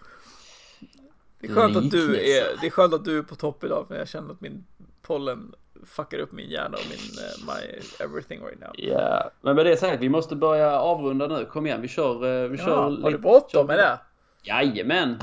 Det 1.42 1.48
är 1.48 1.54
skönt 1.54 1.76
att 1.78 1.92
du 1.92 2.16
är, 2.16 2.58
det 2.62 2.68
är 2.68 2.70
skönt 2.70 2.94
att 2.94 3.06
du 3.06 3.18
är 3.18 3.24
på 3.24 3.36
topp 3.36 3.64
idag 3.64 3.88
för 3.88 3.96
jag 3.96 4.08
känner 4.08 4.32
att 4.34 4.42
min 4.42 4.66
pollen 5.02 5.56
fuckar 5.86 6.18
upp 6.18 6.32
min 6.32 6.50
hjärna 6.50 6.78
och 6.78 6.84
min, 6.90 7.00
eh, 7.26 7.56
my 7.56 7.80
everything 8.06 8.42
right 8.46 8.60
now. 8.60 8.72
Ja, 8.78 9.32
men 9.42 9.56
med 9.56 9.66
det 9.66 9.78
sagt, 9.78 10.02
vi 10.02 10.10
måste 10.10 10.36
börja 10.36 10.80
avrunda 10.80 11.28
nu. 11.28 11.46
Kom 11.46 11.66
igen, 11.66 11.82
vi 11.82 11.88
kör... 11.88 12.44
eh, 12.44 12.50
Vi 12.50 12.58
Ja, 12.58 12.66
kör 12.66 12.76
har 12.76 12.90
lite- 12.90 13.10
du 13.10 13.18
bråttom 13.18 13.68
med 13.68 13.78
det? 13.80 14.00
Jajamän! 14.44 15.22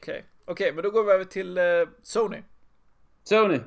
Okej, 0.00 0.24
okej, 0.44 0.72
men 0.72 0.82
då 0.84 0.90
går 0.90 1.04
vi 1.04 1.12
över 1.12 1.24
till 1.24 1.58
eh, 1.58 1.64
Sony. 2.02 2.42
Sony. 3.24 3.60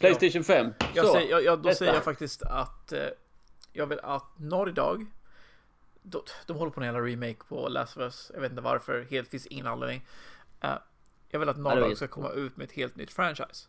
Playstation 0.00 0.44
5. 0.44 0.72
Jag 0.94 1.06
Så, 1.06 1.12
säger, 1.12 1.30
jag, 1.30 1.42
jag, 1.44 1.58
då 1.58 1.62
detta. 1.62 1.74
säger 1.78 1.94
jag 1.94 2.04
faktiskt 2.04 2.42
att 2.42 2.92
jag 3.72 3.86
vill 3.86 3.98
att 4.02 4.38
Naughty 4.38 4.72
Dog 4.72 5.06
de, 6.02 6.22
de 6.46 6.56
håller 6.56 6.70
på 6.72 6.80
en 6.80 6.86
jävla 6.86 7.00
remake 7.00 7.44
på 7.48 7.68
Last 7.68 7.96
of 7.96 8.02
Us. 8.02 8.30
Jag 8.34 8.40
vet 8.40 8.50
inte 8.50 8.62
varför. 8.62 9.06
Helt 9.10 9.28
finns 9.28 9.46
ingen 9.46 9.66
anledning. 9.66 10.06
Jag 11.30 11.40
vill 11.40 11.48
att 11.48 11.56
Dog 11.56 11.96
ska 11.96 12.08
komma 12.08 12.30
ut 12.30 12.56
med 12.56 12.64
ett 12.64 12.72
helt 12.72 12.96
nytt 12.96 13.12
franchise. 13.12 13.68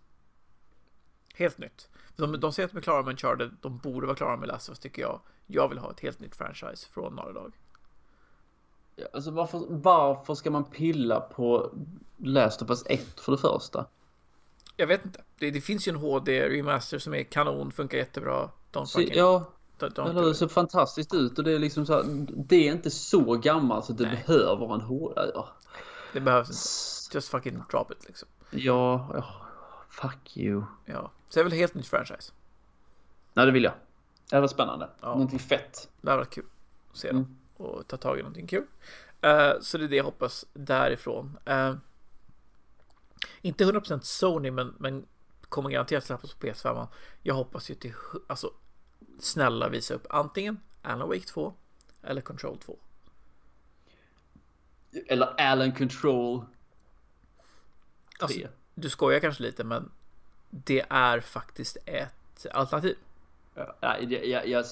Helt 1.36 1.57
nytt. 1.57 1.89
De, 2.16 2.39
de 2.39 2.53
säger 2.53 2.68
att 2.68 2.72
de 2.72 2.78
är 2.78 2.82
klara 2.82 3.03
med 3.03 3.12
Uncharted. 3.12 3.51
De 3.62 3.78
borde 3.78 4.07
vara 4.07 4.18
klara 4.18 4.38
med 4.38 4.47
Last 4.47 4.70
of 4.70 4.74
Us 4.74 4.80
tycker 4.80 5.01
jag. 5.01 5.20
Jag 5.47 5.70
vill 5.70 5.78
ha 5.78 5.91
ett 5.91 5.99
helt 5.99 6.20
nytt 6.20 6.36
franchise 6.36 6.88
från 6.93 7.16
Naughty 7.16 7.34
Dog. 7.34 7.53
Alltså 9.14 9.32
varför, 9.32 9.66
varför 9.70 10.36
ska 10.36 10.51
man 10.51 10.64
pilla 10.64 11.20
på 11.20 11.72
Last 12.18 12.62
of 12.62 12.70
Us 12.70 12.84
1 12.86 13.20
för 13.20 13.32
det 13.32 13.38
första? 13.38 13.86
Jag 14.76 14.88
vet 14.88 15.05
inte. 15.05 15.22
Det, 15.39 15.51
det 15.51 15.62
finns 15.62 15.88
ju 15.88 15.89
en 15.89 15.95
HD 15.95 16.49
remaster 16.49 16.99
som 16.99 17.14
är 17.14 17.24
kanon, 17.24 17.72
funkar 17.72 17.97
jättebra. 17.97 18.49
Så, 18.74 18.86
fucking, 18.86 19.18
ja, 19.18 19.51
det 19.78 20.30
it. 20.32 20.38
ser 20.38 20.47
fantastiskt 20.47 21.14
ut 21.14 21.38
och 21.38 21.43
det 21.43 21.51
är 21.51 21.59
liksom 21.59 21.86
så 21.86 21.93
här, 21.93 22.03
Det 22.36 22.68
är 22.68 22.72
inte 22.72 22.91
så 22.91 23.36
gammalt 23.36 23.86
så 23.86 23.91
att 23.91 23.97
det 23.97 24.03
Nej. 24.03 24.24
behöver 24.28 24.74
en 24.74 24.82
HD. 24.82 25.22
Ja, 25.34 25.49
Det 26.14 26.20
behövs 26.22 26.49
inte. 26.49 27.18
Just 27.18 27.30
fucking 27.30 27.64
drop 27.72 27.91
it 27.91 28.07
liksom. 28.07 28.30
ja, 28.49 29.12
ja, 29.14 29.41
fuck 29.89 30.38
you. 30.38 30.64
Ja. 30.86 31.12
Så 31.30 31.39
jag 31.39 31.43
vill 31.43 31.53
helt 31.53 31.74
nytt 31.74 31.88
franchise. 31.88 32.32
Nej, 33.34 33.45
det 33.45 33.51
vill 33.51 33.64
jag. 33.64 33.74
Det 34.30 34.36
här 34.36 34.41
var 34.41 34.47
spännande. 34.47 34.89
Ja. 35.01 35.07
Någonting 35.07 35.39
fett. 35.39 35.89
Det 36.01 36.09
hade 36.09 36.20
varit 36.22 36.30
kul 36.34 36.45
att 36.91 36.97
se 36.97 37.09
Mm. 37.09 37.24
dem 37.24 37.38
och 37.68 37.88
ta 37.88 37.97
tag 37.97 38.20
i 38.20 38.22
någonting 38.22 38.47
kul. 38.47 38.66
Eh, 39.22 39.51
så 39.62 39.78
det 39.78 39.84
är 39.84 39.88
det 39.88 39.95
jag 39.95 40.03
hoppas 40.03 40.45
därifrån. 40.53 41.38
Eh, 41.45 41.76
inte 43.41 43.64
100% 43.66 43.99
Sony, 44.05 44.51
men, 44.51 44.76
men 44.80 45.05
kommer 45.41 45.70
garanterat 45.70 46.03
släppas 46.03 46.34
på 46.34 46.47
PS5. 46.47 46.88
Jag 47.22 47.36
hoppas 47.36 47.70
ju 47.72 47.76
till, 47.76 47.93
alltså 48.28 48.51
snälla 49.20 49.70
visa 49.70 49.93
upp 49.93 50.07
antingen 50.09 50.59
Alan 50.82 51.07
Wake 51.07 51.20
2 51.26 51.53
eller 52.03 52.22
Control 52.22 52.57
2. 52.57 52.80
Eller 55.07 55.41
Allen 55.41 55.71
Control 55.71 56.39
3. 56.39 56.45
Alltså, 58.19 58.39
du 58.75 58.89
skojar 58.89 59.19
kanske 59.19 59.43
lite, 59.43 59.63
men 59.63 59.91
det 60.49 60.85
är 60.89 61.19
faktiskt 61.19 61.77
ett 61.85 62.45
alternativ. 62.51 62.95
Ja, 63.55 63.75
jag, 63.81 64.25
jag, 64.25 64.47
jag, 64.47 64.65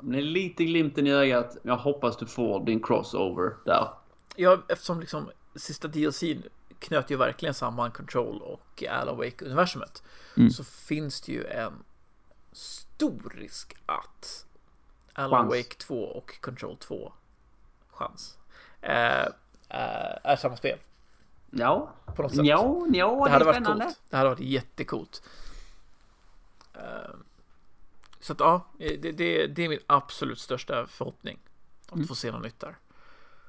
med 0.00 0.24
lite 0.24 0.64
glimten 0.64 1.06
i 1.06 1.12
ögat. 1.12 1.56
Jag 1.62 1.76
hoppas 1.76 2.16
du 2.16 2.26
får 2.26 2.64
din 2.64 2.82
crossover 2.82 3.56
där. 3.64 3.88
Ja, 4.36 4.62
eftersom 4.68 5.00
liksom 5.00 5.30
sista 5.54 5.88
DLC 5.88 6.22
knöt 6.78 7.10
ju 7.10 7.16
verkligen 7.16 7.54
samman 7.54 7.90
Control 7.90 8.42
och 8.42 8.84
Alan 8.90 9.16
Wake-universumet. 9.16 10.02
Mm. 10.36 10.50
Så 10.50 10.64
finns 10.64 11.20
det 11.20 11.32
ju 11.32 11.44
en 11.44 11.72
stor 12.52 13.32
risk 13.36 13.76
att 13.86 14.46
Alan 15.12 15.40
Chans. 15.40 15.56
Wake 15.56 15.74
2 15.74 16.04
och 16.04 16.40
Control 16.40 16.76
2 16.76 17.12
chans 17.90 18.37
är 18.80 20.36
samma 20.36 20.56
spel 20.56 20.78
Ja, 21.50 21.92
på 22.16 22.22
något 22.22 22.34
sätt. 22.34 22.46
ja, 22.46 22.86
ja 22.92 23.24
det 23.24 23.30
hade 23.30 23.42
är 23.42 23.46
varit 23.46 23.56
spännande. 23.56 23.84
coolt. 23.84 24.00
Det 24.10 24.16
hade 24.16 24.28
varit 24.28 24.40
jättecoolt. 24.40 25.22
Eh, 26.74 27.14
så 28.20 28.32
att 28.32 28.40
ja, 28.40 28.66
det, 28.78 28.96
det, 29.12 29.46
det 29.46 29.62
är 29.64 29.68
min 29.68 29.80
absolut 29.86 30.38
största 30.38 30.86
förhoppning. 30.86 31.38
Mm. 31.92 32.02
Att 32.02 32.08
få 32.08 32.14
se 32.14 32.30
något 32.32 32.42
nytt 32.42 32.60
där. 32.60 32.76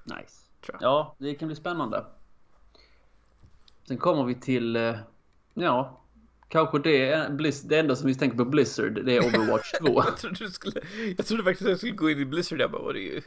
Nice. 0.03 0.35
Ja, 0.79 1.15
det 1.17 1.35
kan 1.35 1.47
bli 1.47 1.55
spännande. 1.55 2.05
Sen 3.87 3.97
kommer 3.97 4.23
vi 4.23 4.35
till, 4.35 4.75
eh, 4.75 4.95
ja, 5.53 6.01
kanske 6.47 6.79
det, 6.79 7.27
det 7.63 7.79
enda 7.79 7.95
som 7.95 8.07
vi 8.07 8.15
tänker 8.15 8.37
på 8.37 8.45
Blizzard, 8.45 9.05
det 9.05 9.17
är 9.17 9.25
Overwatch 9.27 9.71
2. 9.79 9.87
Jag 10.05 10.17
trodde 10.17 10.35
du 10.45 10.51
skulle, 10.51 10.81
jag 11.17 11.25
trodde 11.25 11.43
faktiskt 11.43 11.61
att 11.65 11.69
jag 11.69 11.77
skulle 11.77 11.91
gå 11.93 12.09
in 12.09 12.19
i 12.19 12.25
Blizzard, 12.25 12.61
jag 12.61 12.71
bara, 12.71 12.81
vad 12.81 12.95
det 12.95 12.99
är 12.99 13.13
ju. 13.13 13.21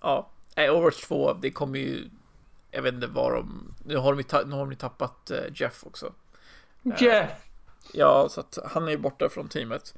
Ja, 0.00 0.30
Overwatch 0.56 1.02
2, 1.04 1.32
det 1.32 1.50
kommer 1.50 1.78
ju, 1.78 2.04
jag 2.70 2.82
vet 2.82 2.94
inte 2.94 3.06
vad 3.06 3.32
de, 3.32 3.74
nu 3.84 3.96
har 3.96 4.12
de 4.12 4.18
ju, 4.18 4.22
ta, 4.22 4.42
nu 4.42 4.56
har 4.56 4.66
de 4.66 4.76
tappat 4.76 5.30
eh, 5.30 5.38
Jeff 5.54 5.86
också. 5.86 6.12
Jeff! 6.98 7.30
Ja, 7.92 8.28
så 8.30 8.40
att 8.40 8.58
han 8.64 8.86
är 8.86 8.90
ju 8.90 8.98
borta 8.98 9.28
från 9.28 9.48
teamet. 9.48 9.94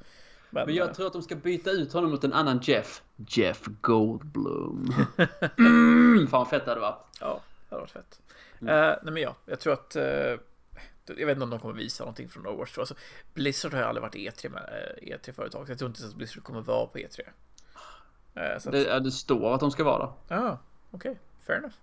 Men, 0.49 0.65
Men 0.65 0.69
eh, 0.69 0.75
jag 0.75 0.95
tror 0.95 1.07
att 1.07 1.13
de 1.13 1.21
ska 1.21 1.35
byta 1.35 1.71
ut 1.71 1.93
honom 1.93 2.11
mot 2.11 2.23
en 2.23 2.33
annan 2.33 2.59
Jeff. 2.63 3.01
Jeff 3.15 3.61
Goldblum. 3.81 4.93
mm, 5.57 6.27
fan 6.27 6.39
vad 6.39 6.49
fett 6.49 6.65
det 6.65 6.71
hade 6.71 6.81
varit. 6.81 7.05
ja, 7.19 7.41
det 7.69 7.75
hade 7.75 7.81
varit 7.81 7.91
fett. 7.91 8.21
Mm. 8.61 8.89
Eh, 8.89 8.95
nej 9.03 9.13
men 9.13 9.23
ja, 9.23 9.35
jag 9.45 9.59
tror 9.59 9.73
att, 9.73 9.95
eh, 9.95 10.05
jag 11.05 11.25
vet 11.25 11.29
inte 11.29 11.43
om 11.43 11.49
de 11.49 11.59
kommer 11.59 11.73
visa 11.73 12.03
någonting 12.03 12.29
från 12.29 12.47
Overwatch 12.47 12.71
2. 12.71 12.81
Alltså, 12.81 12.95
Blizzard 13.33 13.73
har 13.73 13.79
ju 13.79 13.85
aldrig 13.85 14.01
varit 14.01 14.15
E3 14.15 14.49
med, 14.49 14.93
eh, 15.01 15.15
E3-företag, 15.17 15.65
så 15.65 15.71
jag 15.71 15.79
tror 15.79 15.89
inte 15.89 16.05
att 16.05 16.15
Blizzard 16.15 16.43
kommer 16.43 16.61
vara 16.61 16.87
på 16.87 16.97
E3. 16.97 17.21
Eh, 18.35 18.55
att, 18.57 18.71
Det, 18.71 18.83
ja, 18.83 18.99
det 18.99 19.11
står 19.11 19.53
att 19.53 19.59
de 19.59 19.71
ska 19.71 19.83
vara 19.83 20.09
där. 20.27 20.37
Ah, 20.37 20.57
okej. 20.91 21.19
Fair 21.47 21.57
enough. 21.57 21.75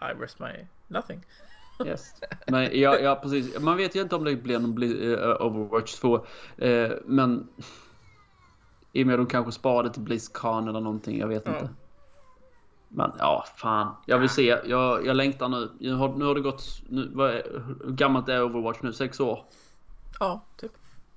I 0.00 0.22
rest 0.22 0.38
my 0.40 0.66
nothing. 0.88 1.20
Yes. 1.86 2.14
Men 2.46 2.80
ja, 2.80 2.98
ja, 2.98 3.14
precis. 3.22 3.60
Man 3.60 3.76
vet 3.76 3.94
ju 3.96 4.00
inte 4.00 4.16
om 4.16 4.24
det 4.24 4.36
blir 4.36 4.58
någon 4.58 4.74
Bli- 4.74 5.12
eh, 5.14 5.46
Overwatch 5.46 5.94
2. 5.94 6.26
Eh, 6.58 6.90
men 7.04 7.48
i 8.92 9.02
och 9.02 9.06
med 9.06 9.14
att 9.14 9.20
de 9.20 9.26
kanske 9.26 9.52
sparade 9.52 9.90
till 9.92 10.02
Blizzcon 10.02 10.68
eller 10.68 10.80
någonting. 10.80 11.18
Jag 11.18 11.28
vet 11.28 11.42
Ja. 11.46 11.52
inte. 11.52 11.68
Men 12.88 13.12
ja, 13.18 13.44
fan. 13.56 13.96
Jag 14.06 14.18
vill 14.18 14.28
se. 14.28 14.58
Jag, 14.64 15.06
jag 15.06 15.16
längtar 15.16 15.48
nu. 15.48 15.70
Nu 15.80 15.94
har, 15.94 16.08
nu 16.08 16.24
har 16.24 16.34
det 16.34 16.40
gått... 16.40 16.64
Nu, 16.88 17.10
vad 17.14 17.30
är, 17.30 17.62
hur 17.84 17.92
gammalt 17.92 18.28
är 18.28 18.42
Overwatch 18.42 18.78
nu? 18.82 18.92
Sex 18.92 19.20
år? 19.20 19.44
Ja, 20.20 20.40
typ. 20.56 20.72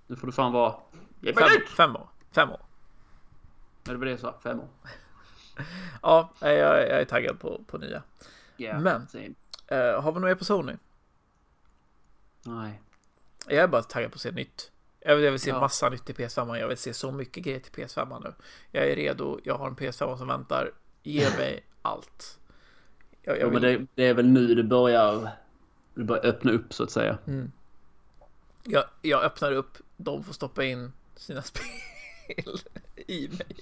Nu 0.07 0.15
får 0.15 0.27
det 0.27 0.33
fan 0.33 0.51
vara... 0.53 0.75
Fem, 1.23 1.33
fem 1.77 1.95
år. 1.95 2.07
Fem 2.31 2.51
år. 2.51 2.59
Men 3.87 3.95
det 3.95 3.97
var 3.99 4.05
det 4.05 4.11
jag 4.11 4.19
sa. 4.19 4.39
Fem 4.43 4.59
år. 4.59 4.67
Ja, 6.01 6.33
jag, 6.39 6.51
jag 6.51 7.01
är 7.01 7.05
taggad 7.05 7.39
på, 7.39 7.63
på 7.67 7.77
nya. 7.77 8.03
Yeah, 8.57 8.81
Men-. 8.81 9.07
Uh, 9.71 10.01
har 10.01 10.11
vi 10.11 10.19
något 10.19 10.27
mer 10.27 10.35
på 10.35 10.45
Sony? 10.45 10.73
Nej. 12.45 12.81
Jag 13.47 13.57
är 13.63 13.67
bara 13.67 13.83
taggad 13.83 14.11
på 14.11 14.15
att 14.15 14.21
se 14.21 14.31
nytt. 14.31 14.71
Jag 14.99 15.15
vill, 15.15 15.25
jag 15.25 15.31
vill 15.31 15.39
se 15.39 15.49
Ja. 15.49 15.59
massa 15.59 15.89
nytt 15.89 16.09
i 16.09 16.13
PS5. 16.13 16.57
Jag 16.57 16.67
vill 16.67 16.77
se 16.77 16.93
så 16.93 17.11
mycket 17.11 17.43
grejer 17.43 17.59
till 17.59 17.71
PS5 17.83 18.23
nu. 18.23 18.33
Jag 18.71 18.87
är 18.87 18.95
redo. 18.95 19.39
Jag 19.43 19.57
har 19.57 19.67
en 19.67 19.75
PS5 19.75 20.17
som 20.17 20.27
väntar. 20.27 20.71
Ge 21.03 21.29
mig 21.37 21.65
allt. 21.81 22.39
Jag, 23.21 23.35
jag 23.37 23.41
Jo, 23.41 23.51
men 23.51 23.61
vill, 23.61 23.79
det, 23.79 23.87
det 23.95 24.07
är 24.07 24.13
väl 24.13 24.27
nu 24.27 24.55
det 24.55 24.63
börjar... 24.63 25.29
Det 25.93 26.03
börjar 26.03 26.25
öppna 26.25 26.51
upp 26.51 26.73
så 26.73 26.83
att 26.83 26.91
säga. 26.91 27.17
jag, 28.63 28.83
jag 29.01 29.23
öppnar 29.23 29.51
upp. 29.51 29.77
De 29.97 30.23
får 30.23 30.33
stoppa 30.33 30.63
in 30.63 30.91
sina 31.15 31.41
spel 31.51 31.65
i 33.07 33.27
mig. 33.27 33.55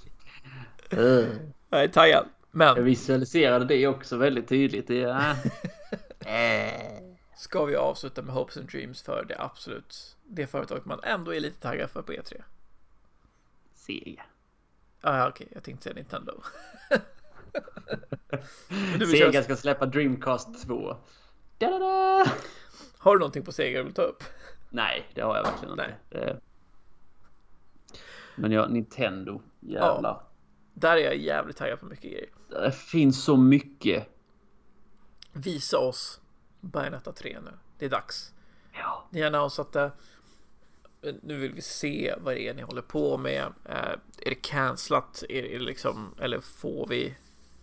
Jag 0.90 1.82
är 1.84 1.88
taggad. 1.88 2.26
Jag 2.52 2.76
Men 2.76 2.84
visualiserade 2.84 3.64
det 3.64 3.86
också 3.86 4.16
väldigt 4.16 4.48
tydligt. 4.48 4.86
Det 4.86 5.02
är... 6.20 7.16
ska 7.36 7.64
vi 7.64 7.76
avsluta 7.76 8.22
med 8.22 8.34
Hopes 8.34 8.56
and 8.56 8.70
Dreams 8.70 9.02
för 9.02 9.24
det 9.28 9.36
absolut 9.38 10.16
det 10.24 10.46
företag 10.46 10.80
man 10.84 11.00
ändå 11.02 11.34
är 11.34 11.40
lite 11.40 11.60
taggad 11.60 11.90
för 11.90 12.02
på 12.02 12.12
E3? 12.12 12.42
Sega. 13.74 14.22
Ah, 15.00 15.18
ja, 15.18 15.28
okej, 15.28 15.48
jag 15.52 15.62
tänkte 15.62 15.84
säga 15.84 15.94
Nintendo. 15.94 16.32
Sega 19.10 19.32
köra- 19.32 19.42
ska 19.42 19.56
släppa 19.56 19.86
Dreamcast 19.86 20.66
2. 20.66 20.96
Da-da-da! 21.58 22.30
Har 22.98 23.12
du 23.12 23.18
någonting 23.18 23.44
på 23.44 23.52
Sega 23.52 23.78
du 23.78 23.84
vill 23.84 23.94
ta 23.94 24.02
upp? 24.02 24.24
Nej, 24.70 25.06
det 25.14 25.20
har 25.20 25.36
jag 25.36 25.42
verkligen 25.42 25.70
inte. 25.72 25.86
Nej. 25.86 25.96
Det... 26.08 26.40
Men 28.36 28.52
ja, 28.52 28.66
Nintendo. 28.66 29.42
Jävlar. 29.60 30.25
Där 30.78 30.96
är 30.96 31.00
jag 31.00 31.16
jävligt 31.16 31.56
taggad 31.56 31.80
på 31.80 31.86
mycket 31.86 32.10
grejer. 32.10 32.28
Det 32.48 32.72
finns 32.72 33.24
så 33.24 33.36
mycket. 33.36 34.08
Visa 35.32 35.78
oss 35.78 36.20
Bayonetta 36.60 37.12
3 37.12 37.40
nu. 37.44 37.50
Det 37.78 37.84
är 37.84 37.90
dags. 37.90 38.32
Ja. 38.72 39.08
Ni 39.10 39.20
har 39.20 39.26
annonsat. 39.26 39.76
Nu 41.22 41.38
vill 41.38 41.52
vi 41.52 41.62
se 41.62 42.14
vad 42.18 42.34
det 42.34 42.48
är 42.48 42.54
ni 42.54 42.62
håller 42.62 42.82
på 42.82 43.18
med. 43.18 43.42
Eh, 43.64 43.74
är 44.18 44.30
det 44.30 44.34
cancelat? 44.34 45.24
Är 45.28 45.42
det 45.42 45.58
liksom, 45.58 46.14
eller 46.20 46.40
får 46.40 46.86
vi 46.88 47.16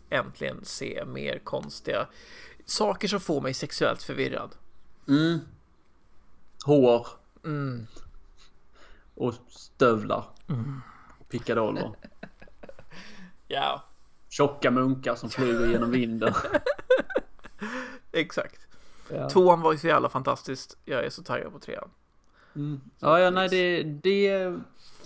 äntligen 0.09 0.65
se 0.65 1.03
mer 1.07 1.39
konstiga 1.39 2.07
saker 2.65 3.07
som 3.07 3.19
får 3.19 3.41
mig 3.41 3.53
sexuellt 3.53 4.03
förvirrad? 4.03 4.55
Mm. 5.07 5.39
Hår. 6.65 7.07
Mm. 7.45 7.87
Och 9.15 9.33
stövlar. 9.49 10.25
Pickadoller. 11.29 11.91
Ja, 13.53 13.83
Tjocka 14.29 14.71
munkar 14.71 15.15
som 15.15 15.29
flyger 15.29 15.67
genom 15.67 15.91
vinden. 15.91 16.33
exakt. 18.11 18.67
Ja. 19.09 19.29
Tvåan 19.29 19.61
var 19.61 19.71
ju 19.71 19.77
så 19.77 19.87
jävla 19.87 20.09
fantastiskt. 20.09 20.77
Jag 20.85 21.05
är 21.05 21.09
så 21.09 21.23
taggad 21.23 21.53
på 21.53 21.59
trean. 21.59 21.89
Ja, 22.99 23.19
ja, 23.19 23.29
nej, 23.29 23.49
det, 23.49 23.83
det, 23.83 24.53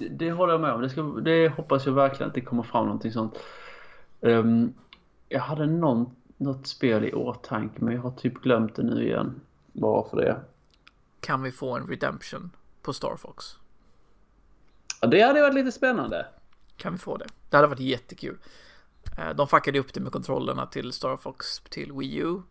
det 0.10 0.32
håller 0.32 0.54
jag 0.54 0.62
med 0.62 0.74
om. 0.74 0.82
Det, 0.82 0.90
ska, 0.90 1.02
det 1.02 1.50
hoppas 1.50 1.86
jag 1.86 1.94
verkligen 1.94 2.28
att 2.28 2.36
det 2.36 2.42
kommer 2.42 2.64
fram 2.64 2.86
någonting 2.86 3.12
sånt. 3.12 3.40
Ehm, 4.22 4.74
jag 5.30 5.42
hade 5.42 5.66
någon, 5.66 6.16
något 6.38 6.68
spel 6.68 7.06
i 7.06 7.14
åtanke, 7.14 7.84
men 7.84 7.96
jag 7.96 8.02
har 8.02 8.12
typ 8.12 8.34
glömt 8.34 8.76
det 8.76 8.84
nu 8.84 9.04
igen. 9.04 9.42
Varför 9.72 10.18
det? 10.18 10.42
Kan 11.20 11.44
vi 11.44 11.52
få 11.52 11.78
en 11.78 11.88
redemption 11.88 12.52
på 12.82 12.94
Star 12.94 13.16
Fox? 13.16 13.46
Ja, 15.02 15.08
det 15.08 15.22
hade 15.22 15.42
varit 15.42 15.56
lite 15.56 15.72
spännande. 15.72 16.26
Kan 16.78 16.94
vi 16.94 17.00
få 17.00 17.18
det? 17.18 17.28
Det 17.50 17.56
hade 17.58 17.68
varit 17.68 17.80
jättekul. 17.80 18.38
Eh, 19.18 19.30
De 19.36 19.48
fuckade 19.48 19.80
upp 19.80 19.94
det 19.94 20.00
med 20.00 20.12
kontrollerna 20.12 20.66
till 20.66 20.94
Star 20.94 21.18
Fox 21.18 21.60
till 21.60 21.92
Wii 21.94 22.16
U. 22.18 22.42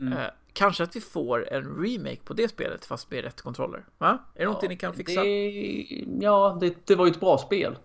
Eh, 0.00 0.26
Kanske 0.52 0.84
att 0.84 0.96
vi 0.96 1.00
får 1.00 1.52
en 1.52 1.84
remake 1.84 2.20
på 2.24 2.34
det 2.34 2.48
spelet 2.48 2.84
fast 2.84 3.10
med 3.10 3.24
rätt 3.24 3.42
kontroller. 3.42 3.84
Va? 3.98 4.18
Är 4.34 4.38
det 4.38 4.44
någonting 4.44 4.68
ni 4.68 4.76
kan 4.76 4.94
fixa? 4.94 5.22
Det, 5.22 6.04
ja, 6.20 6.58
det, 6.60 6.86
det 6.86 6.94
var 6.94 7.06
ju 7.06 7.12
ett 7.12 7.20
bra 7.20 7.38
spel. 7.38 7.76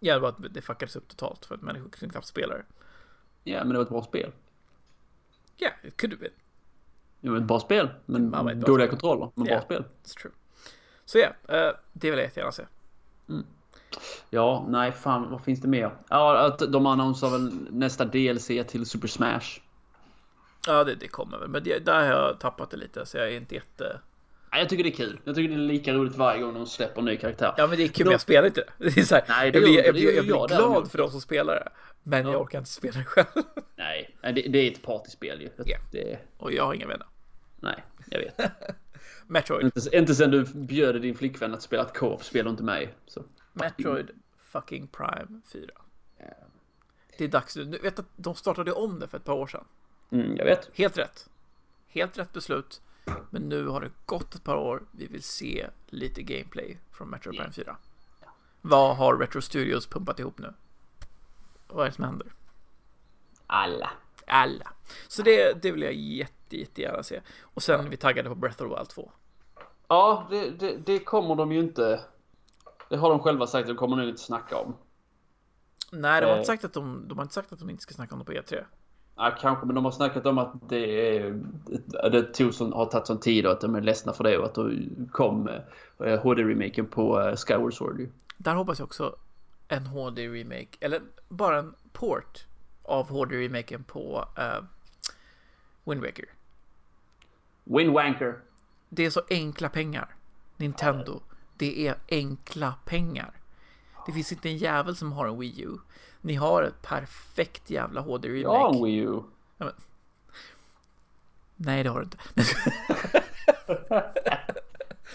Ja, 0.00 0.14
det 0.14 0.20
var 0.20 0.28
att 0.28 0.54
det 0.54 0.62
fuckades 0.62 0.96
upp 0.96 1.08
totalt 1.08 1.46
för 1.46 1.54
att 1.54 1.62
människor 1.62 1.88
kunde 1.88 2.12
knappt 2.12 2.26
spela 2.26 2.54
det. 2.54 2.64
Ja, 3.44 3.58
men 3.58 3.68
det 3.68 3.74
var 3.74 3.82
ett 3.82 3.88
bra 3.88 4.02
spel. 4.02 4.32
Ja, 5.56 5.70
it 5.82 5.96
could 5.96 6.12
have 6.12 6.20
been. 6.20 6.32
Det 7.20 7.30
var 7.30 7.36
ett 7.36 7.42
bra 7.44 7.60
spel, 7.60 7.90
men 8.06 8.32
Ja, 8.32 8.54
dåliga 8.54 8.88
kontroller. 8.88 9.30
Men 9.34 9.46
Ja. 9.46 9.54
bra 9.54 9.62
spel. 9.64 9.84
It's 10.04 10.14
true. 10.22 10.32
Så 11.04 11.18
ja, 11.18 11.26
eh, 11.56 11.72
det 11.92 12.10
vill 12.10 12.18
jag 12.18 12.26
jättegärna 12.26 12.52
se. 12.52 12.62
Ja, 14.30 14.66
nej, 14.68 14.92
fan, 14.92 15.30
vad 15.30 15.44
finns 15.44 15.60
det 15.60 15.68
mer? 15.68 15.90
Ja, 16.08 16.38
att 16.46 16.58
de 16.72 16.86
annonserar 16.86 17.30
väl 17.30 17.52
nästa 17.70 18.04
DLC 18.04 18.46
till 18.46 18.86
Super 18.86 19.08
Smash. 19.08 19.60
Ja, 20.66 20.84
det, 20.84 20.94
det 20.94 21.08
kommer 21.08 21.38
väl. 21.38 21.48
Men 21.48 21.64
det, 21.64 21.78
där 21.78 21.94
har 22.00 22.06
jag 22.06 22.40
tappat 22.40 22.70
det 22.70 22.76
lite 22.76 23.06
så 23.06 23.16
jag 23.18 23.26
är 23.32 23.36
inte 23.36 23.54
jätte... 23.54 24.00
Ja, 24.50 24.58
jag 24.58 24.68
tycker 24.68 24.84
det 24.84 24.90
är 24.90 24.94
kul. 24.96 25.20
Jag 25.24 25.34
tycker 25.34 25.48
det 25.48 25.54
är 25.54 25.66
lika 25.66 25.92
roligt 25.92 26.16
varje 26.16 26.40
gång 26.42 26.54
de 26.54 26.66
släpper 26.66 26.98
en 27.00 27.04
ny 27.04 27.16
karaktär. 27.16 27.54
Ja, 27.56 27.66
men 27.66 27.76
det 27.78 27.84
är 27.84 27.88
kul, 27.88 28.06
men 28.06 28.12
jag 28.12 28.20
spelar 28.20 28.46
inte 28.46 28.60
det. 28.60 28.72
det 28.94 29.00
är 29.00 29.04
så 29.04 29.14
här, 29.14 29.24
Nej, 29.28 29.50
det 29.50 29.58
jag 29.58 29.68
blir, 29.68 29.84
jag 29.84 29.94
blir, 29.94 30.14
jag 30.16 30.24
blir 30.24 30.34
jag 30.36 30.48
glad 30.48 30.90
för 30.90 30.98
de 30.98 31.10
som 31.10 31.20
spelar 31.20 31.54
det. 31.54 31.68
Men 32.02 32.26
Ja. 32.26 32.32
jag 32.32 32.40
orkar 32.42 32.58
inte 32.58 32.70
spela 32.70 32.98
det 32.98 33.04
själv. 33.04 33.26
Nej, 33.76 34.16
det, 34.22 34.32
det 34.32 34.58
är 34.58 34.70
ett 34.72 34.82
partyspel 34.82 35.40
ju. 35.40 35.48
Ja. 35.64 35.78
Det, 35.92 36.18
Och 36.36 36.52
jag 36.52 36.64
har 36.64 36.74
inga 36.74 36.86
vänner. 36.86 37.06
nej, 37.60 37.84
jag 38.10 38.18
vet. 38.18 38.40
Metroid. 39.26 39.64
inte, 39.64 39.96
inte 39.96 40.14
sen 40.14 40.30
du 40.30 40.44
bjöd 40.54 41.02
din 41.02 41.14
flickvän 41.14 41.54
att 41.54 41.62
spela 41.62 41.82
ett 41.82 41.98
co-op-spel 41.98 42.46
och 42.46 42.50
inte 42.50 42.62
mig. 42.62 42.94
Så. 43.06 43.22
Metroid 43.52 44.10
fucking 44.38 44.86
Prime 44.86 45.40
4. 45.46 45.70
Det 47.18 47.24
är 47.24 47.28
dags 47.28 47.56
nu. 47.56 47.64
Du 47.64 47.78
vet 47.78 47.98
att 47.98 48.06
de 48.16 48.34
startade 48.34 48.72
om 48.72 48.98
det 48.98 49.08
för 49.08 49.18
ett 49.18 49.24
par 49.24 49.34
år 49.34 49.46
sedan. 49.46 49.64
Mm, 50.10 50.36
jag 50.36 50.44
vet. 50.44 50.70
Helt 50.74 50.98
rätt. 50.98 51.28
Helt 51.88 52.18
rätt 52.18 52.32
beslut. 52.32 52.80
Men 53.30 53.42
nu 53.42 53.66
har 53.66 53.80
det 53.80 53.90
gått 54.06 54.34
ett 54.34 54.44
par 54.44 54.56
år. 54.56 54.82
Vi 54.90 55.06
vill 55.06 55.22
se 55.22 55.66
lite 55.86 56.22
gameplay 56.22 56.78
från 56.90 57.10
Metroid 57.10 57.38
Prime 57.38 57.52
4. 57.52 57.76
Vad 58.60 58.96
har 58.96 59.16
Retro 59.16 59.40
Studios 59.40 59.86
pumpat 59.86 60.18
ihop 60.18 60.38
nu? 60.38 60.54
Vad 61.68 61.86
är 61.86 61.90
det 61.90 61.96
som 61.96 62.04
händer? 62.04 62.32
Alla. 63.46 63.90
Alla. 64.26 64.72
Så 65.08 65.22
det, 65.22 65.62
det 65.62 65.72
vill 65.72 65.82
jag 65.82 65.94
jätte, 65.94 66.56
jättegärna 66.56 67.02
se. 67.02 67.20
Och 67.40 67.62
sen 67.62 67.80
är 67.80 67.88
vi 67.88 67.96
taggade 67.96 68.28
på 68.28 68.34
Breath 68.34 68.62
of 68.62 68.68
the 68.68 68.76
Wild 68.76 68.88
2. 68.88 69.12
Ja, 69.88 70.26
det, 70.30 70.50
det, 70.50 70.76
det 70.76 70.98
kommer 70.98 71.34
de 71.34 71.52
ju 71.52 71.60
inte. 71.60 72.00
Det 72.88 72.96
har 72.96 73.10
de 73.10 73.18
själva 73.20 73.46
sagt, 73.46 73.68
det 73.68 73.74
kommer 73.74 73.96
de 73.96 74.08
inte 74.08 74.22
snacka 74.22 74.56
om. 74.56 74.76
Nej, 75.92 76.20
de 76.20 76.26
har 76.26 76.32
Eh. 76.32 76.38
inte 76.38 76.46
sagt 76.46 76.64
att 76.64 76.72
de, 76.72 77.08
de 77.08 77.18
har 77.18 77.22
inte 77.24 77.34
sagt 77.34 77.52
att 77.52 77.58
de 77.58 77.70
inte 77.70 77.82
ska 77.82 77.94
snacka 77.94 78.14
om 78.14 78.18
det 78.18 78.24
på 78.24 78.32
E 78.32 78.40
E3. 78.46 78.64
Ja, 79.16 79.36
kanske, 79.40 79.66
men 79.66 79.74
de 79.74 79.84
har 79.84 79.92
snackat 79.92 80.26
om 80.26 80.38
att 80.38 80.68
det, 80.68 81.16
är, 81.18 81.42
det 82.10 82.22
tog 82.22 82.54
sån, 82.54 82.72
har 82.72 82.86
tagit 82.86 83.06
sån 83.06 83.20
tid 83.20 83.46
och 83.46 83.52
att 83.52 83.60
de 83.60 83.74
är 83.74 83.80
ledsna 83.80 84.12
för 84.12 84.24
det 84.24 84.38
och 84.38 84.44
att 84.44 84.54
då 84.54 84.70
kom 85.12 85.48
eh, 85.98 86.20
HD-remaken 86.22 86.86
på 86.86 87.20
eh, 87.20 87.36
Skyward 87.36 87.74
Sword. 87.74 88.08
Där 88.36 88.54
hoppas 88.54 88.78
jag 88.78 88.86
också 88.86 89.16
en 89.68 89.86
HD-remake, 89.86 90.76
eller 90.80 91.02
bara 91.28 91.58
en 91.58 91.74
port 91.92 92.46
av 92.82 93.08
HD-remaken 93.10 93.84
på 93.84 94.24
uh, 94.38 94.64
Wind 95.84 96.00
Waker. 96.04 96.24
Winwanker. 97.64 98.38
Det 98.88 99.04
är 99.06 99.10
så 99.10 99.22
enkla 99.30 99.68
pengar. 99.68 100.14
Nintendo. 100.56 101.20
Det 101.58 101.86
är 101.88 101.96
enkla 102.08 102.74
pengar. 102.84 103.30
Det 104.06 104.12
finns 104.12 104.32
inte 104.32 104.48
en 104.48 104.56
jävel 104.56 104.96
som 104.96 105.12
har 105.12 105.26
en 105.26 105.38
Wii 105.38 105.62
U. 105.62 105.78
Ni 106.20 106.34
har 106.34 106.62
ett 106.62 106.82
perfekt 106.82 107.70
jävla 107.70 108.00
HD-remake. 108.00 108.42
Jag 108.42 108.58
har 108.58 108.74
en 108.74 108.84
Wii 108.84 108.96
U. 108.96 109.20
Nej, 111.56 111.82
det 111.82 111.90
har 111.90 111.98
du 111.98 112.04
inte. 112.04 112.18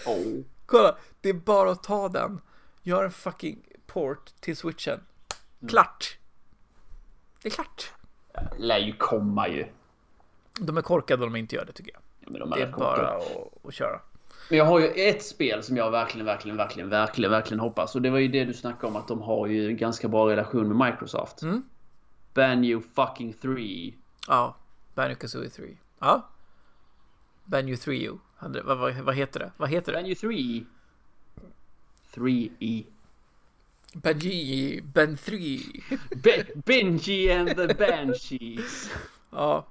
Oh. 0.06 0.42
Kolla, 0.66 0.96
det 1.20 1.28
är 1.28 1.32
bara 1.34 1.70
att 1.70 1.82
ta 1.82 2.08
den. 2.08 2.40
Gör 2.82 3.04
en 3.04 3.10
fucking 3.10 3.58
port 3.86 4.32
till 4.40 4.56
switchen. 4.56 5.00
Klart. 5.68 6.18
Det 7.42 7.48
är 7.48 7.50
klart. 7.50 7.92
Lär 8.58 8.78
ju 8.78 8.96
komma 8.96 9.48
ju. 9.48 9.66
De 10.60 10.76
är 10.76 10.82
korkade 10.82 11.24
om 11.24 11.32
de 11.32 11.38
inte 11.38 11.56
gör 11.56 11.64
det 11.64 11.72
tycker 11.72 11.92
jag. 11.92 12.02
Ja, 12.20 12.38
de 12.38 12.50
Det 12.50 12.62
är 12.62 12.66
rätt 12.66 12.76
bara 12.76 13.08
att, 13.08 13.66
att 13.66 13.74
köra. 13.74 14.00
Men 14.48 14.58
jag 14.58 14.64
har 14.64 14.80
ju 14.80 14.86
ett 14.86 15.22
spel 15.24 15.62
som 15.62 15.76
jag 15.76 15.90
verkligen, 15.90 16.26
verkligen, 16.26 16.56
verkligen, 16.56 16.88
verkligen, 16.88 17.30
verkligen 17.30 17.60
hoppas. 17.60 17.94
Och 17.94 18.02
det 18.02 18.10
var 18.10 18.18
ju 18.18 18.28
det 18.28 18.44
du 18.44 18.54
snackade 18.54 18.86
om 18.86 18.96
att 18.96 19.08
de 19.08 19.22
har 19.22 19.46
ju 19.46 19.66
en 19.68 19.76
ganska 19.76 20.08
bra 20.08 20.30
relation 20.30 20.68
med 20.76 20.86
Microsoft. 20.92 21.42
Mm. 21.42 21.62
Banjo 22.34 22.80
fucking 22.94 23.32
3. 23.32 23.94
Ja, 24.28 24.56
Banjo 24.94 25.16
Kazooie 25.16 25.50
3. 25.50 25.76
Ja, 26.00 26.28
Banjo 27.44 27.74
3U. 27.76 28.18
Hade- 28.36 28.62
Vad, 28.62 28.78
vad, 28.78 28.94
vad 28.94 29.14
heter 29.14 29.40
det? 29.40 29.52
Vad 29.56 29.68
heter 29.70 29.92
det? 29.92 29.98
Banjo 29.98 30.14
3. 30.14 30.64
3E. 32.14 32.84
Banji, 33.94 34.80
Ben 34.82 35.16
3. 35.16 35.58
Be- 36.22 36.46
Benji 36.66 37.32
and 37.32 37.56
the 37.56 37.74
Banshees. 37.74 38.90
Ja. 39.30 39.66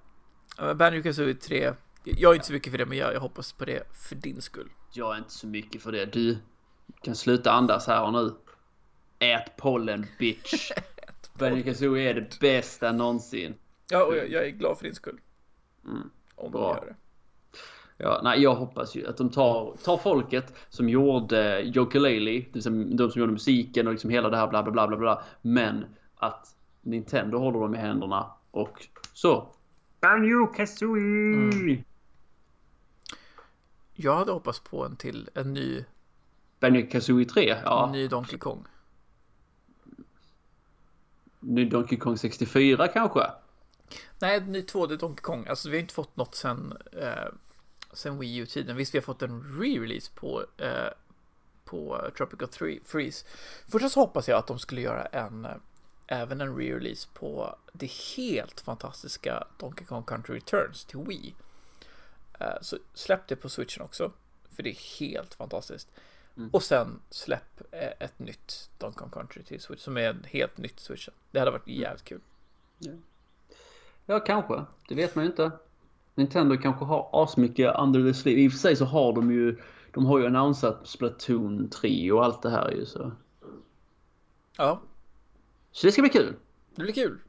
Banjo 0.76 1.04
Kazooie 1.04 1.34
3. 1.36 1.74
Jag 2.04 2.32
är 2.32 2.36
inte 2.36 2.48
så 2.48 2.54
mycket 2.54 2.72
för 2.72 2.78
det, 2.78 2.86
men 2.86 2.98
jag, 2.98 3.14
jag 3.14 3.20
hoppas 3.20 3.54
på 3.54 3.66
det 3.66 3.84
för 3.94 4.16
din 4.16 4.42
skull. 4.42 4.70
Jag 4.94 5.14
är 5.14 5.18
inte 5.18 5.32
så 5.32 5.48
mycket 5.48 5.82
för 5.82 5.92
det. 5.92 6.06
Du 6.06 6.38
kan 7.02 7.16
sluta 7.16 7.52
andas 7.52 7.88
här 7.88 8.04
och 8.04 8.14
nu. 8.14 8.34
Ät 9.20 9.58
pollen 9.58 10.06
bitch. 10.20 10.72
Banjo 11.40 11.64
Kazooie 11.64 12.10
är 12.10 12.14
det 12.14 12.40
bästa 12.40 12.92
någonsin. 12.92 13.54
Ja, 13.90 14.04
och 14.04 14.16
jag, 14.18 14.30
jag 14.32 14.46
är 14.46 14.50
glad 14.50 14.78
för 14.78 14.84
din 14.86 14.96
skull. 14.96 15.20
Mm, 15.86 16.10
Om 16.36 16.52
bra. 16.52 16.74
de 16.74 16.80
gör 16.80 16.86
det. 16.86 16.96
Ja, 17.98 18.22
nej, 18.24 18.42
jag 18.42 18.56
hoppas 18.56 18.96
ju 18.96 19.08
att 19.08 19.18
de 19.18 19.30
tar, 19.30 19.76
tar 19.84 19.98
folket 19.98 20.54
som 20.70 20.90
gjorde 20.90 21.62
Yooka-Laylee, 21.64 22.46
liksom 22.54 22.96
de 22.98 23.12
som 23.12 23.20
gjorde 23.20 23.32
musiken 23.34 23.88
och 23.88 23.94
liksom 23.94 24.10
hela 24.10 24.30
det 24.30 24.38
här 24.38 24.48
bla 24.48 24.64
bla 24.64 24.72
bla 24.72 24.88
bla 24.88 24.98
bla. 24.98 25.24
Men 25.42 25.86
att 26.16 26.56
Nintendo 26.82 27.38
håller 27.38 27.60
dem 27.60 27.76
i 27.76 27.78
händerna 27.78 28.32
och 28.52 28.88
så. 29.14 29.48
Banjo 30.02 30.48
Kazooie! 30.48 31.84
Jag 33.94 34.16
hade 34.16 34.32
hoppats 34.32 34.60
på 34.60 34.86
en 34.86 34.96
till, 34.96 35.30
en 35.34 35.54
ny, 35.54 35.86
Banjo 36.60 36.88
Kazooie 36.92 37.26
3, 37.26 37.62
ja. 37.66 37.90
ny 37.94 38.08
Donkey 38.08 38.38
Kong. 38.38 38.66
Ny 41.40 41.66
Donkey 41.66 41.98
Kong 41.98 42.18
64 42.18 42.88
kanske? 42.88 43.32
Nej, 44.20 44.38
en 44.38 44.52
ny 44.52 44.62
2D 44.62 44.98
Donkey 44.98 45.22
Kong. 45.22 45.48
Alltså 45.48 45.70
vi 45.70 45.76
har 45.78 45.82
inte 45.82 45.94
fått 45.94 46.18
något 46.18 46.36
sen, 46.36 46.78
eh, 46.92 47.34
sen 47.94 48.20
Wii 48.20 48.38
U-tiden. 48.38 48.76
Visst, 48.76 48.94
vi 48.94 48.98
har 48.98 49.04
fått 49.04 49.22
en 49.22 49.44
re-release 49.44 50.12
på, 50.16 50.46
eh, 50.58 50.90
på 51.66 52.10
Tropical 52.18 52.48
3 52.48 52.80
Freeze. 52.86 53.26
Först 53.68 53.92
så 53.92 54.00
hoppas 54.00 54.28
jag 54.28 54.38
att 54.38 54.48
de 54.48 54.60
skulle 54.60 54.82
göra 54.82 55.06
en, 55.06 55.46
eh, 55.46 55.52
även 56.08 56.42
en 56.42 56.58
re-release 56.58 57.08
på 57.14 57.56
det 57.74 57.92
helt 58.18 58.62
fantastiska 58.62 59.48
Donkey 59.60 59.86
Kong 59.86 60.04
Country 60.04 60.36
Returns 60.36 60.86
till 60.86 61.00
Wii. 61.00 61.36
Eh, 62.40 62.48
så 62.62 62.78
släpp 62.94 63.28
det 63.28 63.36
på 63.36 63.50
switchen 63.50 63.84
också. 63.84 64.12
För 64.56 64.64
det 64.64 64.70
är 64.70 65.00
helt 65.00 65.34
fantastiskt. 65.34 65.92
Och 66.52 66.64
sen 66.64 67.00
släpp 67.10 67.62
eh, 67.72 67.92
ett 68.00 68.20
nytt 68.20 68.70
Donkey 68.78 69.08
Country 69.12 69.44
till 69.44 69.62
Switch 69.62 69.82
som 69.82 69.98
är 69.98 70.16
helt 70.26 70.58
nytt 70.58 70.80
switchen. 70.80 71.14
Det 71.32 71.40
hade 71.40 71.52
varit 71.52 71.68
jävligt 71.68 72.04
kul. 72.04 72.22
Ja, 74.06 74.20
kanske. 74.20 74.66
Det 74.90 74.96
vet 74.96 75.16
man 75.16 75.26
ju 75.26 75.32
inte. 75.32 75.52
Nintendo 76.16 76.58
kanske 76.58 76.86
har 76.86 77.10
asmycket 77.24 77.76
under 77.80 78.04
the 78.04 78.14
sleeve. 78.14 78.42
I 78.42 78.48
och 78.48 78.52
för 78.52 78.60
sig 78.60 78.76
så 78.76 78.86
har 78.86 79.14
de 79.14 79.32
ju 79.32 79.58
de 79.92 80.06
har 80.06 80.20
ju 80.20 80.26
annonsat 80.26 80.88
Splatoon 80.88 81.70
3 81.70 82.12
och 82.12 82.26
allt 82.26 82.42
det 82.42 82.50
här 82.50 82.72
ju 82.72 82.86
så. 82.86 83.12
Ja, 84.58 84.82
Så 85.72 85.88
det 85.88 85.92
ska 85.92 86.02
bli 86.02 86.10
kul. 86.12 86.36
det 86.76 86.82
blir 86.84 86.94
kul. 86.94 87.20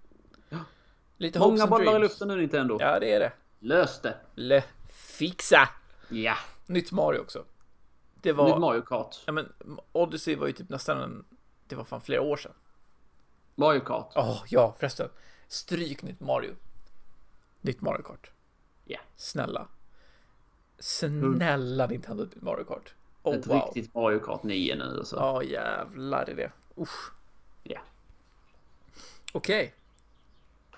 Lite 1.16 1.38
hopes 1.38 1.60
Många 1.60 1.70
bollar 1.70 1.96
i 1.96 1.98
luften 1.98 2.28
nu 2.28 2.36
Nintendo. 2.36 2.76
Ja, 2.80 3.00
det 3.00 3.12
är 3.12 3.20
det. 3.20 3.32
Lös 3.60 4.00
det. 4.00 4.16
Le 4.34 4.62
fixa. 5.14 5.68
Ja. 6.08 6.36
Nytt 6.66 6.92
Mario 6.92 7.18
också. 7.20 7.44
Det 8.14 8.28
Nytt 8.32 8.36
var, 8.38 8.58
Mario 8.58 8.82
Kart. 8.82 9.22
ja 9.26 9.32
men 9.32 9.52
Odyssey 9.92 10.36
var 10.36 10.46
ju 10.46 10.52
typ 10.52 10.68
nästan 10.68 11.00
en, 11.02 11.24
det 11.66 11.76
var 11.76 11.84
fan 11.84 12.00
flera 12.00 12.20
år 12.22 12.36
sedan. 12.36 12.52
Mario 13.54 13.80
Kart. 13.80 14.12
Åh, 14.16 14.42
ja 14.48 14.74
förresten. 14.78 15.08
Stryk 15.48 16.02
nytt 16.02 16.20
Mario. 16.20 16.54
Nytt 17.60 17.80
Mario 17.80 18.02
Kart. 18.02 18.30
Ja. 18.84 18.98
Snälla. 19.16 19.68
Snälla 20.78 21.86
Nintendo 21.86 22.24
nytt 22.24 22.42
Mario 22.42 22.64
Kart. 22.64 22.94
Oh, 23.22 23.34
Ett 23.34 23.46
wow. 23.46 23.56
riktigt 23.74 23.94
Mario 23.94 24.18
Kart 24.18 24.42
9 24.42 24.74
nu 24.76 24.84
alltså. 24.98 25.16
Ja, 25.16 25.42
jävlar 25.42 26.30
i 26.30 26.34
det. 26.34 26.52
Usch. 26.76 27.12
Ja. 27.62 27.80
Okej. 29.32 29.74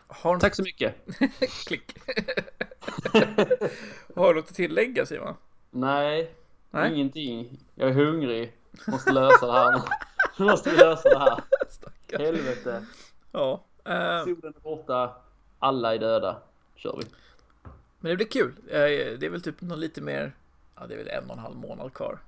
Har 0.09 0.39
Tack 0.39 0.55
så 0.55 0.63
mycket. 0.63 0.95
Klick. 1.67 1.99
Har 4.15 4.35
du 4.35 4.41
något 4.41 4.49
att 4.51 4.55
tillägga 4.55 5.07
Simon? 5.07 5.35
Nej, 5.71 6.35
Nej. 6.71 6.93
ingenting. 6.93 7.59
Jag 7.75 7.89
är 7.89 7.93
hungrig. 7.95 8.53
Måste 8.87 9.13
lösa 9.13 9.47
det 9.47 9.53
här. 9.53 9.83
Nu 10.39 10.45
måste 10.51 10.73
lösa 10.73 11.09
det 11.09 11.19
här. 11.19 11.41
Stackarn. 11.69 12.21
Helvete. 12.21 12.87
Ja. 13.33 13.65
eh, 13.85 14.25
Solen 14.25 14.55
är 14.57 14.61
borta. 14.61 15.17
Alla 15.59 15.95
är 15.95 15.99
döda. 15.99 16.37
Kör 16.77 16.97
vi. 17.01 17.05
men 18.01 18.11
det 18.11 18.17
blir 18.17 18.27
kul. 18.27 18.55
Eh, 18.69 18.79
det 19.19 19.27
är 19.27 19.31
väl 19.31 19.43
typ 19.43 19.61
någon 19.61 19.81
lite 19.81 20.01
mer, 20.01 20.33
ja 20.77 20.87
det 20.87 20.95
är 20.95 20.99
väl 20.99 21.09
en 21.09 21.25
och 21.31 21.33
en 21.37 21.39
halv 21.43 21.57
månad 21.57 21.95
kvar. 21.95 22.19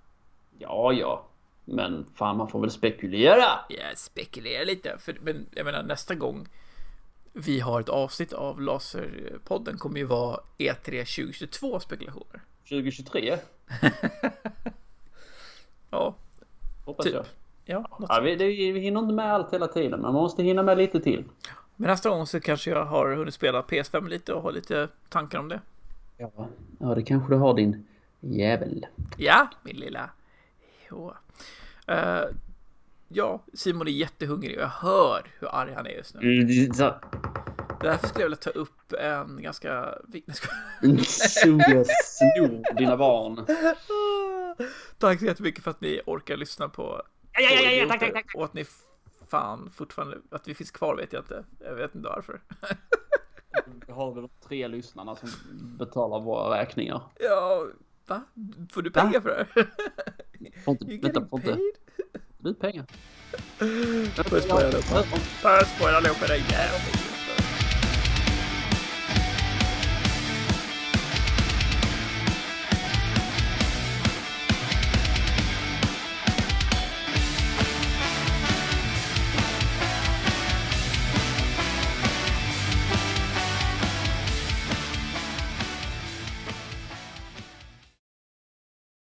Ja, 0.58 0.92
ja. 0.92 1.24
Men 1.64 2.06
fan, 2.14 2.36
man 2.36 2.48
får 2.48 2.60
väl 2.60 2.70
spekulera. 2.70 3.44
Jag 3.68 3.98
spekulerar 3.98 4.64
lite, 4.64 4.98
för, 4.98 5.16
men 5.22 5.46
jag 5.54 5.64
menar 5.64 5.82
nästa 5.82 6.14
gång 6.14 6.48
vi 7.38 7.60
har 7.60 7.80
ett 7.80 7.88
avsnitt 7.88 8.32
av 8.32 8.60
Laserpodden 8.60 9.78
kommer 9.78 9.98
ju 9.98 10.04
vara 10.04 10.40
E 10.58 10.72
E3 10.72 10.84
2022 10.84 11.80
spekulationer. 11.80 12.40
2023. 12.68 13.38
Ja, 15.90 16.14
Hoppas 16.84 17.04
typ. 17.06 17.14
jag. 17.14 17.24
Ja, 17.64 17.98
Ja, 18.08 18.20
vi, 18.20 18.36
det, 18.36 18.46
vi 18.46 18.80
hinner 18.80 19.00
inte 19.00 19.14
med 19.14 19.32
allt 19.34 19.52
hela 19.52 19.66
tiden. 19.66 19.90
Men 19.90 20.00
man 20.00 20.12
måste 20.12 20.42
hinna 20.42 20.62
med 20.62 20.78
lite 20.78 21.00
till. 21.00 21.24
Men 21.76 21.90
nästa 21.90 22.08
gång 22.10 22.26
så 22.26 22.40
kanske 22.40 22.70
jag 22.70 22.84
har 22.84 23.14
hunnit 23.16 23.34
spela 23.34 23.62
PS5 23.62 24.08
lite 24.08 24.32
och 24.32 24.42
har 24.42 24.52
lite 24.52 24.88
tankar 25.08 25.38
om 25.38 25.48
det. 25.48 25.60
Ja, 26.16 26.30
ja 26.78 26.94
det 26.94 27.02
kanske 27.02 27.34
du 27.34 27.36
har 27.38 27.54
din 27.54 27.86
jävel. 28.20 28.86
Ja, 29.16 29.48
min 29.62 29.76
lilla. 29.76 30.10
Jo. 30.90 31.12
Eh, 31.86 32.20
ja, 33.08 33.44
Simon 33.54 33.88
är 33.88 33.92
jättehungrig 33.92 34.56
och 34.56 34.62
jag 34.62 34.68
hör 34.68 35.26
hur 35.40 35.48
arg 35.54 35.72
han 35.74 35.86
är 35.86 35.90
just 35.90 36.14
nu. 36.14 36.20
Mm, 36.40 36.74
så- 36.74 36.94
Därför 37.80 38.08
skulle 38.08 38.22
jag 38.24 38.28
vilja 38.28 38.36
ta 38.36 38.50
upp 38.50 38.92
en 38.92 39.42
ganska 39.42 39.68
jag 39.68 39.94
snor 41.86 42.74
dina 42.76 42.96
barn. 42.96 43.36
Tack 44.98 45.18
så 45.18 45.24
jättemycket 45.24 45.64
för 45.64 45.70
att 45.70 45.80
ni 45.80 46.00
orkar 46.06 46.36
lyssna 46.36 46.68
på 46.68 47.02
Ja, 47.32 47.40
ja, 47.40 47.60
ja, 47.60 47.70
ja, 47.70 47.88
tack, 47.88 48.00
tack, 48.00 48.12
tack. 48.12 48.34
Och 48.34 48.44
att 48.44 48.54
ni 48.54 48.64
fan 49.28 49.70
fortfarande, 49.74 50.18
att 50.30 50.48
vi 50.48 50.54
finns 50.54 50.70
kvar 50.70 50.96
vet 50.96 51.12
jag 51.12 51.22
inte. 51.22 51.44
Jag 51.60 51.74
vet 51.74 51.94
inte 51.94 52.08
varför. 52.08 52.40
Vi 53.86 53.92
har 53.92 54.14
väl 54.14 54.28
tre 54.48 54.68
lyssnarna 54.68 55.16
som 55.16 55.28
betalar 55.78 56.20
våra 56.20 56.60
räkningar. 56.60 57.02
Ja, 57.20 57.66
va? 58.06 58.22
Får 58.70 58.82
du 58.82 58.90
pengar 58.90 59.20
för 59.20 59.28
det 59.28 59.46
här? 59.54 59.66
Får 60.64 60.72
inte, 60.72 60.84
You 60.84 61.00
vänta, 61.02 61.26
får 61.28 61.38
inte 61.38 61.58
du 62.44 62.54
pengar? 62.54 62.84
Puss 63.58 64.46
på 64.46 64.58
er 64.58 64.64
allihopa. 64.64 65.02
Puss 65.42 65.78
på 65.78 65.86
er 65.86 65.96
allihopa. 65.96 67.17